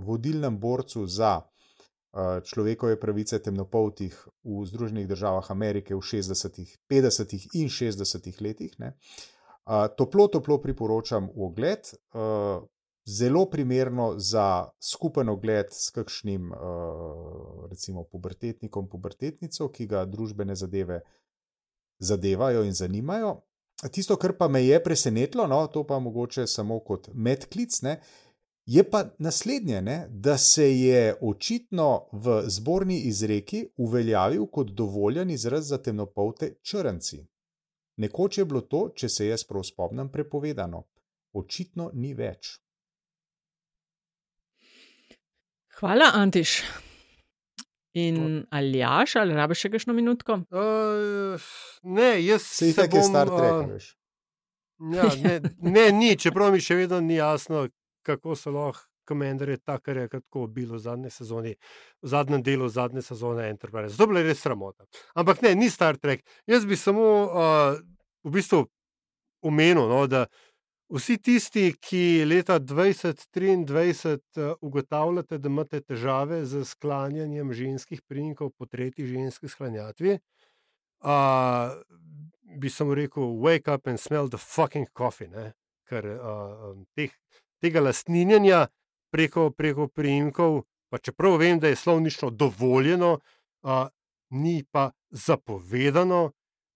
vodilnem 0.04 0.58
borcu 0.60 1.06
za 1.08 1.38
uh, 1.40 2.42
človekove 2.44 2.98
pravice 3.00 3.40
temnopoltih 3.40 4.18
v 4.44 4.66
Združenih 4.66 5.08
državah 5.08 5.52
Amerike 5.56 5.96
v 5.96 6.04
60., 6.04 6.60
50. 6.92 7.38
in 7.62 7.72
60. 7.72 8.28
letih. 8.44 8.76
Uh, 8.76 9.88
toplo, 9.96 10.28
toplo 10.28 10.60
priporočam 10.60 11.32
v 11.32 11.48
ogled. 11.48 11.94
Uh, 12.12 12.68
Zelo 13.10 13.46
primerno 13.50 14.12
za 14.22 14.70
skupen 14.84 15.30
ogled 15.30 15.72
s 15.74 15.90
kakšnim, 15.96 16.52
uh, 16.52 17.66
recimo, 17.70 18.04
pubertetnikom, 18.04 18.90
pubertetnico, 18.90 19.70
ki 19.74 19.88
ga 19.90 20.04
družbene 20.06 20.56
zadeve 20.56 21.02
zadevajo 22.00 22.64
in 22.64 22.74
zanimajo. 22.74 23.42
Tisto, 23.92 24.16
kar 24.20 24.36
pa 24.38 24.48
me 24.48 24.64
je 24.66 24.84
presenetilo, 24.84 25.48
no, 25.48 25.68
to 25.68 25.86
pa 25.88 26.00
mogoče 26.00 26.48
samo 26.48 26.80
kot 26.80 27.10
medklic, 27.14 27.82
ne, 27.82 28.00
je 28.66 28.84
pa 28.90 29.06
naslednje, 29.18 29.82
ne, 29.82 30.08
da 30.10 30.38
se 30.38 30.68
je 30.80 31.16
očitno 31.22 32.10
v 32.12 32.42
zborni 32.48 33.00
izreki 33.10 33.66
uveljavil 33.78 34.46
kot 34.46 34.72
dovoljen 34.72 35.30
izraz 35.30 35.68
za 35.68 35.78
temnopolte 35.78 36.54
črnci. 36.62 37.26
Nekoč 37.98 38.38
je 38.38 38.46
bilo 38.46 38.62
to, 38.62 38.90
če 38.96 39.10
se 39.10 39.28
jaz 39.28 39.44
prav 39.44 39.64
spomnim, 39.64 40.12
prepovedano. 40.12 40.84
Očitno 41.34 41.90
ni 41.94 42.14
več. 42.14 42.60
Hvala, 45.80 46.12
Antiš. 46.14 46.64
In 47.94 48.46
Aljaš, 48.52 49.16
ali 49.16 49.36
rabiš 49.36 49.62
še 49.64 49.70
kakšno 49.72 49.94
minutko? 49.96 50.42
Uh, 50.52 51.46
ne, 51.84 52.10
jaz 52.20 52.44
Se 52.44 52.68
je 52.74 52.88
bom, 52.92 53.04
Star 53.04 53.32
Trek, 53.32 53.54
a, 53.54 53.62
veš. 53.70 53.88
Ja, 54.94 55.08
ne, 55.24 55.40
ne, 55.64 55.86
ni, 55.96 56.10
čeprav 56.20 56.52
mi 56.52 56.60
še 56.64 56.76
vedno 56.82 57.00
ni 57.04 57.16
jasno, 57.16 57.64
kako 58.04 58.36
so 58.36 58.52
lahko 58.52 58.90
komendarje 59.10 59.58
tako 59.58 59.92
je 59.92 60.08
tako 60.08 60.48
bilo 60.48 60.76
v 60.76 60.80
zadnji 60.84 61.10
sezoni, 61.10 61.56
v 62.02 62.08
zadnjem 62.08 62.44
delu 62.44 62.68
zadnje 62.70 63.02
sezone 63.02 63.48
Enterprise. 63.50 63.98
To 63.98 64.04
je 64.04 64.12
bila 64.12 64.22
res 64.22 64.44
sramota. 64.44 64.86
Ampak 65.16 65.42
ne, 65.42 65.56
ni 65.56 65.70
Star 65.70 65.98
Trek. 65.98 66.22
Jaz 66.48 66.68
bi 66.68 66.78
samo 66.78 67.08
uh, 67.24 67.80
v 68.24 68.36
bistvu 68.36 68.66
omenil, 69.42 69.88
no, 69.90 70.04
da 70.08 70.28
vsi 70.90 71.18
tisti, 71.18 71.74
ki 71.82 72.26
leta 72.26 72.60
2023 72.60 74.18
uh, 74.18 74.54
ugotavljate, 74.62 75.38
da 75.38 75.50
imate 75.50 75.82
težave 75.82 76.44
z 76.46 76.64
sklanjanjem 76.66 77.54
ženskih 77.54 78.02
priimkov 78.02 78.52
po 78.58 78.66
tretji 78.66 79.08
ženski 79.08 79.48
sklanjatvi, 79.48 80.18
uh, 81.04 81.78
bi 82.58 82.70
samo 82.70 82.96
rekel, 82.96 83.24
wake 83.24 83.74
up 83.74 83.88
and 83.88 84.00
smell 84.00 84.30
the 84.30 84.38
fucking 84.38 84.88
coffee, 84.98 85.28
ne? 85.28 85.54
ker 85.90 86.06
uh, 86.06 86.76
teh, 86.94 87.14
tega 87.62 87.82
lastninjanja 87.82 88.68
preko, 89.14 89.50
preko 89.50 89.88
priimkov, 89.88 90.64
pa 90.90 90.98
čeprav 90.98 91.40
vem, 91.42 91.60
da 91.60 91.70
je 91.70 91.76
slovnično 91.76 92.30
dovoljeno, 92.30 93.20
uh, 93.66 93.88
ni 94.30 94.64
pa 94.72 94.92
zapovedano 95.10 96.32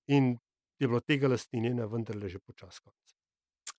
in 0.10 0.38
je 0.80 0.88
bilo 0.88 1.00
tega 1.00 1.30
lastninjenja 1.30 1.86
vendarle 1.86 2.30
že 2.30 2.40
počasko. 2.40 2.92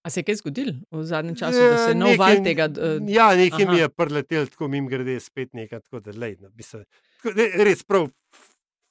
A 0.05 0.11
se 0.11 0.21
je 0.21 0.25
kaj 0.29 0.37
zgodilo 0.43 0.75
v 0.93 1.03
zadnjem 1.09 1.37
času, 1.41 1.59
da 1.59 1.79
se 1.81 1.91
je 1.91 1.97
nov 1.97 2.19
val 2.21 2.43
tega? 2.45 2.69
Uh, 2.69 3.01
Ja, 3.09 3.31
nekaj 3.37 3.65
mi 3.65 3.79
aha. 3.79 3.87
je 3.87 3.89
preletel, 3.89 4.47
tako 4.53 4.69
mim 4.69 4.89
grede 4.89 5.17
spet 5.21 5.55
nekaj, 5.57 5.81
tako 5.81 6.01
da 6.05 6.13
lej, 6.13 6.37
no, 6.41 6.51
bi 6.53 6.63
se, 6.63 6.83
tako, 7.23 7.33
res 7.65 7.83
prav 7.89 8.11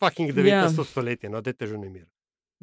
fucking 0.01 0.33
19. 0.33 0.49
Ja. 0.49 0.63
Ja. 0.65 0.85
stoletje, 0.89 1.29
no, 1.29 1.41
dajte 1.41 1.69
že 1.69 1.77
nemir. 1.77 2.07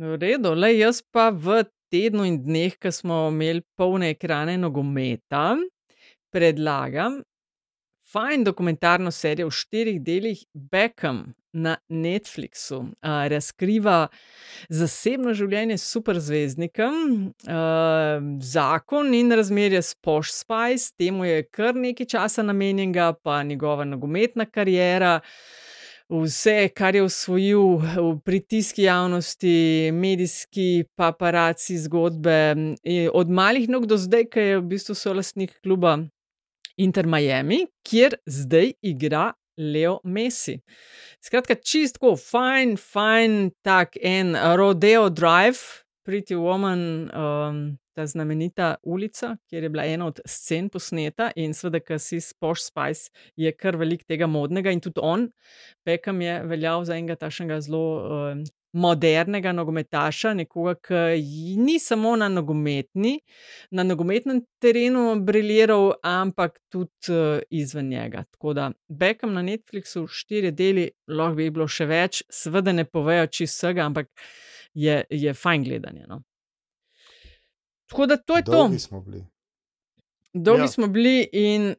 V 0.00 0.18
redu, 0.18 0.54
le 0.58 0.72
jaz 0.74 1.02
pa 1.12 1.30
v 1.30 1.62
tednu 1.92 2.26
in 2.26 2.40
dneh, 2.42 2.74
ko 2.80 2.90
smo 2.90 3.28
imeli 3.30 3.62
polne 3.78 4.10
ekrane 4.16 4.56
nogometa, 4.58 5.54
predlagam 6.34 7.20
fajn 8.10 8.44
dokumentarno 8.44 9.10
serijo 9.14 9.50
v 9.50 9.54
štirih 9.54 10.02
delih 10.02 10.42
Beckham 10.54 11.28
na 11.52 11.76
Netflixu. 11.88 12.78
Uh, 12.78 13.24
razkriva 13.30 14.08
zasebno 14.68 15.34
življenje 15.34 15.78
superzvezdnika, 15.80 16.90
zakon 18.40 19.14
in 19.14 19.32
razmerje 19.32 19.82
s 19.82 19.94
Posh 19.94 20.34
Spice, 20.34 20.92
temu 20.98 21.24
je 21.24 21.42
kar 21.48 21.74
nekaj 21.74 22.06
časa 22.06 22.44
namenjenega, 22.46 23.12
pa 23.22 23.42
njegova 23.42 23.84
nogometna 23.84 24.46
karijera. 24.46 25.20
Vse, 26.10 26.68
kar 26.74 26.96
je 26.98 27.04
usvojil 27.06 27.76
v 27.78 28.16
pritiski 28.26 28.82
javnosti, 28.82 29.90
medijski 29.94 30.84
paparaci 30.98 31.78
zgodbe, 31.78 32.56
od 33.12 33.30
malih 33.30 33.68
nog 33.70 33.86
do 33.86 33.96
zdaj, 33.96 34.26
ki 34.32 34.40
je 34.40 34.56
v 34.58 34.64
bistvu 34.72 34.96
solastnik 34.98 35.54
kluba 35.62 36.00
Inter 36.82 37.06
Miami, 37.06 37.66
kjer 37.86 38.18
zdaj 38.26 38.72
igra 38.82 39.30
Leo 39.60 39.98
Messi. 40.04 40.56
Skratka, 41.20 41.54
čistko, 41.54 42.16
fajn, 42.16 42.74
fajn, 42.80 43.36
tak 43.62 44.00
en 44.00 44.34
Rodeo 44.56 45.10
Drive, 45.12 45.84
Pretty 46.06 46.34
Woman, 46.34 47.10
um, 47.12 47.60
ta 47.94 48.06
znamenita 48.06 48.74
ulica, 48.82 49.34
kjer 49.50 49.62
je 49.62 49.68
bila 49.68 49.84
ena 49.84 50.06
od 50.08 50.20
scen 50.26 50.70
posneta 50.72 51.30
in 51.36 51.52
seveda, 51.54 51.82
ker 51.84 52.00
si 52.00 52.20
Sposh 52.24 52.70
Spice, 52.70 53.10
je 53.36 53.52
kar 53.52 53.76
velik 53.76 54.06
tega 54.08 54.26
modnega 54.30 54.72
in 54.72 54.80
tudi 54.80 55.02
on, 55.04 55.28
Pekam 55.84 56.22
je 56.24 56.38
veljal 56.48 56.84
za 56.88 56.96
enega 56.96 57.18
tašnega 57.20 57.60
zelo 57.60 57.84
um, 58.00 58.44
modernega 58.72 59.52
nogometaša, 59.52 60.34
nekoga, 60.34 60.74
ki 60.76 61.22
ni 61.56 61.78
samo 61.78 62.16
na 62.16 62.28
nogometni, 62.28 63.16
na 63.70 63.82
nogometnem 63.82 64.40
terenu 64.58 65.16
briljiral, 65.20 65.92
ampak 66.02 66.60
tudi 66.68 67.10
uh, 67.10 67.40
izven 67.50 67.88
njega. 67.88 68.24
Tako 68.30 68.52
da 68.52 68.68
Beckham 68.88 69.32
na 69.32 69.42
Netflixu, 69.42 70.06
štiri 70.08 70.52
deli, 70.52 70.90
lahko 71.08 71.34
bi 71.34 71.50
bilo 71.50 71.66
še 71.68 71.86
več, 71.86 72.22
seveda 72.30 72.72
ne 72.72 72.84
povejo 72.84 73.26
čisto 73.28 73.66
vsega, 73.66 73.84
ampak 73.84 74.08
je, 74.74 75.04
je 75.10 75.34
fajn 75.34 75.64
gledanje. 75.64 76.04
No. 76.08 76.22
Tako 77.86 78.06
da 78.06 78.16
to 78.16 78.36
je 78.36 78.42
Dolgi 78.42 78.74
to. 78.74 78.78
smo 78.80 79.00
bili. 79.00 79.24
Dolgi 80.32 80.62
Ja. 80.62 80.68
smo 80.68 80.86
bili 80.86 81.28
in. 81.32 81.74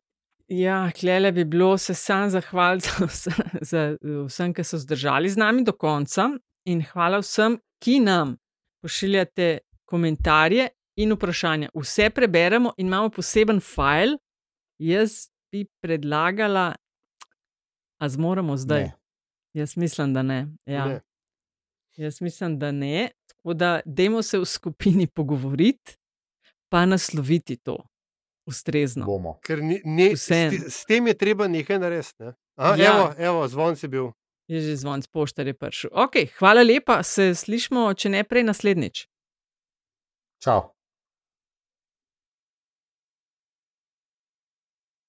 Ja, 0.50 0.92
klele 0.92 1.32
bi 1.32 1.46
bilo 1.46 1.78
se 1.78 1.94
sam 1.94 2.30
zahvaliti 2.30 2.90
za, 3.00 3.06
vse- 3.06 3.44
za 3.62 3.98
vsem, 4.26 4.54
ki 4.54 4.64
so 4.64 4.78
zdržali 4.78 5.30
z 5.30 5.38
nami 5.38 5.64
do 5.64 5.72
konca, 5.72 6.26
in 6.66 6.84
hvala 6.92 7.22
vsem, 7.22 7.60
ki 7.82 8.00
nam 8.00 8.38
pošiljate 8.82 9.60
komentarje 9.86 10.70
in 10.96 11.14
vprašanja. 11.14 11.70
Vse 11.76 12.10
preberemo 12.10 12.74
in 12.78 12.88
imamo 12.88 13.10
poseben 13.10 13.60
file. 13.60 14.18
Jaz 14.80 15.30
bi 15.52 15.66
predlagala, 15.82 16.76
a 18.02 18.10
zmoremo 18.10 18.58
zdaj. 18.58 18.82
Ne. 18.82 18.92
Jaz 19.54 19.78
mislim, 19.78 20.14
da 20.14 20.22
ne. 20.22 20.48
Ja. 20.66 20.86
Ne. 20.86 21.02
Jaz 21.98 22.22
mislim, 22.22 22.60
da 22.60 22.72
ne. 22.72 23.10
Tako 23.28 23.54
da, 23.54 23.80
dajmo 23.86 24.22
se 24.22 24.40
v 24.40 24.46
skupini 24.46 25.08
pogovoriti, 25.08 25.98
pa 26.70 26.86
nasloviti 26.86 27.58
to 27.58 27.78
ustrezno. 28.46 29.06
Bomo. 29.06 29.40
Ker 29.44 29.64
ni, 29.64 29.82
ni, 29.86 30.18
s, 30.18 30.32
s 30.68 30.86
tem 30.86 31.08
je 31.08 31.18
treba 31.18 31.48
nekaj 31.48 31.80
narediti. 31.80 32.24
Ne? 32.24 32.34
A, 32.56 32.76
Ja. 32.76 32.96
Evo, 32.96 33.14
evo, 33.18 33.48
zvon 33.48 33.76
si 33.76 33.88
bil. 33.88 34.12
Je 34.52 34.60
že 34.60 34.76
zvon, 34.76 35.00
poštar 35.08 35.48
je 35.48 35.56
prišel. 35.56 35.94
Ok, 35.96 36.18
hvala 36.40 36.66
lepa, 36.66 37.00
se 37.08 37.32
slišmo, 37.32 37.86
če 37.96 38.12
ne 38.12 38.24
prej 38.28 38.44
naslednjič. 38.50 39.06
Čau. 40.44 40.74